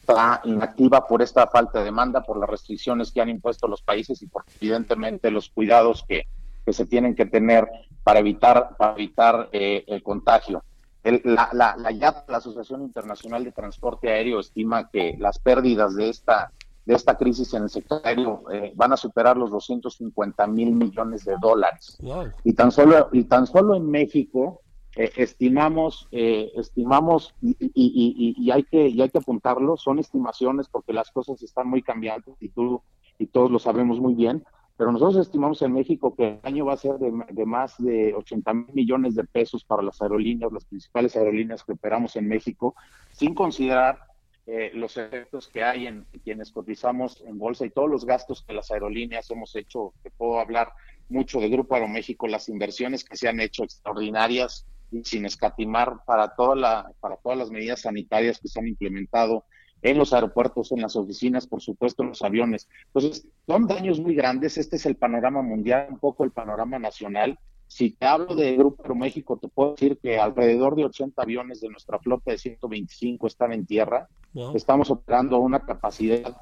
está 0.00 0.40
inactiva 0.44 1.06
por 1.06 1.22
esta 1.22 1.46
falta 1.46 1.78
de 1.78 1.84
demanda, 1.84 2.22
por 2.22 2.38
las 2.38 2.50
restricciones 2.50 3.12
que 3.12 3.20
han 3.20 3.28
impuesto 3.28 3.68
los 3.68 3.82
países 3.82 4.20
y 4.22 4.26
por 4.26 4.44
evidentemente 4.60 5.30
los 5.30 5.50
cuidados 5.50 6.04
que, 6.08 6.26
que 6.64 6.72
se 6.72 6.86
tienen 6.86 7.14
que 7.14 7.26
tener 7.26 7.68
para 8.02 8.20
evitar, 8.20 8.76
para 8.76 8.92
evitar 8.92 9.48
eh, 9.52 9.84
el 9.86 10.02
contagio. 10.02 10.62
la, 11.02 11.50
la, 11.52 11.76
la, 11.76 11.90
la 11.92 12.36
Asociación 12.36 12.82
Internacional 12.82 13.44
de 13.44 13.52
Transporte 13.52 14.10
Aéreo, 14.10 14.40
estima 14.40 14.88
que 14.90 15.16
las 15.18 15.38
pérdidas 15.38 15.94
de 15.94 16.08
esta 16.08 16.50
de 16.86 16.94
esta 16.94 17.16
crisis 17.16 17.52
en 17.54 17.64
el 17.64 17.70
sector 17.70 18.00
aéreo 18.04 18.44
eh, 18.52 18.72
van 18.74 18.92
a 18.92 18.96
superar 18.96 19.36
los 19.36 19.50
250 19.50 20.46
mil 20.48 20.72
millones 20.72 21.24
de 21.24 21.36
dólares. 21.40 21.98
Y 22.44 22.52
tan 22.52 22.70
solo 22.70 23.08
y 23.12 23.24
tan 23.24 23.46
solo 23.46 23.74
en 23.74 23.90
México 23.90 24.60
eh, 24.96 25.10
estimamos 25.16 26.08
eh, 26.12 26.52
estimamos 26.56 27.34
y, 27.40 27.56
y, 27.58 28.34
y, 28.36 28.50
hay 28.50 28.64
que 28.64 28.88
y 28.88 29.00
hay 29.00 29.08
que 29.08 29.18
apuntarlo 29.18 29.76
son 29.76 29.98
estimaciones 29.98 30.68
porque 30.68 30.92
las 30.92 31.10
cosas 31.10 31.42
están 31.42 31.68
muy 31.68 31.82
cambiantes 31.82 32.34
y 32.40 32.50
tú 32.50 32.82
y 33.18 33.26
todos 33.26 33.50
lo 33.50 33.58
sabemos 33.58 33.98
muy 34.00 34.14
bien. 34.14 34.44
Pero 34.76 34.90
nosotros 34.90 35.26
estimamos 35.26 35.62
en 35.62 35.72
México 35.72 36.14
que 36.16 36.28
el 36.28 36.40
año 36.42 36.66
va 36.66 36.72
a 36.72 36.76
ser 36.76 36.98
de, 36.98 37.46
más 37.46 37.76
de 37.78 38.12
80 38.14 38.54
mil 38.54 38.66
millones 38.72 39.14
de 39.14 39.24
pesos 39.24 39.64
para 39.64 39.82
las 39.82 40.02
aerolíneas, 40.02 40.52
las 40.52 40.64
principales 40.64 41.14
aerolíneas 41.16 41.62
que 41.62 41.72
operamos 41.72 42.16
en 42.16 42.26
México, 42.26 42.74
sin 43.12 43.34
considerar 43.34 44.00
eh, 44.46 44.72
los 44.74 44.96
efectos 44.96 45.48
que 45.48 45.62
hay 45.62 45.86
en 45.86 46.04
quienes 46.24 46.50
cotizamos 46.50 47.22
en 47.24 47.38
bolsa 47.38 47.64
y 47.64 47.70
todos 47.70 47.88
los 47.88 48.04
gastos 48.04 48.42
que 48.42 48.52
las 48.52 48.70
aerolíneas 48.72 49.30
hemos 49.30 49.54
hecho, 49.54 49.94
que 50.02 50.10
puedo 50.10 50.40
hablar 50.40 50.72
mucho 51.08 51.38
de 51.38 51.48
Grupo 51.48 51.76
Aeroméxico, 51.76 52.26
las 52.26 52.48
inversiones 52.48 53.04
que 53.04 53.16
se 53.16 53.28
han 53.28 53.40
hecho 53.40 53.62
extraordinarias 53.62 54.66
y 54.90 55.04
sin 55.04 55.24
escatimar 55.24 56.04
para, 56.04 56.34
toda 56.34 56.56
la, 56.56 56.92
para 57.00 57.16
todas 57.16 57.38
las 57.38 57.50
medidas 57.50 57.82
sanitarias 57.82 58.40
que 58.40 58.48
se 58.48 58.58
han 58.58 58.66
implementado 58.66 59.44
en 59.84 59.98
los 59.98 60.14
aeropuertos, 60.14 60.72
en 60.72 60.80
las 60.80 60.96
oficinas, 60.96 61.46
por 61.46 61.60
supuesto, 61.60 62.02
en 62.02 62.08
los 62.08 62.22
aviones. 62.22 62.68
Entonces, 62.86 63.28
son 63.46 63.66
daños 63.66 64.00
muy 64.00 64.14
grandes. 64.14 64.56
Este 64.56 64.76
es 64.76 64.86
el 64.86 64.96
panorama 64.96 65.42
mundial, 65.42 65.88
un 65.90 65.98
poco 65.98 66.24
el 66.24 66.30
panorama 66.30 66.78
nacional. 66.78 67.38
Si 67.66 67.90
te 67.90 68.06
hablo 68.06 68.34
de 68.34 68.56
Grupo 68.56 68.94
México, 68.94 69.36
te 69.36 69.48
puedo 69.48 69.72
decir 69.72 69.98
que 69.98 70.18
alrededor 70.18 70.74
de 70.74 70.86
80 70.86 71.20
aviones 71.20 71.60
de 71.60 71.68
nuestra 71.68 71.98
flota 71.98 72.30
de 72.30 72.38
125 72.38 73.26
están 73.26 73.52
en 73.52 73.66
tierra. 73.66 74.08
Estamos 74.54 74.90
operando 74.90 75.36
a 75.36 75.40
una 75.40 75.60
capacidad 75.60 76.34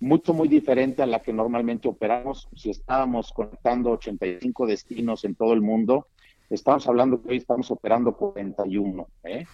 mucho, 0.00 0.32
muy 0.32 0.48
diferente 0.48 1.02
a 1.02 1.06
la 1.06 1.20
que 1.20 1.34
normalmente 1.34 1.88
operamos. 1.88 2.48
Si 2.56 2.70
estábamos 2.70 3.30
conectando 3.32 3.90
85 3.90 4.66
destinos 4.66 5.24
en 5.24 5.34
todo 5.34 5.52
el 5.52 5.60
mundo, 5.60 6.06
estamos 6.48 6.88
hablando 6.88 7.20
que 7.20 7.28
hoy 7.28 7.36
estamos 7.36 7.70
operando 7.70 8.16
41. 8.16 9.06
¿eh? 9.24 9.44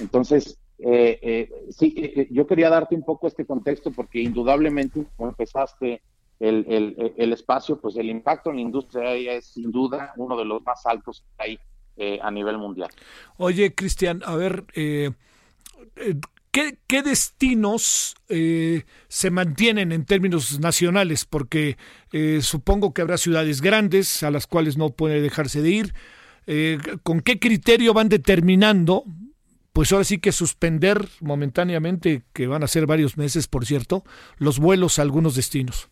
Entonces, 0.00 0.58
eh, 0.78 1.18
eh, 1.22 1.50
sí, 1.70 1.94
eh, 1.96 2.28
yo 2.30 2.46
quería 2.46 2.70
darte 2.70 2.94
un 2.94 3.02
poco 3.02 3.26
este 3.26 3.44
contexto 3.44 3.90
porque 3.90 4.20
indudablemente, 4.20 5.04
como 5.16 5.30
empezaste 5.30 6.02
el, 6.40 7.14
el, 7.16 7.32
espacio, 7.32 7.80
pues 7.80 7.96
el 7.96 8.08
impacto 8.08 8.50
en 8.50 8.56
la 8.56 8.62
industria 8.62 9.14
es 9.14 9.46
sin 9.46 9.72
duda 9.72 10.12
uno 10.16 10.36
de 10.36 10.44
los 10.44 10.62
más 10.62 10.86
altos 10.86 11.24
que 11.36 11.42
hay 11.42 11.58
eh, 11.96 12.18
a 12.22 12.30
nivel 12.30 12.58
mundial. 12.58 12.90
Oye, 13.38 13.74
Cristian, 13.74 14.22
a 14.24 14.36
ver, 14.36 14.64
eh, 14.74 15.10
eh 15.96 16.14
¿qué, 16.52 16.78
¿qué, 16.86 17.02
destinos 17.02 18.14
eh, 18.28 18.84
se 19.08 19.30
mantienen 19.30 19.90
en 19.90 20.04
términos 20.04 20.60
nacionales? 20.60 21.24
Porque 21.24 21.76
eh, 22.12 22.38
supongo 22.40 22.94
que 22.94 23.02
habrá 23.02 23.16
ciudades 23.16 23.60
grandes 23.60 24.22
a 24.22 24.30
las 24.30 24.46
cuales 24.46 24.76
no 24.76 24.90
puede 24.90 25.20
dejarse 25.20 25.60
de 25.60 25.70
ir. 25.70 25.94
¿Con 27.02 27.20
qué 27.20 27.38
criterio 27.38 27.92
van 27.92 28.08
determinando? 28.08 29.04
Pues 29.78 29.92
ahora 29.92 30.02
sí 30.02 30.18
que 30.18 30.32
suspender 30.32 31.08
momentáneamente, 31.20 32.24
que 32.32 32.48
van 32.48 32.64
a 32.64 32.66
ser 32.66 32.84
varios 32.86 33.16
meses, 33.16 33.46
por 33.46 33.64
cierto, 33.64 34.02
los 34.36 34.58
vuelos 34.58 34.98
a 34.98 35.02
algunos 35.02 35.36
destinos. 35.36 35.88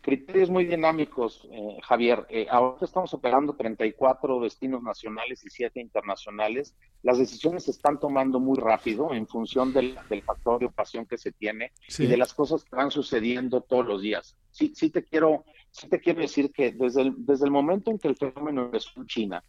Criterios 0.00 0.48
muy 0.48 0.64
dinámicos, 0.64 1.46
eh, 1.52 1.76
Javier. 1.82 2.24
Eh, 2.30 2.46
ahora 2.50 2.78
estamos 2.80 3.12
operando 3.12 3.54
34 3.54 4.40
destinos 4.40 4.82
nacionales 4.82 5.44
y 5.44 5.50
7 5.50 5.78
internacionales. 5.78 6.74
Las 7.02 7.18
decisiones 7.18 7.64
se 7.64 7.72
están 7.72 8.00
tomando 8.00 8.40
muy 8.40 8.58
rápido 8.58 9.12
en 9.12 9.26
función 9.26 9.74
del, 9.74 9.98
factor 10.24 10.60
de 10.60 10.64
ocupación 10.64 11.04
que 11.04 11.18
se 11.18 11.32
tiene 11.32 11.72
y 11.98 12.06
de 12.06 12.16
las 12.16 12.32
cosas 12.32 12.64
que 12.64 12.76
van 12.76 12.90
sucediendo 12.90 13.60
todos 13.60 13.84
los 13.84 14.00
días. 14.00 14.38
Sí, 14.52 14.72
sí 14.74 14.88
te 14.88 15.04
quiero, 15.04 15.44
sí 15.70 15.86
te 15.86 16.00
quiero 16.00 16.22
decir 16.22 16.50
que 16.50 16.72
desde 16.72 17.02
el, 17.02 17.14
desde 17.18 17.44
el 17.44 17.50
momento 17.50 17.90
en 17.90 17.98
que 17.98 18.08
el 18.08 18.16
fenómeno 18.16 18.62
empezó 18.62 18.88
en 18.96 19.06
China, 19.06 19.44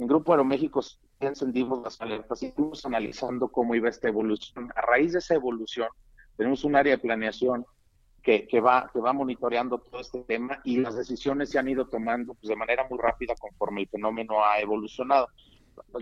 en 0.00 0.06
Grupo 0.06 0.32
Aeroméxico 0.32 0.80
encendimos 1.20 1.82
las 1.82 2.00
alertas 2.00 2.42
y 2.42 2.46
estuvimos 2.46 2.86
analizando 2.86 3.48
cómo 3.48 3.74
iba 3.74 3.90
esta 3.90 4.08
evolución. 4.08 4.72
A 4.74 4.80
raíz 4.80 5.12
de 5.12 5.18
esa 5.18 5.34
evolución, 5.34 5.88
tenemos 6.38 6.64
un 6.64 6.74
área 6.74 6.96
de 6.96 7.02
planeación 7.02 7.66
que, 8.22 8.46
que, 8.48 8.60
va, 8.60 8.90
que 8.90 8.98
va 8.98 9.12
monitoreando 9.12 9.78
todo 9.78 10.00
este 10.00 10.20
tema 10.20 10.60
y 10.64 10.78
las 10.78 10.96
decisiones 10.96 11.50
se 11.50 11.58
han 11.58 11.68
ido 11.68 11.86
tomando 11.86 12.32
pues, 12.32 12.48
de 12.48 12.56
manera 12.56 12.86
muy 12.88 12.98
rápida 12.98 13.34
conforme 13.38 13.82
el 13.82 13.88
fenómeno 13.88 14.42
ha 14.42 14.58
evolucionado. 14.58 15.28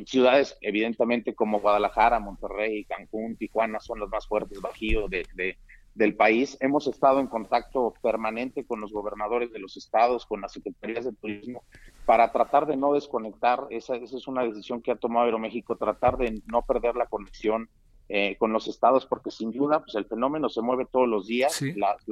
Ciudades, 0.07 0.57
evidentemente, 0.61 1.35
como 1.35 1.61
Guadalajara, 1.61 2.21
Monterrey, 2.21 2.85
Cancún, 2.85 3.37
Tijuana, 3.37 3.81
son 3.81 3.99
las 3.99 4.09
más 4.09 4.29
fuertes, 4.29 4.61
Bajío 4.61 5.09
de, 5.09 5.27
de, 5.35 5.59
del 5.99 6.15
país. 6.15 6.57
Hemos 6.61 6.87
estado 6.87 7.19
en 7.19 7.27
contacto 7.27 7.93
permanente 8.01 8.65
con 8.65 8.81
los 8.81 8.93
gobernadores 8.93 9.53
de 9.53 9.59
los 9.59 9.77
estados, 9.77 10.25
con 10.27 10.41
las 10.41 10.53
secretarías 10.53 11.05
de 11.05 11.13
turismo, 11.13 11.65
para 12.07 12.31
tratar 12.31 12.67
de 12.67 12.77
no 12.77 12.93
desconectar. 12.93 13.67
Esa, 13.71 13.97
esa 13.97 14.17
es 14.17 14.29
una 14.29 14.45
decisión 14.45 14.81
que 14.81 14.93
ha 14.93 14.97
tomado 14.97 15.27
Aeroméxico, 15.27 15.77
tratar 15.77 16.17
de 16.17 16.41
no 16.47 16.63
perder 16.63 16.95
la 16.95 17.07
conexión 17.07 17.69
eh, 18.09 18.37
con 18.39 18.53
los 18.53 18.69
estados, 18.69 19.07
porque 19.07 19.33
sin 19.33 19.51
duda 19.51 19.81
pues 19.81 19.97
el 19.97 20.07
fenómeno 20.07 20.49
se 20.49 20.63
mueve 20.63 20.87
todos 20.87 21.09
los 21.09 21.27
días, 21.27 21.61
las, 21.75 22.07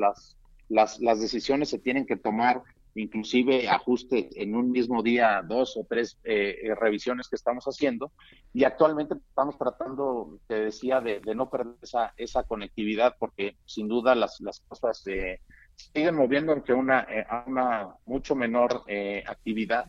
las, 0.69 0.99
las, 1.01 1.21
decisiones 1.21 1.71
se 1.71 1.79
tienen 1.79 2.07
que 2.07 2.17
tomar, 2.17 2.63
inclusive 2.97 3.69
ajuste 3.69 4.29
en 4.35 4.55
un 4.57 4.71
mismo 4.71 5.03
día, 5.03 5.43
dos 5.47 5.77
o 5.77 5.87
tres 5.89 6.19
eh, 6.25 6.57
eh, 6.63 6.75
revisiones 6.75 7.29
que 7.29 7.37
estamos 7.37 7.65
haciendo, 7.67 8.13
y 8.53 8.65
actualmente 8.65 9.15
estamos 9.15 9.57
tratando, 9.59 10.39
te 10.47 10.55
decía, 10.57 11.01
de, 11.01 11.21
no 11.35 11.49
perder 11.51 11.75
esa, 11.83 12.13
esa 12.17 12.43
conectividad, 12.43 13.15
porque 13.19 13.57
sin 13.65 13.89
duda 13.89 14.15
las, 14.15 14.41
las 14.41 14.61
cosas 14.61 14.99
se 14.99 15.41
siguen 15.77 16.17
moviendo, 16.17 16.53
aunque 16.53 16.73
una, 16.73 17.07
a 17.29 17.45
una 17.47 17.89
mucho 18.07 18.35
menor 18.35 18.83
actividad, 19.27 19.87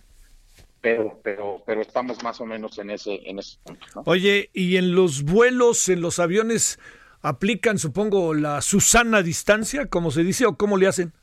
pero, 0.82 1.20
pero, 1.24 1.64
pero 1.66 1.82
estamos 1.82 2.22
más 2.24 2.40
o 2.42 2.46
menos 2.46 2.78
en 2.78 2.92
ese, 2.92 3.20
en 3.30 3.40
ese 3.40 3.58
punto. 3.64 4.04
Oye, 4.06 4.50
¿y 4.54 4.78
en 4.78 4.94
los 4.94 5.24
vuelos, 5.24 5.90
en 5.90 6.02
los 6.02 6.20
aviones, 6.20 6.80
aplican, 7.22 7.78
supongo, 7.78 8.34
la 8.34 8.62
Susana 8.62 9.22
distancia, 9.22 9.88
como 9.88 10.12
se 10.12 10.24
dice, 10.24 10.46
o 10.46 10.56
cómo 10.58 10.78
le 10.78 10.88
hacen? 10.88 11.14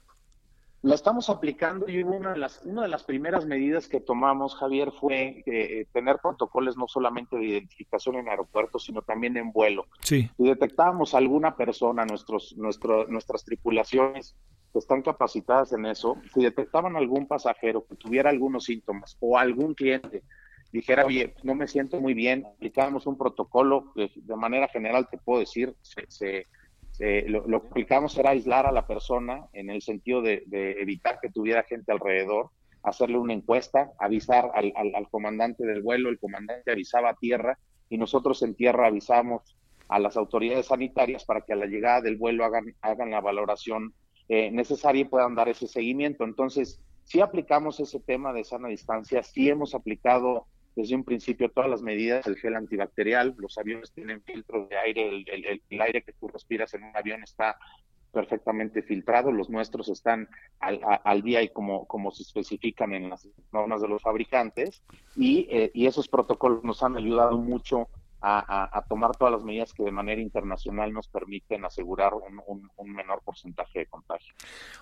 La 0.85 0.97
estamos 0.97 1.30
aplicando 1.30 1.89
y 1.89 2.03
una 2.03 2.35
de 2.35 2.39
las, 2.39 2.61
una 2.64 2.82
de 2.82 2.89
las 2.89 3.05
primeras 3.05 3.47
medidas 3.47 3.89
que 3.89 4.01
tomamos, 4.01 4.55
Javier, 4.55 4.93
fue 4.93 5.43
eh, 5.47 5.87
tener 5.95 6.18
protocolos 6.22 6.76
no 6.76 6.87
solamente 6.89 7.37
de 7.37 7.47
identificación 7.47 8.16
en 8.16 8.28
aeropuertos, 8.28 8.85
sino 8.85 9.01
también 9.01 9.39
en 9.39 9.51
vuelo. 9.51 9.87
Sí. 10.01 10.28
Si 10.37 10.45
detectábamos 10.45 11.14
alguna 11.14 11.57
persona, 11.57 12.05
nuestros, 12.05 12.55
nuestro, 12.59 13.07
nuestras 13.07 13.47
tripulaciones 13.47 14.37
están 14.74 15.01
capacitadas 15.01 15.72
en 15.72 15.87
eso, 15.87 16.18
si 16.35 16.43
detectaban 16.43 16.97
algún 16.97 17.26
pasajero 17.26 17.87
que 17.87 17.95
tuviera 17.95 18.28
algunos 18.28 18.64
síntomas 18.64 19.16
o 19.20 19.39
algún 19.39 19.72
cliente 19.72 20.22
dijera, 20.70 21.07
oye, 21.07 21.35
no 21.45 21.55
me 21.55 21.66
siento 21.66 21.99
muy 21.99 22.12
bien, 22.12 22.45
aplicamos 22.45 23.07
un 23.07 23.16
protocolo 23.16 23.91
que 23.95 24.11
de 24.16 24.37
manera 24.37 24.68
general 24.68 25.09
te 25.09 25.16
puedo 25.16 25.41
decir, 25.41 25.74
se, 25.80 26.47
lo, 26.99 27.62
que 27.62 27.68
aplicamos 27.68 28.16
era 28.18 28.30
aislar 28.30 28.66
a 28.66 28.72
la 28.72 28.86
persona 28.86 29.47
en 29.53 29.70
el 29.70 29.82
sentido 29.82 30.22
de, 30.22 30.45
evitar 30.51 31.18
que 31.20 31.30
tuviera 31.30 31.64
gente 31.64 31.92
alrededor, 31.92 32.51
hacerle 32.82 33.18
una 33.18 33.32
encuesta, 33.32 33.92
avisar 33.99 34.51
al, 34.55 35.09
comandante 35.11 35.66
del 35.66 35.82
vuelo, 35.82 36.11
el 36.11 36.18
comandante 36.18 36.70
avisaba 36.70 37.11
a 37.11 37.16
tierra 37.16 37.59
y 37.88 37.99
nosotros 37.99 38.42
en 38.42 38.55
tierra 38.55 38.86
avisamos 38.86 39.57
a 39.88 39.99
las 39.99 40.16
autoridades 40.16 40.66
sanitarias 40.66 41.24
para 41.24 41.42
que 41.42 41.53
a 41.53 41.57
la 41.57 41.66
llegada 41.66 42.01
del 42.01 42.16
vuelo 42.16 42.45
hagan, 42.45 42.74
hagan 42.80 43.11
la 43.11 43.20
valoración 43.20 43.95
eh, 44.28 44.51
necesaria 44.51 45.03
y 45.03 45.05
puedan 45.05 45.34
dar 45.34 45.49
ese 45.49 45.66
seguimiento. 45.66 46.24
Entonces, 46.24 46.80
si 47.05 47.20
aplicamos 47.20 47.80
ese 47.80 48.01
tema 48.01 48.32
de 48.32 48.45
sana 48.45 48.68
distancia, 48.68 49.22
sí 49.22 49.49
hemos 49.49 49.74
aplicado 49.74 50.47
desde 50.77 50.97
un 50.97 51.05
principio 51.05 51.51
todas 51.51 51.70
las 51.70 51.83
medidas, 51.83 52.27
el 52.27 52.37
gel 52.37 52.57
antibacterial, 52.57 53.35
los 53.39 53.57
aviones 53.59 53.93
tienen 53.93 54.22
filtros 54.22 54.68
de 54.68 54.77
aire, 54.77 55.25
el, 55.68 55.81
aire 55.81 56.03
que 56.03 56.12
tú 56.12 56.29
respiras 56.29 56.75
en 56.75 56.85
un 56.85 56.97
avión 56.97 57.22
está 57.22 57.57
perfectamente 58.12 58.83
filtrado, 58.83 59.33
los 59.33 59.51
nuestros 59.51 59.89
están 59.89 60.29
al, 60.61 61.22
día 61.22 61.43
y 61.43 61.49
como, 61.49 61.87
como 61.87 62.12
se 62.12 62.22
especifican 62.22 62.95
en 62.95 63.11
las 63.11 63.29
normas 63.53 63.83
de 63.83 63.89
los 63.89 64.03
fabricantes 64.03 64.83
y, 65.16 65.49
eh, 65.51 65.70
y 65.75 65.87
esos 65.87 66.09
protocolos 66.09 66.62
nos 66.62 66.83
han 66.83 66.97
ayudado 66.97 67.39
mucho 67.39 67.89
a, 68.27 68.85
tomar 68.89 69.16
todas 69.16 69.33
las 69.33 69.45
medidas 69.45 69.72
que 69.75 69.83
de 69.83 69.93
manera 69.93 70.20
internacional 70.20 70.93
nos 70.93 71.09
permiten 71.09 71.64
asegurar 71.64 72.12
un, 72.14 72.95
menor 72.95 73.22
porcentaje 73.25 73.81
de 73.81 73.87
contagio. 73.87 74.35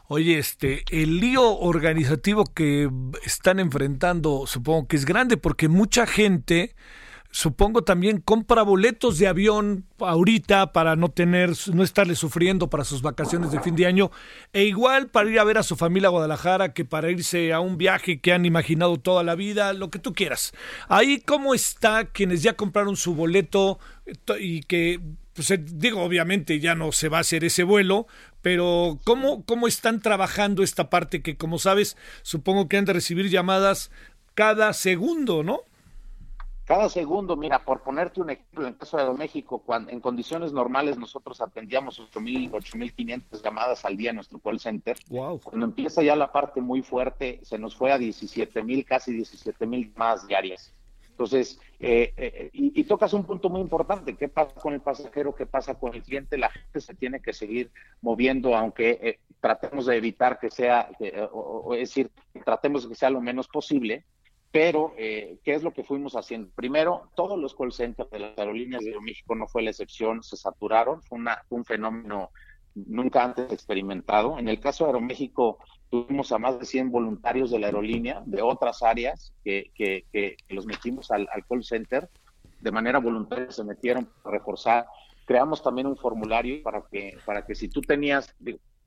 Oye, 0.06 0.38
este, 0.38 0.84
el 0.90 1.18
lío 1.18 1.58
organizativo 1.58 2.44
que 2.44 2.90
están 3.24 3.58
enfrentando, 3.58 4.46
supongo 4.46 4.86
que 4.86 4.96
es 4.96 5.04
grande, 5.04 5.36
porque 5.36 5.68
mucha 5.68 6.06
gente 6.06 6.74
supongo 7.32 7.82
también 7.82 8.20
compra 8.20 8.62
boletos 8.62 9.18
de 9.18 9.26
avión 9.26 9.86
ahorita 9.98 10.72
para 10.72 10.96
no 10.96 11.08
tener, 11.08 11.52
no 11.72 11.82
estarle 11.82 12.14
sufriendo 12.14 12.68
para 12.68 12.84
sus 12.84 13.00
vacaciones 13.00 13.50
de 13.50 13.60
fin 13.60 13.74
de 13.74 13.86
año, 13.86 14.10
e 14.52 14.64
igual 14.64 15.08
para 15.08 15.30
ir 15.30 15.40
a 15.40 15.44
ver 15.44 15.56
a 15.56 15.62
su 15.62 15.74
familia 15.74 16.08
a 16.08 16.10
Guadalajara 16.10 16.74
que 16.74 16.84
para 16.84 17.10
irse 17.10 17.54
a 17.54 17.60
un 17.60 17.78
viaje 17.78 18.20
que 18.20 18.34
han 18.34 18.44
imaginado 18.44 18.98
toda 18.98 19.22
la 19.24 19.34
vida, 19.34 19.72
lo 19.72 19.90
que 19.90 19.98
tú 19.98 20.12
quieras. 20.12 20.52
Ahí 20.88 21.20
cómo 21.20 21.54
está 21.54 22.04
quienes 22.04 22.42
ya 22.42 22.52
compraron 22.52 22.96
su 22.96 23.14
boleto 23.14 23.78
y 24.38 24.60
que, 24.64 25.00
pues 25.32 25.50
eh, 25.50 25.58
digo, 25.58 26.02
obviamente 26.02 26.60
ya 26.60 26.74
no 26.74 26.92
se 26.92 27.08
va 27.08 27.16
a 27.16 27.22
hacer 27.22 27.44
ese 27.44 27.62
vuelo, 27.62 28.06
pero 28.42 29.00
¿cómo, 29.04 29.42
cómo 29.46 29.68
están 29.68 30.00
trabajando 30.02 30.62
esta 30.62 30.90
parte 30.90 31.22
que, 31.22 31.38
como 31.38 31.58
sabes, 31.58 31.96
supongo 32.20 32.68
que 32.68 32.76
han 32.76 32.84
de 32.84 32.92
recibir 32.92 33.30
llamadas 33.30 33.90
cada 34.34 34.74
segundo, 34.74 35.42
¿no? 35.42 35.60
Cada 36.72 36.88
segundo, 36.88 37.36
mira, 37.36 37.62
por 37.66 37.82
ponerte 37.82 38.22
un 38.22 38.30
ejemplo, 38.30 38.62
en 38.62 38.68
el 38.68 38.78
caso 38.78 38.96
de 38.96 39.12
México, 39.12 39.58
cuando, 39.58 39.90
en 39.90 40.00
condiciones 40.00 40.54
normales 40.54 40.96
nosotros 40.96 41.42
atendíamos 41.42 42.00
8.000, 42.00 42.50
8.500 42.50 43.42
llamadas 43.42 43.84
al 43.84 43.94
día 43.94 44.08
en 44.08 44.16
nuestro 44.16 44.38
call 44.38 44.58
center. 44.58 44.96
Wow. 45.10 45.38
Cuando 45.40 45.66
empieza 45.66 46.02
ya 46.02 46.16
la 46.16 46.32
parte 46.32 46.62
muy 46.62 46.80
fuerte, 46.80 47.40
se 47.42 47.58
nos 47.58 47.76
fue 47.76 47.92
a 47.92 47.98
17.000, 47.98 48.86
casi 48.86 49.12
17.000 49.12 49.92
más 49.96 50.26
diarias. 50.26 50.72
Entonces, 51.10 51.60
eh, 51.78 52.14
eh, 52.16 52.48
y, 52.54 52.84
tocas 52.84 53.12
un 53.12 53.24
punto 53.24 53.50
muy 53.50 53.60
importante, 53.60 54.16
¿qué 54.16 54.30
pasa 54.30 54.54
con 54.54 54.72
el 54.72 54.80
pasajero? 54.80 55.34
¿Qué 55.34 55.44
pasa 55.44 55.74
con 55.74 55.94
el 55.94 56.02
cliente? 56.02 56.38
La 56.38 56.48
gente 56.48 56.80
se 56.80 56.94
tiene 56.94 57.20
que 57.20 57.34
seguir 57.34 57.70
moviendo, 58.00 58.56
aunque 58.56 58.98
eh, 59.02 59.18
tratemos 59.42 59.84
de 59.84 59.98
evitar 59.98 60.38
que 60.38 60.50
sea, 60.50 60.88
o, 61.32 61.74
es 61.74 61.90
decir, 61.90 62.10
tratemos 62.46 62.84
de 62.84 62.88
que 62.88 62.94
sea 62.94 63.10
lo 63.10 63.20
menos 63.20 63.46
posible, 63.46 64.06
pero, 64.52 64.92
eh, 64.98 65.38
¿qué 65.42 65.54
es 65.54 65.62
lo 65.62 65.72
que 65.72 65.82
fuimos 65.82 66.14
haciendo? 66.14 66.50
Primero, 66.54 67.08
todos 67.16 67.38
los 67.38 67.54
call 67.54 67.72
centers 67.72 68.10
de 68.10 68.18
las 68.18 68.38
aerolíneas 68.38 68.84
de 68.84 69.00
México 69.00 69.34
no 69.34 69.48
fue 69.48 69.62
la 69.62 69.70
excepción, 69.70 70.22
se 70.22 70.36
saturaron, 70.36 71.02
fue, 71.02 71.18
una, 71.18 71.42
un 71.48 71.64
fenómeno 71.64 72.30
nunca 72.74 73.24
antes 73.24 73.50
experimentado. 73.50 74.38
En 74.38 74.48
el 74.48 74.60
caso 74.60 74.84
de 74.84 74.90
Aeroméxico, 74.90 75.58
tuvimos 75.90 76.32
a 76.32 76.38
más 76.38 76.58
de 76.58 76.66
100 76.66 76.90
voluntarios 76.90 77.50
de 77.50 77.58
la 77.60 77.66
aerolínea, 77.66 78.22
de 78.26 78.42
otras 78.42 78.82
áreas, 78.82 79.32
que, 79.42 79.70
que, 79.74 80.04
que 80.12 80.36
los 80.50 80.66
metimos 80.66 81.10
al, 81.10 81.26
al, 81.32 81.46
call 81.46 81.64
center. 81.64 82.10
De 82.60 82.70
manera 82.70 82.98
voluntaria 82.98 83.50
se 83.50 83.64
metieron 83.64 84.06
para 84.22 84.36
reforzar. 84.36 84.86
Creamos 85.24 85.62
también 85.62 85.86
un 85.86 85.96
formulario 85.96 86.62
para 86.62 86.82
que, 86.90 87.16
para 87.24 87.46
que 87.46 87.54
si 87.54 87.68
tú 87.68 87.80
tenías, 87.80 88.34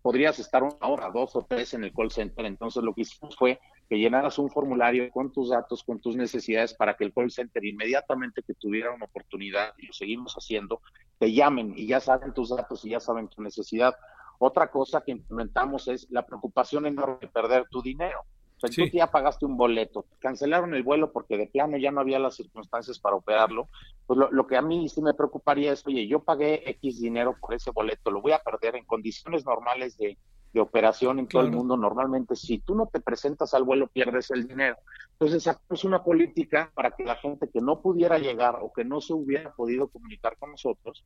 podrías 0.03 0.37
estar 0.37 0.61
una 0.61 0.87
hora, 0.87 1.09
dos 1.09 1.35
o 1.35 1.43
tres 1.43 1.73
en 1.73 1.83
el 1.83 1.91
call 1.93 2.11
center. 2.11 2.45
Entonces 2.45 2.83
lo 2.83 2.93
que 2.93 3.01
hicimos 3.01 3.35
fue 3.35 3.59
que 3.89 3.97
llenaras 3.97 4.39
un 4.39 4.49
formulario 4.49 5.09
con 5.11 5.31
tus 5.31 5.49
datos, 5.49 5.83
con 5.83 5.99
tus 5.99 6.15
necesidades, 6.15 6.73
para 6.73 6.95
que 6.95 7.03
el 7.03 7.13
call 7.13 7.31
center 7.31 7.63
inmediatamente 7.63 8.41
que 8.41 8.53
tuviera 8.53 8.91
una 8.91 9.05
oportunidad, 9.05 9.73
y 9.77 9.87
lo 9.87 9.93
seguimos 9.93 10.33
haciendo, 10.35 10.81
te 11.19 11.31
llamen 11.31 11.73
y 11.75 11.87
ya 11.87 11.99
saben 11.99 12.33
tus 12.33 12.49
datos 12.49 12.83
y 12.85 12.89
ya 12.89 12.99
saben 12.99 13.27
tu 13.27 13.41
necesidad. 13.41 13.95
Otra 14.39 14.69
cosa 14.69 15.01
que 15.01 15.11
implementamos 15.11 15.87
es 15.87 16.07
la 16.09 16.25
preocupación 16.25 16.85
enorme 16.85 17.17
de 17.21 17.27
perder 17.27 17.65
tu 17.69 17.81
dinero. 17.81 18.19
O 18.57 18.67
sea, 18.67 18.69
tú 18.69 18.89
ya 18.91 19.11
pagaste 19.11 19.45
un 19.45 19.57
boleto, 19.57 20.05
cancelaron 20.19 20.73
el 20.73 20.83
vuelo 20.83 21.11
porque 21.11 21.37
de 21.37 21.47
plano 21.47 21.77
ya 21.77 21.91
no 21.91 21.99
había 21.99 22.19
las 22.19 22.35
circunstancias 22.35 22.99
para 22.99 23.17
operarlo. 23.17 23.67
Pues 24.07 24.19
lo, 24.31 24.47
que 24.47 24.55
a 24.55 24.61
mí 24.61 24.87
sí 24.87 25.01
me 25.01 25.13
preocuparía 25.13 25.73
es, 25.73 25.85
oye, 25.85 26.07
yo 26.07 26.21
pagué 26.21 26.69
X 26.69 27.01
dinero 27.01 27.35
por 27.39 27.53
ese 27.53 27.71
boleto, 27.71 28.11
lo 28.11 28.21
voy 28.21 28.31
a 28.31 28.39
perder 28.39 28.75
en 28.75 28.85
condiciones 28.85 29.45
normales 29.45 29.97
de, 29.97 30.17
operación 30.59 31.19
en 31.19 31.27
todo 31.27 31.43
el 31.43 31.51
mundo. 31.51 31.77
Normalmente, 31.77 32.35
si 32.35 32.59
tú 32.59 32.75
no 32.75 32.87
te 32.87 32.99
presentas 32.99 33.53
al 33.53 33.63
vuelo, 33.63 33.87
pierdes 33.87 34.31
el 34.31 34.47
dinero. 34.47 34.77
Entonces, 35.11 35.43
sacamos 35.43 35.83
una 35.83 36.03
política 36.03 36.71
para 36.73 36.91
que 36.91 37.03
la 37.03 37.15
gente 37.15 37.49
que 37.49 37.61
no 37.61 37.81
pudiera 37.81 38.17
llegar 38.17 38.57
o 38.61 38.71
que 38.73 38.83
no 38.85 39.01
se 39.01 39.13
hubiera 39.13 39.53
podido 39.53 39.87
comunicar 39.87 40.37
con 40.37 40.51
nosotros, 40.51 41.05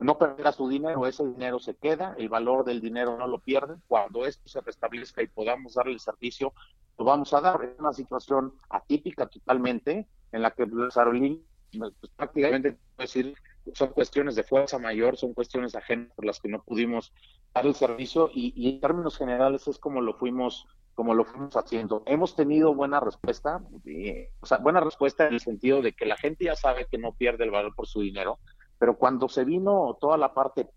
no 0.00 0.16
perderá 0.16 0.52
su 0.52 0.68
dinero, 0.68 1.06
ese 1.06 1.26
dinero 1.26 1.58
se 1.58 1.74
queda, 1.74 2.14
el 2.18 2.28
valor 2.28 2.64
del 2.64 2.80
dinero 2.80 3.16
no 3.18 3.26
lo 3.26 3.40
pierden. 3.40 3.82
Cuando 3.88 4.26
esto 4.26 4.48
se 4.48 4.60
restablezca 4.60 5.22
y 5.22 5.26
podamos 5.26 5.74
darle 5.74 5.94
el 5.94 6.00
servicio, 6.00 6.52
lo 6.96 7.04
vamos 7.04 7.34
a 7.34 7.40
dar. 7.40 7.64
Es 7.64 7.78
una 7.78 7.92
situación 7.92 8.54
atípica 8.70 9.26
totalmente 9.26 10.06
en 10.30 10.42
la 10.42 10.52
que 10.52 10.66
las 10.66 10.96
aerolíneas 10.96 11.42
pues, 11.76 12.12
prácticamente 12.16 12.78
decir 12.96 13.34
son 13.74 13.88
cuestiones 13.88 14.34
de 14.34 14.44
fuerza 14.44 14.78
mayor, 14.78 15.16
son 15.16 15.34
cuestiones 15.34 15.74
ajenas 15.74 16.12
por 16.14 16.24
las 16.24 16.40
que 16.40 16.48
no 16.48 16.62
pudimos 16.62 17.12
dar 17.54 17.66
el 17.66 17.74
servicio 17.74 18.30
y, 18.32 18.70
en 18.70 18.80
términos 18.80 19.16
generales 19.16 19.66
es 19.68 19.78
como 19.78 20.00
lo 20.00 20.14
fuimos 20.14 20.66
como 20.94 21.14
lo 21.14 21.24
fuimos 21.24 21.56
haciendo. 21.56 22.02
Hemos 22.06 22.34
tenido 22.34 22.74
buena 22.74 22.98
respuesta, 22.98 23.60
eh, 23.86 24.30
o 24.40 24.46
sea, 24.46 24.58
buena 24.58 24.80
respuesta 24.80 25.28
en 25.28 25.34
el 25.34 25.40
sentido 25.40 25.80
de 25.80 25.92
que 25.92 26.06
la 26.06 26.16
gente 26.16 26.46
ya 26.46 26.56
sabe 26.56 26.88
que 26.90 26.98
no 26.98 27.12
pierde 27.12 27.44
el 27.44 27.52
valor 27.52 27.72
por 27.76 27.86
su 27.86 28.00
dinero, 28.00 28.40
pero 28.80 28.98
cuando 28.98 29.28
se 29.28 29.44
vino 29.44 29.96
toda 30.00 30.16
la 30.16 30.34
parte, 30.34 30.68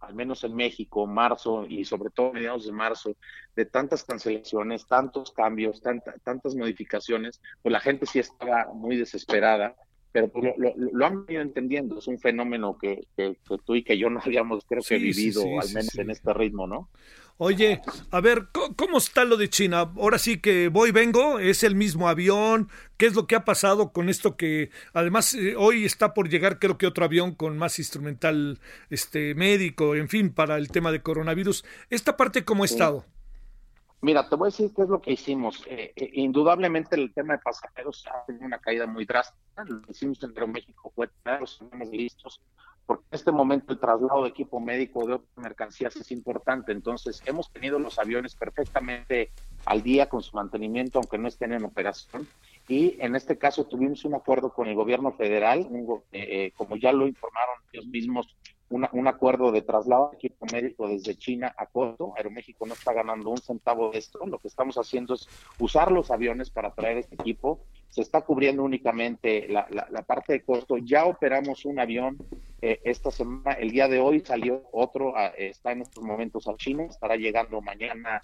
al 0.00 0.14
menos 0.14 0.44
en 0.44 0.54
México, 0.54 1.06
marzo 1.06 1.66
y 1.66 1.84
sobre 1.84 2.10
todo 2.10 2.32
mediados 2.32 2.64
de 2.64 2.72
marzo, 2.72 3.16
de 3.54 3.66
tantas 3.66 4.04
cancelaciones, 4.04 4.86
tantos 4.86 5.30
cambios, 5.32 5.82
tantas 5.82 6.54
modificaciones, 6.54 7.40
pues 7.62 7.72
la 7.72 7.80
gente 7.80 8.06
sí 8.06 8.20
estaba 8.20 8.72
muy 8.72 8.96
desesperada, 8.96 9.76
pero 10.12 10.28
pues 10.28 10.54
lo, 10.56 10.74
lo, 10.76 11.06
han 11.06 11.24
ido 11.28 11.40
entendiendo, 11.40 11.98
es 11.98 12.06
un 12.06 12.18
fenómeno 12.18 12.76
que, 12.78 13.06
que, 13.16 13.36
tú 13.64 13.74
y 13.74 13.82
que 13.82 13.96
yo 13.98 14.10
no 14.10 14.20
habíamos, 14.24 14.64
creo 14.64 14.82
que, 14.82 14.98
vivido, 14.98 15.42
al 15.60 15.72
menos 15.72 15.94
en 15.96 16.10
este 16.10 16.32
ritmo, 16.34 16.66
¿no? 16.66 16.88
Oye, 17.42 17.80
a 18.10 18.20
ver, 18.20 18.48
¿cómo 18.76 18.98
está 18.98 19.24
lo 19.24 19.38
de 19.38 19.48
China? 19.48 19.90
Ahora 19.96 20.18
sí 20.18 20.40
que 20.40 20.68
voy, 20.68 20.90
vengo, 20.90 21.38
es 21.38 21.62
el 21.62 21.74
mismo 21.74 22.06
avión. 22.06 22.68
¿Qué 22.98 23.06
es 23.06 23.14
lo 23.14 23.26
que 23.26 23.34
ha 23.34 23.46
pasado 23.46 23.92
con 23.94 24.10
esto 24.10 24.36
que 24.36 24.68
además 24.92 25.32
eh, 25.32 25.54
hoy 25.56 25.86
está 25.86 26.12
por 26.12 26.28
llegar 26.28 26.58
creo 26.58 26.76
que 26.76 26.86
otro 26.86 27.06
avión 27.06 27.34
con 27.34 27.56
más 27.56 27.78
instrumental 27.78 28.60
este 28.90 29.34
médico, 29.34 29.96
en 29.96 30.10
fin, 30.10 30.34
para 30.34 30.58
el 30.58 30.68
tema 30.68 30.92
de 30.92 31.00
coronavirus? 31.00 31.64
¿Esta 31.88 32.18
parte 32.18 32.44
cómo 32.44 32.64
ha 32.64 32.66
estado? 32.66 33.06
Mira, 34.02 34.28
te 34.28 34.34
voy 34.36 34.46
a 34.46 34.50
decir 34.50 34.72
qué 34.74 34.82
es 34.82 34.88
lo 34.88 35.00
que 35.00 35.12
hicimos. 35.12 35.62
Eh, 35.66 35.92
eh, 35.94 36.10
indudablemente 36.14 36.96
el 36.96 37.12
tema 37.12 37.34
de 37.34 37.40
pasajeros 37.40 38.06
ha 38.06 38.24
tenido 38.24 38.46
una 38.46 38.58
caída 38.58 38.86
muy 38.86 39.04
drástica. 39.04 39.64
Lo 39.64 39.82
que 39.82 39.92
hicimos 39.92 40.22
entre 40.22 40.46
México 40.46 40.90
fue 40.94 41.08
tenerlos 41.22 41.60
listos 41.92 42.40
porque 42.90 43.04
en 43.12 43.16
este 43.18 43.30
momento 43.30 43.72
el 43.72 43.78
traslado 43.78 44.24
de 44.24 44.30
equipo 44.30 44.58
médico 44.58 45.06
de 45.06 45.12
otras 45.12 45.36
mercancías 45.36 45.94
es 45.94 46.10
importante. 46.10 46.72
Entonces, 46.72 47.22
hemos 47.24 47.48
tenido 47.52 47.78
los 47.78 48.00
aviones 48.00 48.34
perfectamente 48.34 49.30
al 49.64 49.80
día 49.80 50.08
con 50.08 50.22
su 50.22 50.34
mantenimiento, 50.34 50.98
aunque 50.98 51.16
no 51.16 51.28
estén 51.28 51.52
en 51.52 51.62
operación. 51.62 52.26
Y 52.66 52.96
en 53.00 53.14
este 53.14 53.38
caso 53.38 53.64
tuvimos 53.64 54.04
un 54.04 54.16
acuerdo 54.16 54.52
con 54.52 54.66
el 54.66 54.74
gobierno 54.74 55.12
federal, 55.12 55.68
eh, 55.70 56.02
eh, 56.10 56.52
como 56.56 56.76
ya 56.76 56.92
lo 56.92 57.06
informaron 57.06 57.58
ellos 57.72 57.86
mismos, 57.86 58.36
un 58.70 59.08
acuerdo 59.08 59.50
de 59.50 59.62
traslado 59.62 60.10
de 60.10 60.16
equipo 60.16 60.46
médico 60.52 60.88
desde 60.88 61.16
China 61.16 61.52
a 61.56 61.66
Coto. 61.66 62.14
Aeroméxico 62.16 62.66
no 62.66 62.74
está 62.74 62.92
ganando 62.92 63.30
un 63.30 63.38
centavo 63.38 63.90
de 63.90 63.98
esto. 63.98 64.24
Lo 64.26 64.38
que 64.38 64.46
estamos 64.46 64.76
haciendo 64.78 65.14
es 65.14 65.28
usar 65.58 65.90
los 65.90 66.10
aviones 66.10 66.50
para 66.50 66.72
traer 66.72 66.98
este 66.98 67.16
equipo. 67.16 67.64
Se 67.88 68.00
está 68.00 68.20
cubriendo 68.20 68.62
únicamente 68.62 69.48
la, 69.48 69.66
la, 69.70 70.02
parte 70.02 70.34
de 70.34 70.42
costo. 70.42 70.78
Ya 70.78 71.04
operamos 71.04 71.64
un 71.64 71.80
avión 71.80 72.18
eh, 72.62 72.80
esta 72.84 73.10
semana. 73.10 73.52
El 73.52 73.72
día 73.72 73.88
de 73.88 73.98
hoy 73.98 74.20
salió 74.20 74.62
otro, 74.72 75.14
está 75.36 75.72
en 75.72 75.82
estos 75.82 76.04
momentos 76.04 76.46
a 76.46 76.54
China. 76.54 76.84
Estará 76.84 77.16
llegando 77.16 77.60
mañana 77.60 78.20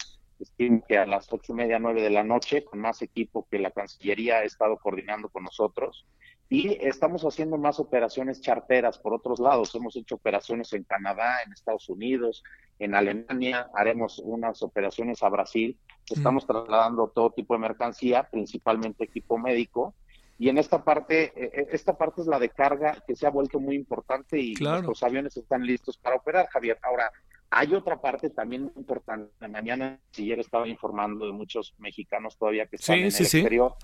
que 0.87 0.99
a 0.99 1.07
las 1.07 1.33
ocho 1.33 1.53
y 1.53 1.57
media, 1.57 1.79
nueve 1.79 2.03
de 2.03 2.11
la 2.11 2.23
noche, 2.23 2.65
con 2.65 2.79
más 2.79 3.03
equipo 3.03 3.47
que 3.51 3.59
la 3.59 3.71
Cancillería 3.71 4.37
ha 4.37 4.45
estado 4.45 4.77
coordinando 4.79 5.29
con 5.29 5.45
nosotros. 5.45 6.07
Y 6.49 6.79
estamos 6.87 7.25
haciendo 7.25 7.59
más 7.59 7.81
operaciones 7.81 8.41
charteras 8.41 8.99
por 8.99 9.13
otros 9.13 9.41
lados. 9.41 9.75
Hemos 9.75 9.97
hecho 9.97 10.15
operaciones 10.15 10.73
en 10.73 10.85
Canadá, 10.85 11.43
en 11.45 11.53
Estados 11.53 11.89
Unidos, 11.89 12.45
en 12.79 12.95
Alemania. 12.95 13.69
Haremos 13.75 14.21
unas 14.21 14.63
operaciones 14.63 15.23
a 15.25 15.29
Brasil. 15.29 15.77
Estamos 16.09 16.47
trasladando 16.47 17.09
todo 17.09 17.31
tipo 17.31 17.55
de 17.55 17.61
mercancía, 17.61 18.29
principalmente 18.31 19.05
equipo 19.05 19.39
médico. 19.39 19.95
Y 20.39 20.49
en 20.49 20.59
esta 20.59 20.85
parte, 20.85 21.33
e, 21.35 21.45
e, 21.47 21.67
esta 21.73 21.97
parte 21.97 22.21
es 22.21 22.27
la 22.27 22.39
de 22.39 22.51
carga 22.51 23.03
que 23.07 23.17
se 23.17 23.27
ha 23.27 23.31
vuelto 23.31 23.59
muy 23.59 23.75
importante 23.75 24.39
y 24.39 24.55
los 24.55 25.03
aviones 25.03 25.37
están 25.37 25.67
listos 25.67 25.97
para 25.97 26.17
operar, 26.17 26.47
Javier. 26.49 26.79
Ahora, 26.83 27.11
hay 27.51 27.75
otra 27.75 28.01
parte 28.01 28.31
también 28.31 28.71
importante. 28.77 29.49
Mañana, 29.49 29.99
si 30.11 30.25
ayer 30.25 30.41
estaba 30.41 30.69
informando 30.69 31.27
de 31.27 31.33
muchos 31.33 31.75
mexicanos 31.79 32.37
todavía 32.37 32.67
que 32.67 32.77
están 32.77 32.99
en 32.99 33.07
el 33.07 33.09
exterior. 33.09 33.77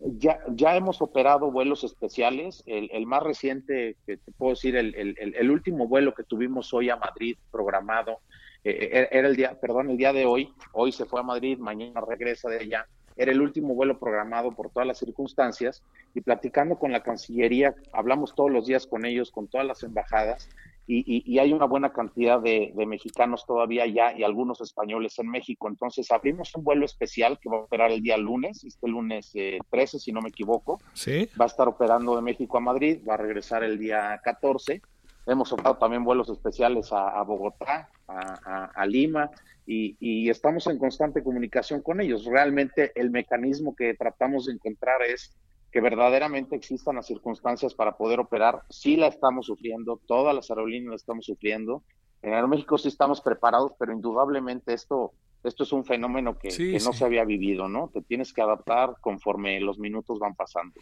Ya, 0.00 0.40
ya 0.48 0.76
hemos 0.76 1.00
operado 1.00 1.50
vuelos 1.50 1.84
especiales. 1.84 2.62
El, 2.66 3.06
más 3.06 3.22
reciente, 3.22 3.96
que 4.06 4.16
te 4.16 4.32
puedo 4.32 4.50
decir, 4.50 4.76
el, 4.76 4.94
el, 5.16 5.50
último 5.50 5.88
vuelo 5.88 6.14
que 6.14 6.24
tuvimos 6.24 6.74
hoy 6.74 6.90
a 6.90 6.96
Madrid 6.96 7.36
programado, 7.50 8.18
eh, 8.64 8.90
eh, 8.92 9.08
era 9.10 9.28
el 9.28 9.36
día, 9.36 9.58
perdón, 9.60 9.90
el 9.90 9.96
día 9.96 10.12
de 10.12 10.26
hoy. 10.26 10.52
Hoy 10.72 10.92
se 10.92 11.04
fue 11.04 11.20
a 11.20 11.22
Madrid, 11.22 11.58
mañana 11.58 12.00
regresa 12.00 12.48
de 12.48 12.58
allá. 12.58 12.86
Era 13.16 13.30
el 13.30 13.40
último 13.40 13.74
vuelo 13.74 13.98
programado 13.98 14.52
por 14.52 14.70
todas 14.70 14.86
las 14.86 14.98
circunstancias 14.98 15.82
y 16.14 16.20
platicando 16.20 16.78
con 16.78 16.90
la 16.90 17.02
Cancillería, 17.02 17.74
hablamos 17.92 18.34
todos 18.34 18.50
los 18.50 18.66
días 18.66 18.86
con 18.86 19.06
ellos, 19.06 19.30
con 19.30 19.46
todas 19.46 19.66
las 19.66 19.84
embajadas 19.84 20.48
y, 20.86 21.38
hay 21.38 21.52
una 21.52 21.64
buena 21.64 21.92
cantidad 21.92 22.40
de, 22.40 22.72
mexicanos 22.86 23.46
todavía 23.46 23.86
ya 23.86 24.16
y 24.16 24.22
algunos 24.22 24.60
españoles 24.60 25.18
en 25.18 25.30
México. 25.30 25.68
Entonces 25.68 26.10
abrimos 26.10 26.54
un 26.54 26.64
vuelo 26.64 26.84
especial 26.84 27.38
que 27.40 27.48
va 27.48 27.56
a 27.56 27.60
operar 27.60 27.90
el 27.90 28.02
día 28.02 28.16
lunes, 28.16 28.64
este 28.64 28.88
lunes 28.88 29.32
13, 29.32 29.96
eh, 29.96 30.00
si 30.00 30.12
no 30.12 30.20
me 30.20 30.28
equivoco. 30.28 30.80
¿Sí? 30.92 31.28
Va 31.40 31.46
a 31.46 31.48
estar 31.48 31.68
operando 31.68 32.16
de 32.16 32.22
México 32.22 32.58
a 32.58 32.60
Madrid, 32.60 32.98
va 33.08 33.14
a 33.14 33.18
regresar 33.18 33.64
el 33.64 33.78
día 33.78 34.20
14. 34.22 34.82
Hemos 35.26 35.52
operado 35.52 35.78
también 35.78 36.04
vuelos 36.04 36.28
especiales 36.28 36.92
a, 36.92 37.22
Bogotá, 37.22 37.88
a, 38.06 38.86
Lima, 38.86 39.30
y, 39.66 39.96
y, 39.98 40.28
estamos 40.28 40.66
en 40.66 40.78
constante 40.78 41.22
comunicación 41.22 41.80
con 41.80 42.02
ellos. 42.02 42.26
Realmente 42.26 42.92
el 42.94 43.10
mecanismo 43.10 43.74
que 43.74 43.94
tratamos 43.94 44.44
de 44.44 44.52
encontrar 44.52 45.00
es 45.02 45.34
que 45.74 45.80
verdaderamente 45.80 46.54
existan 46.54 46.94
las 46.94 47.08
circunstancias 47.08 47.74
para 47.74 47.96
poder 47.96 48.20
operar. 48.20 48.62
Sí 48.70 48.96
la 48.96 49.08
estamos 49.08 49.46
sufriendo, 49.46 50.00
todas 50.06 50.32
las 50.32 50.48
aerolíneas 50.48 50.90
la 50.90 50.94
estamos 50.94 51.26
sufriendo. 51.26 51.82
En 52.22 52.32
Aeroméxico 52.32 52.78
sí 52.78 52.86
estamos 52.86 53.20
preparados, 53.20 53.72
pero 53.76 53.92
indudablemente 53.92 54.72
esto 54.72 55.14
esto 55.44 55.64
es 55.64 55.72
un 55.72 55.84
fenómeno 55.84 56.38
que, 56.38 56.48
no 56.84 56.92
se 56.92 57.04
había 57.04 57.24
vivido, 57.24 57.68
¿no? 57.68 57.90
Te 57.92 58.00
tienes 58.00 58.32
que 58.32 58.40
adaptar 58.40 58.96
conforme 59.00 59.60
los 59.60 59.78
minutos 59.78 60.18
van 60.18 60.34
pasando. 60.34 60.74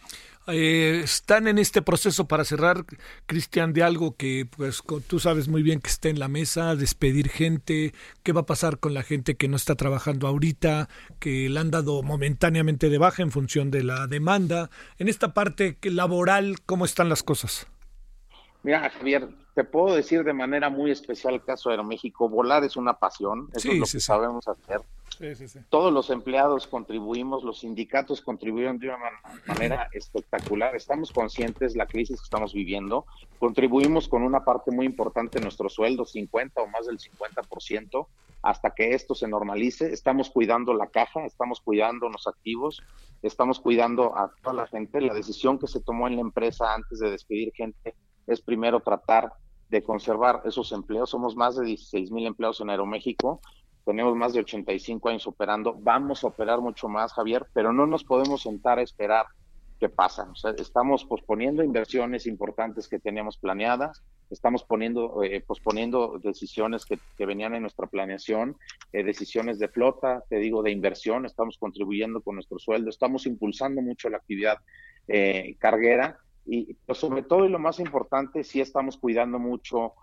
Eh, 0.46 1.00
están 1.02 1.48
en 1.48 1.58
este 1.58 1.82
proceso 1.82 2.28
para 2.28 2.44
cerrar, 2.44 2.84
Cristian, 3.26 3.72
de 3.72 3.82
algo 3.82 4.16
que 4.16 4.46
pues 4.56 4.82
tú 5.06 5.18
sabes 5.18 5.48
muy 5.48 5.62
bien 5.62 5.80
que 5.80 5.90
está 5.90 6.08
en 6.08 6.18
la 6.18 6.28
mesa, 6.28 6.76
despedir 6.76 7.28
gente, 7.28 7.92
qué 8.22 8.32
va 8.32 8.42
a 8.42 8.46
pasar 8.46 8.78
con 8.78 8.94
la 8.94 9.02
gente 9.02 9.34
que 9.34 9.48
no 9.48 9.56
está 9.56 9.74
trabajando 9.74 10.28
ahorita, 10.28 10.88
que 11.18 11.48
le 11.48 11.58
han 11.58 11.70
dado 11.70 12.02
momentáneamente 12.02 12.88
de 12.88 12.98
baja 12.98 13.22
en 13.22 13.32
función 13.32 13.70
de 13.70 13.82
la 13.82 14.06
demanda. 14.06 14.70
En 14.98 15.08
esta 15.08 15.34
parte 15.34 15.76
laboral, 15.82 16.60
¿cómo 16.64 16.84
están 16.84 17.08
las 17.08 17.22
cosas? 17.22 17.66
Mira, 18.62 18.88
Javier, 18.90 19.28
te 19.54 19.64
puedo 19.64 19.94
decir 19.94 20.24
de 20.24 20.32
manera 20.32 20.70
muy 20.70 20.90
especial 20.90 21.34
el 21.34 21.44
caso 21.44 21.68
de 21.68 21.74
Aeroméxico, 21.74 22.28
volar 22.28 22.64
es 22.64 22.76
una 22.76 22.94
pasión, 22.94 23.48
eso 23.54 23.70
es 23.70 23.78
lo 23.78 23.84
que 23.84 24.00
sabemos 24.00 24.48
hacer. 24.48 24.80
Todos 25.68 25.92
los 25.92 26.10
empleados 26.10 26.66
contribuimos, 26.66 27.44
los 27.44 27.60
sindicatos 27.60 28.22
contribuyeron 28.22 28.78
de 28.78 28.88
una 28.88 28.98
manera 29.46 29.88
espectacular. 29.92 30.74
Estamos 30.74 31.12
conscientes 31.12 31.74
de 31.74 31.78
la 31.78 31.86
crisis 31.86 32.18
que 32.18 32.24
estamos 32.24 32.54
viviendo, 32.54 33.04
contribuimos 33.38 34.08
con 34.08 34.22
una 34.22 34.44
parte 34.44 34.70
muy 34.70 34.86
importante 34.86 35.38
de 35.38 35.44
nuestro 35.44 35.68
sueldo, 35.68 36.04
50 36.04 36.62
o 36.62 36.66
más 36.66 36.86
del 36.86 36.98
50%, 36.98 38.06
hasta 38.42 38.70
que 38.70 38.94
esto 38.94 39.14
se 39.14 39.28
normalice. 39.28 39.92
Estamos 39.92 40.30
cuidando 40.30 40.74
la 40.74 40.88
caja, 40.88 41.24
estamos 41.24 41.60
cuidando 41.60 42.08
los 42.08 42.26
activos, 42.26 42.82
estamos 43.22 43.60
cuidando 43.60 44.16
a 44.16 44.32
toda 44.42 44.54
la 44.56 44.66
gente. 44.66 45.00
La 45.00 45.14
decisión 45.14 45.58
que 45.58 45.68
se 45.68 45.80
tomó 45.80 46.08
en 46.08 46.16
la 46.16 46.22
empresa 46.22 46.74
antes 46.74 46.98
de 46.98 47.10
despedir 47.10 47.52
gente 47.54 47.94
es 48.26 48.40
primero 48.40 48.80
tratar 48.80 49.32
de 49.72 49.82
conservar 49.82 50.42
esos 50.44 50.70
empleos. 50.70 51.08
Somos 51.08 51.34
más 51.34 51.56
de 51.56 51.64
16 51.64 52.12
mil 52.12 52.26
empleados 52.26 52.60
en 52.60 52.68
Aeroméxico, 52.68 53.40
tenemos 53.86 54.14
más 54.14 54.34
de 54.34 54.40
85 54.40 55.08
años 55.08 55.26
operando, 55.26 55.74
vamos 55.80 56.22
a 56.22 56.28
operar 56.28 56.60
mucho 56.60 56.88
más, 56.88 57.14
Javier, 57.14 57.46
pero 57.54 57.72
no 57.72 57.86
nos 57.86 58.04
podemos 58.04 58.42
sentar 58.42 58.78
a 58.78 58.82
esperar 58.82 59.26
qué 59.80 59.88
pasa. 59.88 60.28
estamos 60.58 61.04
posponiendo 61.06 61.64
inversiones 61.64 62.26
importantes 62.26 62.86
que 62.86 63.00
teníamos 63.00 63.38
planeadas, 63.38 64.02
estamos 64.30 64.62
poniendo, 64.62 65.22
eh, 65.24 65.42
posponiendo 65.44 66.20
decisiones 66.22 66.84
que, 66.84 66.98
venían 67.24 67.54
en 67.54 67.62
nuestra 67.62 67.86
planeación, 67.86 68.56
eh, 68.92 69.02
decisiones 69.02 69.58
de 69.58 69.68
flota, 69.68 70.22
te 70.28 70.36
digo, 70.36 70.62
de 70.62 70.70
inversión, 70.70 71.24
estamos 71.24 71.56
contribuyendo 71.56 72.20
con 72.20 72.34
nuestro 72.34 72.58
sueldo, 72.58 72.90
estamos 72.90 73.26
impulsando 73.26 73.80
mucho 73.80 74.10
la 74.10 74.18
actividad 74.18 74.58
eh, 75.08 75.56
carguera 75.58 76.18
y 76.44 76.74
pues, 76.74 76.98
sobre 76.98 77.22
todo 77.22 77.44
y 77.44 77.48
lo 77.48 77.58
más 77.58 77.78
importante, 77.78 78.44
sí 78.44 78.60
estamos 78.60 78.96
cuidando 78.96 79.38
mucho, 79.38 79.94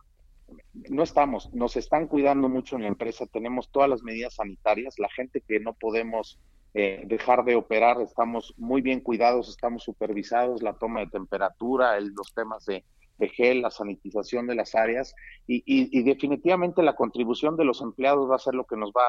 no 0.89 1.03
estamos, 1.03 1.53
nos 1.53 1.75
están 1.75 2.07
cuidando 2.07 2.49
mucho 2.49 2.75
en 2.75 2.83
la 2.83 2.87
empresa, 2.87 3.25
tenemos 3.25 3.69
todas 3.69 3.89
las 3.89 4.03
medidas 4.03 4.35
sanitarias, 4.35 4.99
la 4.99 5.09
gente 5.09 5.41
que 5.41 5.59
no 5.59 5.73
podemos 5.73 6.39
eh, 6.73 7.03
dejar 7.05 7.43
de 7.45 7.55
operar, 7.55 8.01
estamos 8.01 8.53
muy 8.57 8.81
bien 8.81 9.01
cuidados, 9.01 9.49
estamos 9.49 9.83
supervisados, 9.83 10.61
la 10.61 10.73
toma 10.73 11.01
de 11.01 11.07
temperatura, 11.07 11.99
los 11.99 12.33
temas 12.33 12.65
de, 12.65 12.83
de 13.19 13.29
gel, 13.29 13.61
la 13.61 13.69
sanitización 13.69 14.47
de 14.47 14.55
las 14.55 14.73
áreas 14.75 15.13
y, 15.45 16.03
definitivamente 16.03 16.81
la 16.81 16.95
contribución 16.95 17.57
de 17.57 17.65
los 17.65 17.81
empleados 17.81 18.29
va 18.29 18.35
a 18.35 18.39
ser 18.39 18.55
lo 18.55 18.65
que 18.65 18.77
nos 18.77 18.91
va 18.91 19.03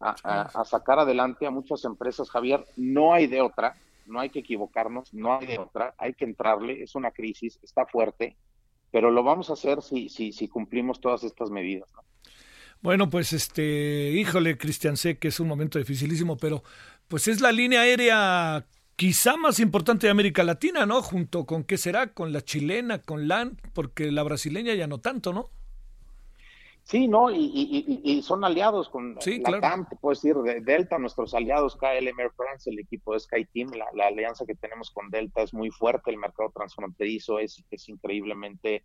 a, 0.00 0.64
sacar 0.64 0.98
adelante 0.98 1.46
a 1.46 1.50
muchas 1.50 1.84
empresas, 1.84 2.30
Javier. 2.30 2.64
No 2.76 3.14
hay 3.14 3.26
de 3.26 3.40
otra, 3.40 3.74
no 4.06 4.20
hay 4.20 4.30
que 4.30 4.40
equivocarnos, 4.40 5.12
no 5.14 5.38
hay 5.38 5.46
de 5.46 5.58
otra, 5.58 5.94
hay 5.98 6.14
que 6.14 6.24
entrarle, 6.24 6.82
es 6.82 6.94
una 6.94 7.10
crisis, 7.10 7.58
está 7.62 7.86
fuerte, 7.86 8.36
pero 8.90 9.10
lo 9.10 9.22
vamos 9.22 9.50
a 9.50 9.54
hacer 9.54 9.82
si, 9.82 10.08
si, 10.08 10.32
si 10.32 10.48
cumplimos 10.48 11.00
todas 11.00 11.24
estas 11.24 11.50
medidas. 11.50 11.88
Bueno, 12.80 13.08
pues 13.08 13.32
este, 13.32 14.10
híjole, 14.10 14.58
Cristian, 14.58 14.96
sé 14.96 15.18
que 15.18 15.28
es 15.28 15.40
un 15.40 15.48
momento 15.48 15.78
dificilísimo, 15.78 16.36
pero 16.36 16.62
pues 17.08 17.28
es 17.28 17.40
la 17.40 17.50
línea 17.50 17.80
aérea 17.80 18.66
quizá 18.96 19.36
más 19.36 19.58
importante 19.58 20.06
de 20.06 20.10
América 20.10 20.44
Latina, 20.44 20.86
¿no? 20.86 21.02
Junto 21.02 21.46
con 21.46 21.64
qué 21.64 21.78
será, 21.78 22.12
con 22.12 22.32
la 22.32 22.42
chilena, 22.42 23.00
con 23.00 23.26
LAN, 23.26 23.58
porque 23.72 24.12
la 24.12 24.22
brasileña 24.22 24.74
ya 24.74 24.86
no 24.86 24.98
tanto, 24.98 25.32
¿no? 25.32 25.50
Sí, 26.84 27.08
¿no? 27.08 27.30
Y, 27.30 28.22
son 28.22 28.44
aliados 28.44 28.90
con 28.90 29.14
la 29.14 29.60
TAM, 29.60 29.88
te 29.88 29.96
puedo 29.96 30.14
decir, 30.14 30.36
Delta, 30.62 30.98
nuestros 30.98 31.32
aliados, 31.32 31.76
KLM 31.76 32.20
Air 32.20 32.30
France, 32.36 32.70
el 32.70 32.78
equipo 32.78 33.14
de 33.14 33.20
SkyTeam, 33.20 33.70
la, 33.70 33.86
la 33.94 34.08
alianza 34.08 34.44
que 34.44 34.54
tenemos 34.54 34.90
con 34.90 35.08
Delta 35.08 35.40
es 35.40 35.54
muy 35.54 35.70
fuerte, 35.70 36.10
el 36.10 36.18
mercado 36.18 36.52
transfronterizo 36.54 37.38
es, 37.38 37.64
es 37.70 37.88
increíblemente 37.88 38.84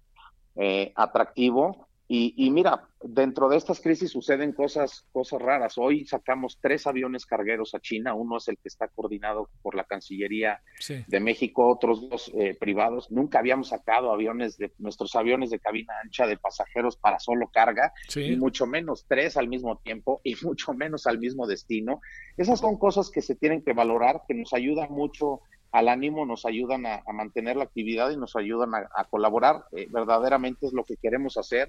eh, 0.56 0.93
atractivo 0.95 1.89
y, 2.12 2.49
mira, 2.49 2.88
dentro 3.03 3.47
de 3.49 3.57
estas 3.57 3.80
crisis 3.80 4.10
suceden 4.10 4.51
cosas, 4.51 5.05
cosas 5.12 5.39
raras. 5.39 5.78
Hoy 5.78 6.05
sacamos 6.05 6.57
tres 6.60 6.88
aviones 6.88 7.24
cargueros 7.24 7.76
a 7.76 7.80
China. 7.80 8.16
Uno 8.16 8.38
es 8.38 8.47
el 8.47 8.57
que 8.57 8.68
está 8.68 8.88
coordinado 8.88 9.47
por 9.62 9.76
la 9.76 9.84
Cancillería 9.84 10.60
de 11.05 11.20
México, 11.20 11.70
otros 11.70 12.10
dos 12.10 12.32
eh, 12.34 12.57
privados. 12.60 13.12
Nunca 13.12 13.38
habíamos 13.38 13.68
sacado 13.68 14.12
aviones 14.12 14.57
de 14.57 14.74
nuestros 14.80 15.16
aviones 15.16 15.51
de 15.51 15.60
cabina 15.60 15.93
ancha 16.03 16.26
de 16.26 16.38
pasajeros 16.38 16.97
para 16.97 17.20
solo 17.20 17.47
carga, 17.53 17.93
y 18.16 18.36
mucho 18.38 18.66
menos 18.66 19.05
tres 19.07 19.38
al 19.38 19.47
mismo 19.47 19.78
tiempo 19.78 20.20
y 20.24 20.34
mucho 20.41 20.74
menos 20.74 21.05
al 21.05 21.20
mismo 21.20 21.45
destino. 21.45 22.01
Esas 22.38 22.60
son 22.60 22.80
cosas 22.80 23.12
que 23.12 23.22
se 23.22 23.36
tienen 23.36 23.62
que 23.62 23.74
valorar, 23.74 24.24
que 24.28 24.34
nos 24.34 24.51
ayudan 24.53 24.91
mucho 24.91 25.41
al 25.72 25.88
ánimo, 25.88 26.26
nos 26.26 26.45
ayudan 26.45 26.86
a, 26.86 27.03
mantener 27.14 27.55
la 27.55 27.66
actividad 27.66 28.10
y 28.10 28.18
nos 28.18 28.36
ayudan 28.36 28.72
a, 28.74 29.03
colaborar. 29.05 29.66
Eh, 29.72 29.88
verdaderamente 29.91 30.66
es 30.66 30.74
lo 30.74 30.84
que 30.84 30.97
queremos 30.97 31.38
hacer. 31.38 31.68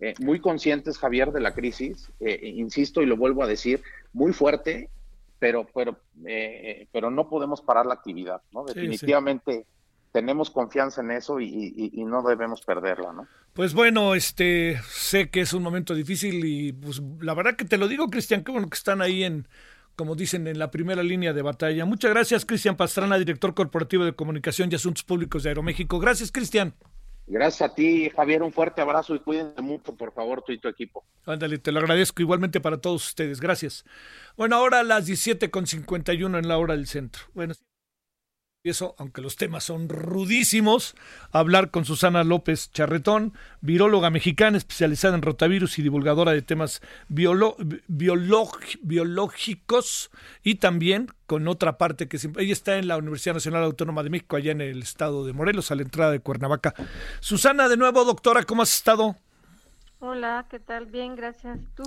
Eh, 0.00 0.14
muy 0.18 0.40
conscientes, 0.40 0.98
Javier, 0.98 1.30
de 1.30 1.40
la 1.40 1.52
crisis, 1.52 2.10
eh, 2.20 2.52
insisto 2.54 3.02
y 3.02 3.06
lo 3.06 3.16
vuelvo 3.16 3.42
a 3.42 3.46
decir, 3.46 3.82
muy 4.14 4.32
fuerte, 4.32 4.88
pero, 5.38 5.66
pero, 5.74 5.98
eh, 6.26 6.86
pero 6.90 7.10
no 7.10 7.28
podemos 7.28 7.60
parar 7.60 7.84
la 7.84 7.94
actividad, 7.94 8.40
¿no? 8.52 8.64
Definitivamente 8.64 9.66
tenemos 10.12 10.50
confianza 10.50 11.02
en 11.02 11.10
eso 11.12 11.38
y, 11.38 11.92
no 12.06 12.22
debemos 12.22 12.62
perderla, 12.62 13.12
¿no? 13.12 13.28
Pues 13.52 13.74
bueno, 13.74 14.14
este, 14.14 14.80
sé 14.88 15.28
que 15.28 15.42
es 15.42 15.52
un 15.52 15.62
momento 15.62 15.94
difícil 15.94 16.44
y 16.44 16.72
pues 16.72 17.02
la 17.20 17.34
verdad 17.34 17.56
que 17.56 17.64
te 17.64 17.78
lo 17.78 17.86
digo, 17.86 18.08
Cristian, 18.08 18.42
qué 18.42 18.52
bueno 18.52 18.70
que 18.70 18.76
están 18.76 19.02
ahí 19.02 19.22
en, 19.22 19.46
como 19.96 20.14
dicen, 20.14 20.46
en 20.46 20.58
la 20.58 20.70
primera 20.70 21.02
línea 21.02 21.32
de 21.32 21.42
batalla. 21.42 21.84
Muchas 21.84 22.10
gracias, 22.10 22.46
Cristian 22.46 22.76
Pastrana, 22.76 23.18
director 23.18 23.54
corporativo 23.54 24.04
de 24.04 24.14
comunicación 24.14 24.70
y 24.72 24.76
asuntos 24.76 25.04
públicos 25.04 25.42
de 25.42 25.50
Aeroméxico. 25.50 25.98
Gracias, 25.98 26.32
Cristian. 26.32 26.74
Gracias 27.30 27.70
a 27.70 27.72
ti, 27.72 28.10
Javier. 28.10 28.42
Un 28.42 28.52
fuerte 28.52 28.80
abrazo 28.80 29.14
y 29.14 29.20
cuídense 29.20 29.62
mucho, 29.62 29.94
por 29.94 30.12
favor, 30.12 30.42
tú 30.42 30.50
y 30.50 30.58
tu 30.58 30.66
equipo. 30.66 31.04
Ándale, 31.24 31.58
te 31.58 31.70
lo 31.70 31.78
agradezco 31.78 32.22
igualmente 32.22 32.60
para 32.60 32.78
todos 32.78 33.06
ustedes. 33.06 33.40
Gracias. 33.40 33.84
Bueno, 34.36 34.56
ahora 34.56 34.80
a 34.80 34.82
las 34.82 35.08
17.51 35.08 36.38
en 36.38 36.48
la 36.48 36.58
hora 36.58 36.74
del 36.74 36.88
centro. 36.88 37.22
Bueno, 37.32 37.54
eso, 38.68 38.94
aunque 38.98 39.22
los 39.22 39.36
temas 39.36 39.64
son 39.64 39.88
rudísimos, 39.88 40.94
hablar 41.32 41.70
con 41.70 41.86
Susana 41.86 42.24
López 42.24 42.70
Charretón, 42.72 43.32
viróloga 43.62 44.10
mexicana 44.10 44.58
especializada 44.58 45.14
en 45.14 45.22
rotavirus 45.22 45.78
y 45.78 45.82
divulgadora 45.82 46.32
de 46.32 46.42
temas 46.42 46.82
biológicos, 47.88 50.10
y 50.42 50.56
también 50.56 51.10
con 51.24 51.48
otra 51.48 51.78
parte 51.78 52.06
que 52.06 52.18
siempre, 52.18 52.44
ella 52.44 52.52
está 52.52 52.76
en 52.76 52.88
la 52.88 52.98
Universidad 52.98 53.34
Nacional 53.34 53.64
Autónoma 53.64 54.02
de 54.02 54.10
México, 54.10 54.36
allá 54.36 54.52
en 54.52 54.60
el 54.60 54.82
estado 54.82 55.24
de 55.24 55.32
Morelos, 55.32 55.70
a 55.70 55.74
la 55.74 55.82
entrada 55.82 56.12
de 56.12 56.20
Cuernavaca. 56.20 56.74
Susana, 57.20 57.66
de 57.66 57.78
nuevo, 57.78 58.04
doctora, 58.04 58.44
¿cómo 58.44 58.60
has 58.60 58.74
estado? 58.74 59.16
Hola, 60.00 60.46
¿qué 60.50 60.60
tal? 60.60 60.84
Bien, 60.84 61.16
gracias. 61.16 61.58
¿Tú? 61.74 61.84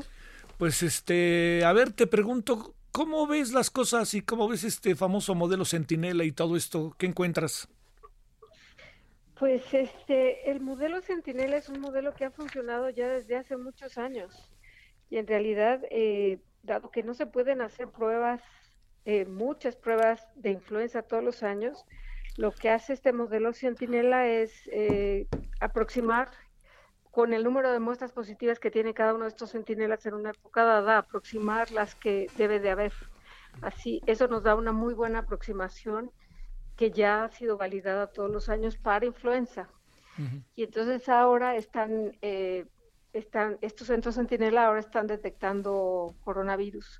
Pues 0.57 0.81
este, 0.81 1.63
a 1.65 1.73
ver, 1.73 1.91
te 1.91 2.07
pregunto, 2.07 2.73
¿Cómo 2.93 3.25
ves 3.25 3.53
las 3.53 3.71
cosas 3.71 4.13
y 4.13 4.21
cómo 4.21 4.47
ves 4.47 4.63
este 4.63 4.95
famoso 4.95 5.33
modelo 5.33 5.65
Centinela 5.65 6.25
y 6.25 6.31
todo 6.31 6.55
esto? 6.55 6.95
¿Qué 6.99 7.07
encuentras? 7.07 7.67
Pues 9.33 9.63
este, 9.73 10.51
el 10.51 10.61
modelo 10.61 11.01
Centinela 11.01 11.57
es 11.57 11.69
un 11.69 11.81
modelo 11.81 12.13
que 12.13 12.25
ha 12.25 12.29
funcionado 12.29 12.91
ya 12.91 13.07
desde 13.07 13.35
hace 13.35 13.57
muchos 13.57 13.97
años 13.97 14.53
y 15.09 15.17
en 15.17 15.25
realidad, 15.25 15.81
eh, 15.89 16.37
dado 16.61 16.91
que 16.91 17.01
no 17.01 17.15
se 17.15 17.25
pueden 17.25 17.61
hacer 17.61 17.87
pruebas, 17.87 18.43
eh, 19.05 19.25
muchas 19.25 19.75
pruebas 19.75 20.27
de 20.35 20.51
influenza 20.51 21.01
todos 21.01 21.23
los 21.23 21.41
años, 21.41 21.85
lo 22.37 22.51
que 22.51 22.69
hace 22.69 22.93
este 22.93 23.11
modelo 23.11 23.53
Centinela 23.53 24.27
es 24.27 24.69
eh, 24.71 25.25
aproximar 25.59 26.29
con 27.13 27.31
el 27.31 27.43
número 27.43 27.71
de 27.71 27.79
muestras 27.79 28.11
positivas 28.11 28.59
que 28.59 28.71
tiene 28.71 28.95
cada 28.95 29.13
uno 29.13 29.25
de 29.25 29.29
estos 29.29 29.51
centinelas 29.51 30.03
en 30.07 30.15
una 30.15 30.31
época 30.31 30.63
dada, 30.63 30.97
aproximar 30.97 31.69
las 31.69 31.93
que 31.93 32.25
debe 32.37 32.59
de 32.59 32.71
haber. 32.71 32.91
Así, 33.61 34.01
eso 34.07 34.27
nos 34.27 34.41
da 34.41 34.55
una 34.55 34.71
muy 34.71 34.95
buena 34.95 35.19
aproximación 35.19 36.09
que 36.75 36.89
ya 36.89 37.23
ha 37.23 37.29
sido 37.29 37.55
validada 37.55 38.07
todos 38.07 38.31
los 38.31 38.49
años 38.49 38.77
para 38.77 39.05
influenza. 39.05 39.69
Y 40.55 40.63
entonces 40.63 41.07
ahora 41.07 41.55
están, 41.55 42.17
eh, 42.23 42.65
están, 43.13 43.59
estos 43.61 43.87
centros 43.87 44.15
centinela 44.15 44.65
ahora 44.65 44.79
están 44.79 45.05
detectando 45.05 46.15
coronavirus. 46.23 46.99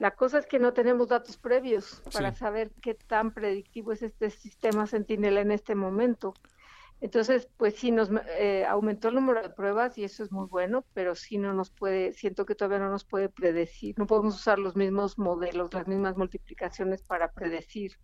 La 0.00 0.10
cosa 0.10 0.40
es 0.40 0.46
que 0.46 0.58
no 0.58 0.72
tenemos 0.72 1.10
datos 1.10 1.36
previos 1.36 2.02
para 2.12 2.34
saber 2.34 2.72
qué 2.82 2.94
tan 2.94 3.32
predictivo 3.32 3.92
es 3.92 4.02
este 4.02 4.30
sistema 4.30 4.88
centinela 4.88 5.42
en 5.42 5.52
este 5.52 5.76
momento. 5.76 6.34
Entonces, 7.00 7.48
pues 7.58 7.74
sí, 7.74 7.90
nos 7.90 8.10
eh, 8.38 8.64
aumentó 8.66 9.08
el 9.08 9.16
número 9.16 9.42
de 9.42 9.50
pruebas 9.50 9.98
y 9.98 10.04
eso 10.04 10.24
es 10.24 10.32
muy 10.32 10.46
bueno, 10.46 10.84
pero 10.94 11.14
sí 11.14 11.36
no 11.36 11.52
nos 11.52 11.70
puede, 11.70 12.14
siento 12.14 12.46
que 12.46 12.54
todavía 12.54 12.78
no 12.78 12.90
nos 12.90 13.04
puede 13.04 13.28
predecir, 13.28 13.94
no 13.98 14.06
podemos 14.06 14.36
usar 14.36 14.58
los 14.58 14.74
mismos 14.74 15.18
modelos, 15.18 15.74
las 15.74 15.86
mismas 15.86 16.16
multiplicaciones 16.16 17.02
para 17.02 17.30
predecir 17.30 17.98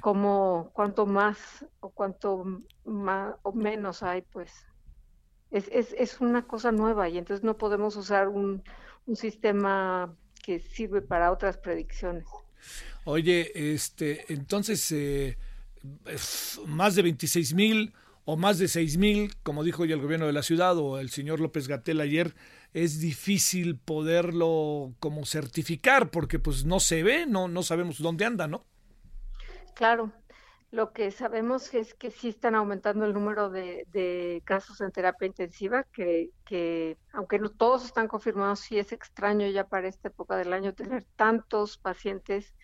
cómo, 0.00 0.70
cuánto 0.72 1.04
más 1.04 1.66
o 1.80 1.90
cuánto 1.90 2.44
más 2.84 3.34
o 3.42 3.52
menos 3.52 4.02
hay, 4.02 4.22
pues. 4.22 4.52
Es, 5.50 5.68
es, 5.70 5.94
es 5.98 6.20
una 6.20 6.46
cosa 6.46 6.72
nueva 6.72 7.08
y 7.08 7.18
entonces 7.18 7.44
no 7.44 7.56
podemos 7.56 7.94
usar 7.96 8.28
un, 8.28 8.62
un 9.06 9.16
sistema 9.16 10.16
que 10.42 10.58
sirve 10.58 11.00
para 11.00 11.30
otras 11.30 11.58
predicciones. 11.58 12.26
Oye, 13.04 13.52
este, 13.54 14.32
entonces, 14.32 14.90
eh, 14.92 15.36
más 16.66 16.94
de 16.94 17.02
26 17.02 17.54
mil 17.54 17.92
o 18.24 18.36
más 18.36 18.58
de 18.58 18.68
seis 18.68 18.96
mil, 18.96 19.34
como 19.42 19.64
dijo 19.64 19.84
ya 19.84 19.94
el 19.94 20.00
gobierno 20.00 20.26
de 20.26 20.32
la 20.32 20.42
ciudad 20.42 20.76
o 20.78 20.98
el 20.98 21.10
señor 21.10 21.40
López 21.40 21.68
Gatel 21.68 22.00
ayer, 22.00 22.34
es 22.72 23.00
difícil 23.00 23.78
poderlo 23.78 24.94
como 24.98 25.26
certificar 25.26 26.10
porque 26.10 26.38
pues 26.38 26.64
no 26.64 26.80
se 26.80 27.02
ve, 27.02 27.26
no, 27.26 27.48
no 27.48 27.62
sabemos 27.62 28.00
dónde 28.00 28.24
anda, 28.24 28.48
¿no? 28.48 28.64
Claro, 29.74 30.12
lo 30.70 30.92
que 30.92 31.10
sabemos 31.10 31.72
es 31.74 31.94
que 31.94 32.10
sí 32.10 32.30
están 32.30 32.54
aumentando 32.54 33.04
el 33.04 33.12
número 33.12 33.48
de, 33.50 34.42
casos 34.44 34.80
en 34.80 34.90
terapia 34.90 35.26
intensiva, 35.26 35.84
que, 35.84 36.30
que 36.44 36.96
aunque 37.12 37.38
no 37.38 37.50
todos 37.50 37.84
están 37.84 38.08
confirmados, 38.08 38.60
sí 38.60 38.78
es 38.78 38.92
extraño 38.92 39.46
ya 39.48 39.68
para 39.68 39.86
esta 39.86 40.08
época 40.08 40.36
del 40.36 40.52
año 40.52 40.74
tener 40.74 41.04
tantos 41.16 41.78
pacientes 41.78 42.54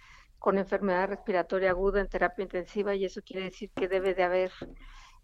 con 0.40 0.58
enfermedad 0.58 1.08
respiratoria 1.08 1.70
aguda 1.70 2.00
en 2.00 2.08
terapia 2.08 2.42
intensiva 2.42 2.94
y 2.94 3.04
eso 3.04 3.20
quiere 3.22 3.44
decir 3.44 3.70
que 3.76 3.86
debe 3.86 4.14
de 4.14 4.24
haber 4.24 4.50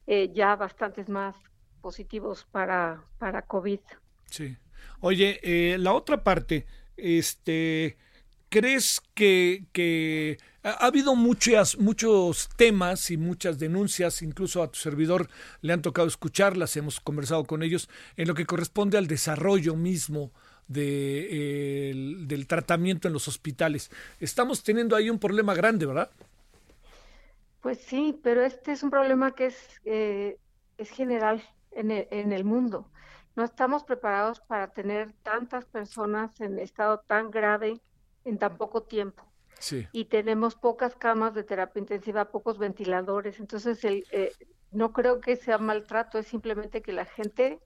eh, 0.07 0.31
ya 0.33 0.57
bastantes 0.57 1.09
más 1.09 1.37
positivos 1.81 2.47
para, 2.51 3.03
para 3.19 3.43
COVID. 3.43 3.81
Sí. 4.27 4.57
Oye, 5.01 5.41
eh, 5.43 5.79
la 5.79 5.93
otra 5.93 6.23
parte, 6.23 6.67
este, 6.97 7.97
¿crees 8.49 9.03
que, 9.15 9.67
que 9.73 10.39
ha, 10.63 10.87
habido 10.87 11.15
muchas, 11.15 11.79
muchos 11.79 12.49
temas 12.57 13.11
y 13.11 13.17
muchas 13.17 13.59
denuncias, 13.59 14.23
incluso 14.23 14.63
a 14.63 14.71
tu 14.71 14.79
servidor 14.79 15.29
le 15.61 15.73
han 15.73 15.83
tocado 15.83 16.09
escucharlas, 16.09 16.77
hemos 16.77 17.01
conversado 17.01 17.45
con 17.45 17.63
ellos, 17.63 17.89
en 18.17 18.29
lo 18.29 18.35
que 18.35 18.47
corresponde 18.47 18.99
al 18.99 19.07
desarrollo 19.07 19.77
mismo 19.77 20.33
de, 20.69 22.25
del 22.27 22.47
tratamiento 22.47 23.09
en 23.09 23.15
los 23.15 23.29
hospitales? 23.29 23.91
Estamos 24.19 24.63
teniendo 24.63 24.97
ahí 24.97 25.11
un 25.11 25.19
problema 25.19 25.55
grande, 25.55 25.87
¿verdad? 25.87 26.11
Pues 27.67 27.79
sí, 27.79 28.17
pero 28.23 28.45
este 28.45 28.71
es 28.71 28.85
un 28.85 28.91
problema 28.91 29.35
que 29.35 29.47
es, 29.47 29.81
eh, 29.85 30.39
es 30.79 30.89
general 30.89 31.43
en 31.73 31.91
el, 31.91 32.07
en 32.13 32.31
el 32.31 32.45
mundo. 32.45 32.89
No 33.35 33.43
estamos 33.43 33.83
preparados 33.83 34.39
para 34.39 34.69
tener 34.69 35.13
tantas 35.25 35.65
personas 35.65 36.41
en 36.41 36.61
estado 36.61 37.01
tan 37.09 37.33
grave 37.33 37.81
en 38.25 38.39
tan 38.39 38.57
poco 38.57 38.85
tiempo. 38.85 39.25
Sí. 39.59 39.89
Y 39.91 40.05
tenemos 40.05 40.55
pocas 40.55 40.95
camas 40.95 41.35
de 41.35 41.43
terapia 41.43 41.81
intensiva, 41.81 42.31
pocos 42.31 42.57
ventiladores. 42.57 43.41
Entonces, 43.41 43.85
el, 43.85 44.05
eh, 44.13 44.31
no 44.71 44.93
creo 44.93 45.21
que 45.21 45.35
sea 45.35 45.59
maltrato, 45.59 46.19
es 46.21 46.29
simplemente 46.29 46.83
que 46.83 46.93
la 46.93 47.05
gente 47.05 47.59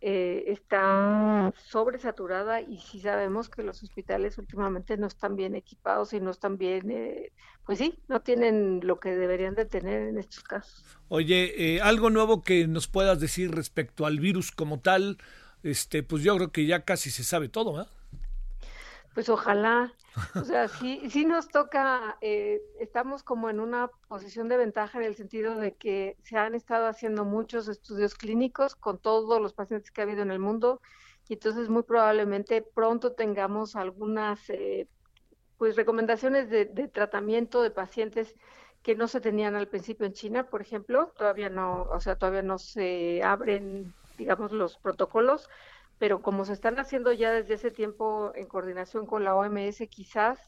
eh, 0.00 0.44
está 0.48 1.52
sobresaturada 1.56 2.60
y 2.60 2.78
sí 2.78 3.00
sabemos 3.00 3.48
que 3.48 3.62
los 3.62 3.82
hospitales 3.82 4.36
últimamente 4.38 4.96
no 4.96 5.06
están 5.06 5.36
bien 5.36 5.54
equipados 5.54 6.12
y 6.12 6.20
no 6.20 6.30
están 6.30 6.58
bien, 6.58 6.90
eh, 6.90 7.32
pues 7.64 7.78
sí, 7.78 7.98
no 8.08 8.20
tienen 8.20 8.80
lo 8.82 9.00
que 9.00 9.16
deberían 9.16 9.54
de 9.54 9.64
tener 9.64 10.08
en 10.08 10.18
estos 10.18 10.42
casos. 10.44 10.84
Oye, 11.08 11.76
eh, 11.76 11.80
algo 11.80 12.10
nuevo 12.10 12.42
que 12.42 12.66
nos 12.66 12.88
puedas 12.88 13.20
decir 13.20 13.50
respecto 13.52 14.06
al 14.06 14.20
virus 14.20 14.52
como 14.52 14.80
tal, 14.80 15.18
este, 15.62 16.02
pues 16.02 16.22
yo 16.22 16.36
creo 16.36 16.52
que 16.52 16.66
ya 16.66 16.84
casi 16.84 17.10
se 17.10 17.24
sabe 17.24 17.48
todo, 17.48 17.72
¿verdad? 17.72 17.90
Pues 19.16 19.30
ojalá, 19.30 19.94
o 20.34 20.44
sea, 20.44 20.68
sí, 20.68 21.00
sí 21.08 21.24
nos 21.24 21.48
toca, 21.48 22.18
eh, 22.20 22.60
estamos 22.78 23.22
como 23.22 23.48
en 23.48 23.60
una 23.60 23.88
posición 24.08 24.46
de 24.50 24.58
ventaja 24.58 24.98
en 24.98 25.04
el 25.04 25.16
sentido 25.16 25.56
de 25.56 25.74
que 25.74 26.18
se 26.22 26.36
han 26.36 26.54
estado 26.54 26.86
haciendo 26.86 27.24
muchos 27.24 27.66
estudios 27.68 28.14
clínicos 28.14 28.76
con 28.76 28.98
todos 28.98 29.40
los 29.40 29.54
pacientes 29.54 29.90
que 29.90 30.02
ha 30.02 30.04
habido 30.04 30.20
en 30.20 30.30
el 30.30 30.38
mundo 30.38 30.82
y 31.30 31.32
entonces 31.32 31.70
muy 31.70 31.82
probablemente 31.82 32.60
pronto 32.60 33.12
tengamos 33.12 33.74
algunas 33.74 34.50
eh, 34.50 34.86
pues 35.56 35.76
recomendaciones 35.76 36.50
de, 36.50 36.66
de, 36.66 36.86
tratamiento 36.86 37.62
de 37.62 37.70
pacientes 37.70 38.34
que 38.82 38.96
no 38.96 39.08
se 39.08 39.22
tenían 39.22 39.54
al 39.54 39.66
principio 39.66 40.04
en 40.04 40.12
China, 40.12 40.50
por 40.50 40.60
ejemplo, 40.60 41.14
todavía 41.16 41.48
no, 41.48 41.84
o 41.84 42.00
sea, 42.00 42.16
todavía 42.16 42.42
no 42.42 42.58
se 42.58 43.22
abren, 43.22 43.94
digamos, 44.18 44.52
los 44.52 44.76
protocolos, 44.76 45.48
pero 45.98 46.22
como 46.22 46.44
se 46.44 46.52
están 46.52 46.78
haciendo 46.78 47.12
ya 47.12 47.32
desde 47.32 47.54
ese 47.54 47.70
tiempo 47.70 48.32
en 48.34 48.46
coordinación 48.46 49.06
con 49.06 49.24
la 49.24 49.34
OMS, 49.34 49.88
quizás 49.88 50.38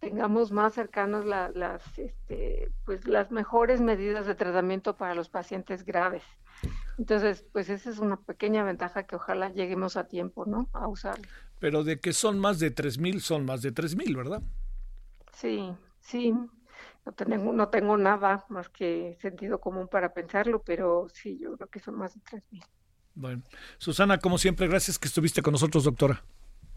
tengamos 0.00 0.50
más 0.50 0.74
cercanos 0.74 1.24
las, 1.24 1.98
este, 1.98 2.72
pues 2.84 3.06
las 3.06 3.30
mejores 3.30 3.80
medidas 3.80 4.26
de 4.26 4.34
tratamiento 4.34 4.96
para 4.96 5.14
los 5.14 5.28
pacientes 5.28 5.84
graves. 5.84 6.24
Entonces, 6.98 7.44
pues 7.52 7.70
esa 7.70 7.90
es 7.90 7.98
una 7.98 8.16
pequeña 8.16 8.64
ventaja 8.64 9.04
que 9.04 9.16
ojalá 9.16 9.50
lleguemos 9.50 9.96
a 9.96 10.08
tiempo, 10.08 10.44
¿no? 10.44 10.68
A 10.72 10.88
usar. 10.88 11.18
Pero 11.58 11.84
de 11.84 12.00
que 12.00 12.12
son 12.12 12.38
más 12.38 12.58
de 12.58 12.74
3.000, 12.74 13.20
son 13.20 13.44
más 13.44 13.62
de 13.62 13.72
3.000, 13.72 14.16
¿verdad? 14.16 14.42
Sí, 15.32 15.72
sí. 16.00 16.34
No 17.04 17.12
tengo, 17.12 17.52
no 17.52 17.68
tengo 17.68 17.96
nada 17.96 18.44
más 18.48 18.68
que 18.68 19.16
sentido 19.20 19.60
común 19.60 19.88
para 19.88 20.12
pensarlo, 20.12 20.62
pero 20.62 21.08
sí, 21.12 21.38
yo 21.38 21.56
creo 21.56 21.68
que 21.68 21.80
son 21.80 21.96
más 21.96 22.14
de 22.14 22.20
3.000. 22.20 22.64
Bueno, 23.14 23.42
Susana, 23.78 24.18
como 24.18 24.38
siempre, 24.38 24.68
gracias 24.68 24.98
que 24.98 25.08
estuviste 25.08 25.42
con 25.42 25.52
nosotros, 25.52 25.84
doctora. 25.84 26.22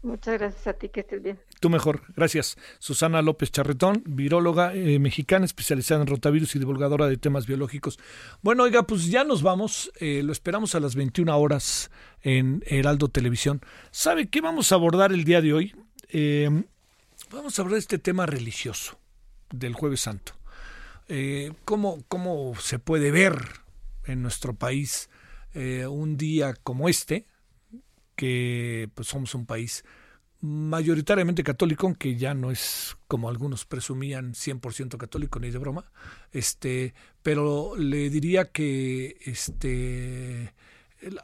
Muchas 0.02 0.38
gracias 0.38 0.66
a 0.68 0.72
ti, 0.74 0.88
que 0.88 1.00
estés 1.00 1.22
bien. 1.22 1.40
Tú 1.58 1.68
mejor, 1.68 2.02
gracias. 2.14 2.56
Susana 2.78 3.22
López 3.22 3.50
Charretón, 3.50 4.04
viróloga 4.06 4.72
eh, 4.74 4.98
mexicana 4.98 5.44
especializada 5.44 6.02
en 6.02 6.06
rotavirus 6.06 6.54
y 6.54 6.58
divulgadora 6.58 7.08
de 7.08 7.16
temas 7.16 7.46
biológicos. 7.46 7.98
Bueno, 8.42 8.62
oiga, 8.62 8.84
pues 8.84 9.06
ya 9.06 9.24
nos 9.24 9.42
vamos, 9.42 9.90
eh, 9.98 10.22
lo 10.22 10.30
esperamos 10.30 10.74
a 10.74 10.80
las 10.80 10.94
21 10.94 11.36
horas 11.36 11.90
en 12.22 12.62
Heraldo 12.66 13.08
Televisión. 13.08 13.62
¿Sabe 13.90 14.28
qué 14.28 14.40
vamos 14.40 14.70
a 14.70 14.76
abordar 14.76 15.12
el 15.12 15.24
día 15.24 15.40
de 15.40 15.52
hoy? 15.54 15.74
Eh, 16.10 16.50
vamos 17.32 17.58
a 17.58 17.62
hablar 17.62 17.74
de 17.74 17.80
este 17.80 17.98
tema 17.98 18.26
religioso 18.26 18.98
del 19.50 19.74
Jueves 19.74 20.02
Santo. 20.02 20.34
¿cómo, 21.64 22.02
¿Cómo 22.08 22.54
se 22.58 22.80
puede 22.80 23.12
ver 23.12 23.36
en 24.06 24.22
nuestro 24.22 24.54
país? 24.54 25.08
Eh, 25.58 25.86
un 25.86 26.18
día 26.18 26.52
como 26.52 26.86
este, 26.86 27.26
que 28.14 28.90
pues 28.94 29.08
somos 29.08 29.34
un 29.34 29.46
país 29.46 29.86
mayoritariamente 30.42 31.42
católico, 31.42 31.86
aunque 31.86 32.14
ya 32.16 32.34
no 32.34 32.50
es 32.50 32.94
como 33.08 33.30
algunos 33.30 33.64
presumían 33.64 34.34
100% 34.34 34.98
católico 34.98 35.40
ni 35.40 35.50
de 35.50 35.56
broma, 35.56 35.90
este, 36.30 36.92
pero 37.22 37.74
le 37.74 38.10
diría 38.10 38.52
que 38.52 39.16
este 39.24 40.52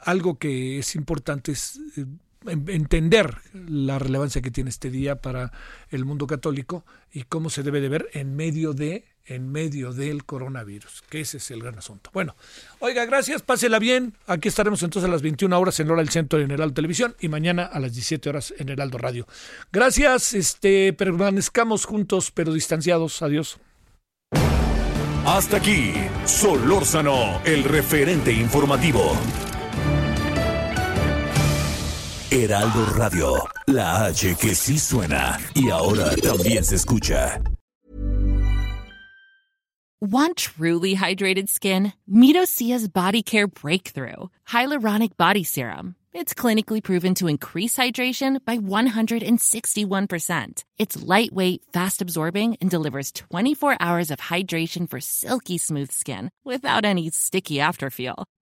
algo 0.03 0.39
que 0.39 0.79
es 0.79 0.95
importante 0.95 1.51
es 1.51 1.79
eh, 1.97 2.05
entender 2.47 3.37
la 3.53 3.99
relevancia 3.99 4.41
que 4.41 4.51
tiene 4.51 4.69
este 4.69 4.89
día 4.89 5.21
para 5.21 5.51
el 5.89 6.05
mundo 6.05 6.27
católico 6.27 6.85
y 7.11 7.23
cómo 7.23 7.49
se 7.49 7.63
debe 7.63 7.81
de 7.81 7.89
ver 7.89 8.09
en 8.13 8.35
medio 8.35 8.73
de 8.73 9.05
en 9.25 9.51
medio 9.51 9.93
del 9.93 10.25
coronavirus, 10.25 11.01
que 11.09 11.21
ese 11.21 11.37
es 11.37 11.49
el 11.51 11.61
gran 11.61 11.77
asunto. 11.77 12.09
Bueno, 12.13 12.35
oiga, 12.79 13.05
gracias, 13.05 13.41
pásela 13.41 13.79
bien. 13.79 14.15
Aquí 14.27 14.49
estaremos 14.49 14.83
entonces 14.83 15.07
a 15.07 15.11
las 15.11 15.21
21 15.21 15.57
horas 15.57 15.79
en 15.79 15.89
Hora 15.89 16.01
del 16.01 16.09
Centro 16.09 16.39
en 16.39 16.51
Heraldo 16.51 16.73
Televisión 16.73 17.15
y 17.19 17.29
mañana 17.29 17.63
a 17.63 17.79
las 17.79 17.93
17 17.93 18.29
horas 18.29 18.53
en 18.57 18.69
Heraldo 18.69 18.97
Radio. 18.97 19.27
Gracias, 19.71 20.33
este, 20.33 20.91
permanezcamos 20.93 21.85
juntos 21.85 22.31
pero 22.31 22.51
distanciados. 22.51 23.21
Adiós. 23.21 23.59
Hasta 25.25 25.57
aquí, 25.57 25.93
Solórzano, 26.25 27.41
el 27.45 27.63
referente 27.63 28.33
informativo. 28.33 29.17
Heraldo 32.33 32.85
Radio, 32.95 33.47
la 33.67 34.07
H 34.07 34.33
que 34.41 34.55
sí 34.55 34.79
suena 34.79 35.37
y 35.53 35.69
ahora 35.69 36.15
también 36.15 36.63
se 36.63 36.77
escucha. 36.77 37.39
Want 40.01 40.37
truly 40.37 40.95
hydrated 40.95 41.47
skin? 41.47 41.93
Midosia's 42.11 42.87
Body 42.87 43.21
Care 43.21 43.45
Breakthrough 43.45 44.29
Hyaluronic 44.47 45.15
Body 45.15 45.43
Serum. 45.43 45.93
It's 46.11 46.33
clinically 46.33 46.81
proven 46.81 47.13
to 47.15 47.27
increase 47.27 47.77
hydration 47.77 48.43
by 48.43 48.57
161%. 48.57 50.63
It's 50.79 51.03
lightweight, 51.03 51.61
fast 51.71 52.01
absorbing, 52.01 52.57
and 52.59 52.71
delivers 52.71 53.11
24 53.11 53.77
hours 53.79 54.09
of 54.09 54.17
hydration 54.17 54.89
for 54.89 54.99
silky 54.99 55.59
smooth 55.59 55.91
skin 55.91 56.31
without 56.43 56.83
any 56.83 57.11
sticky 57.11 57.57
afterfeel. 57.57 58.25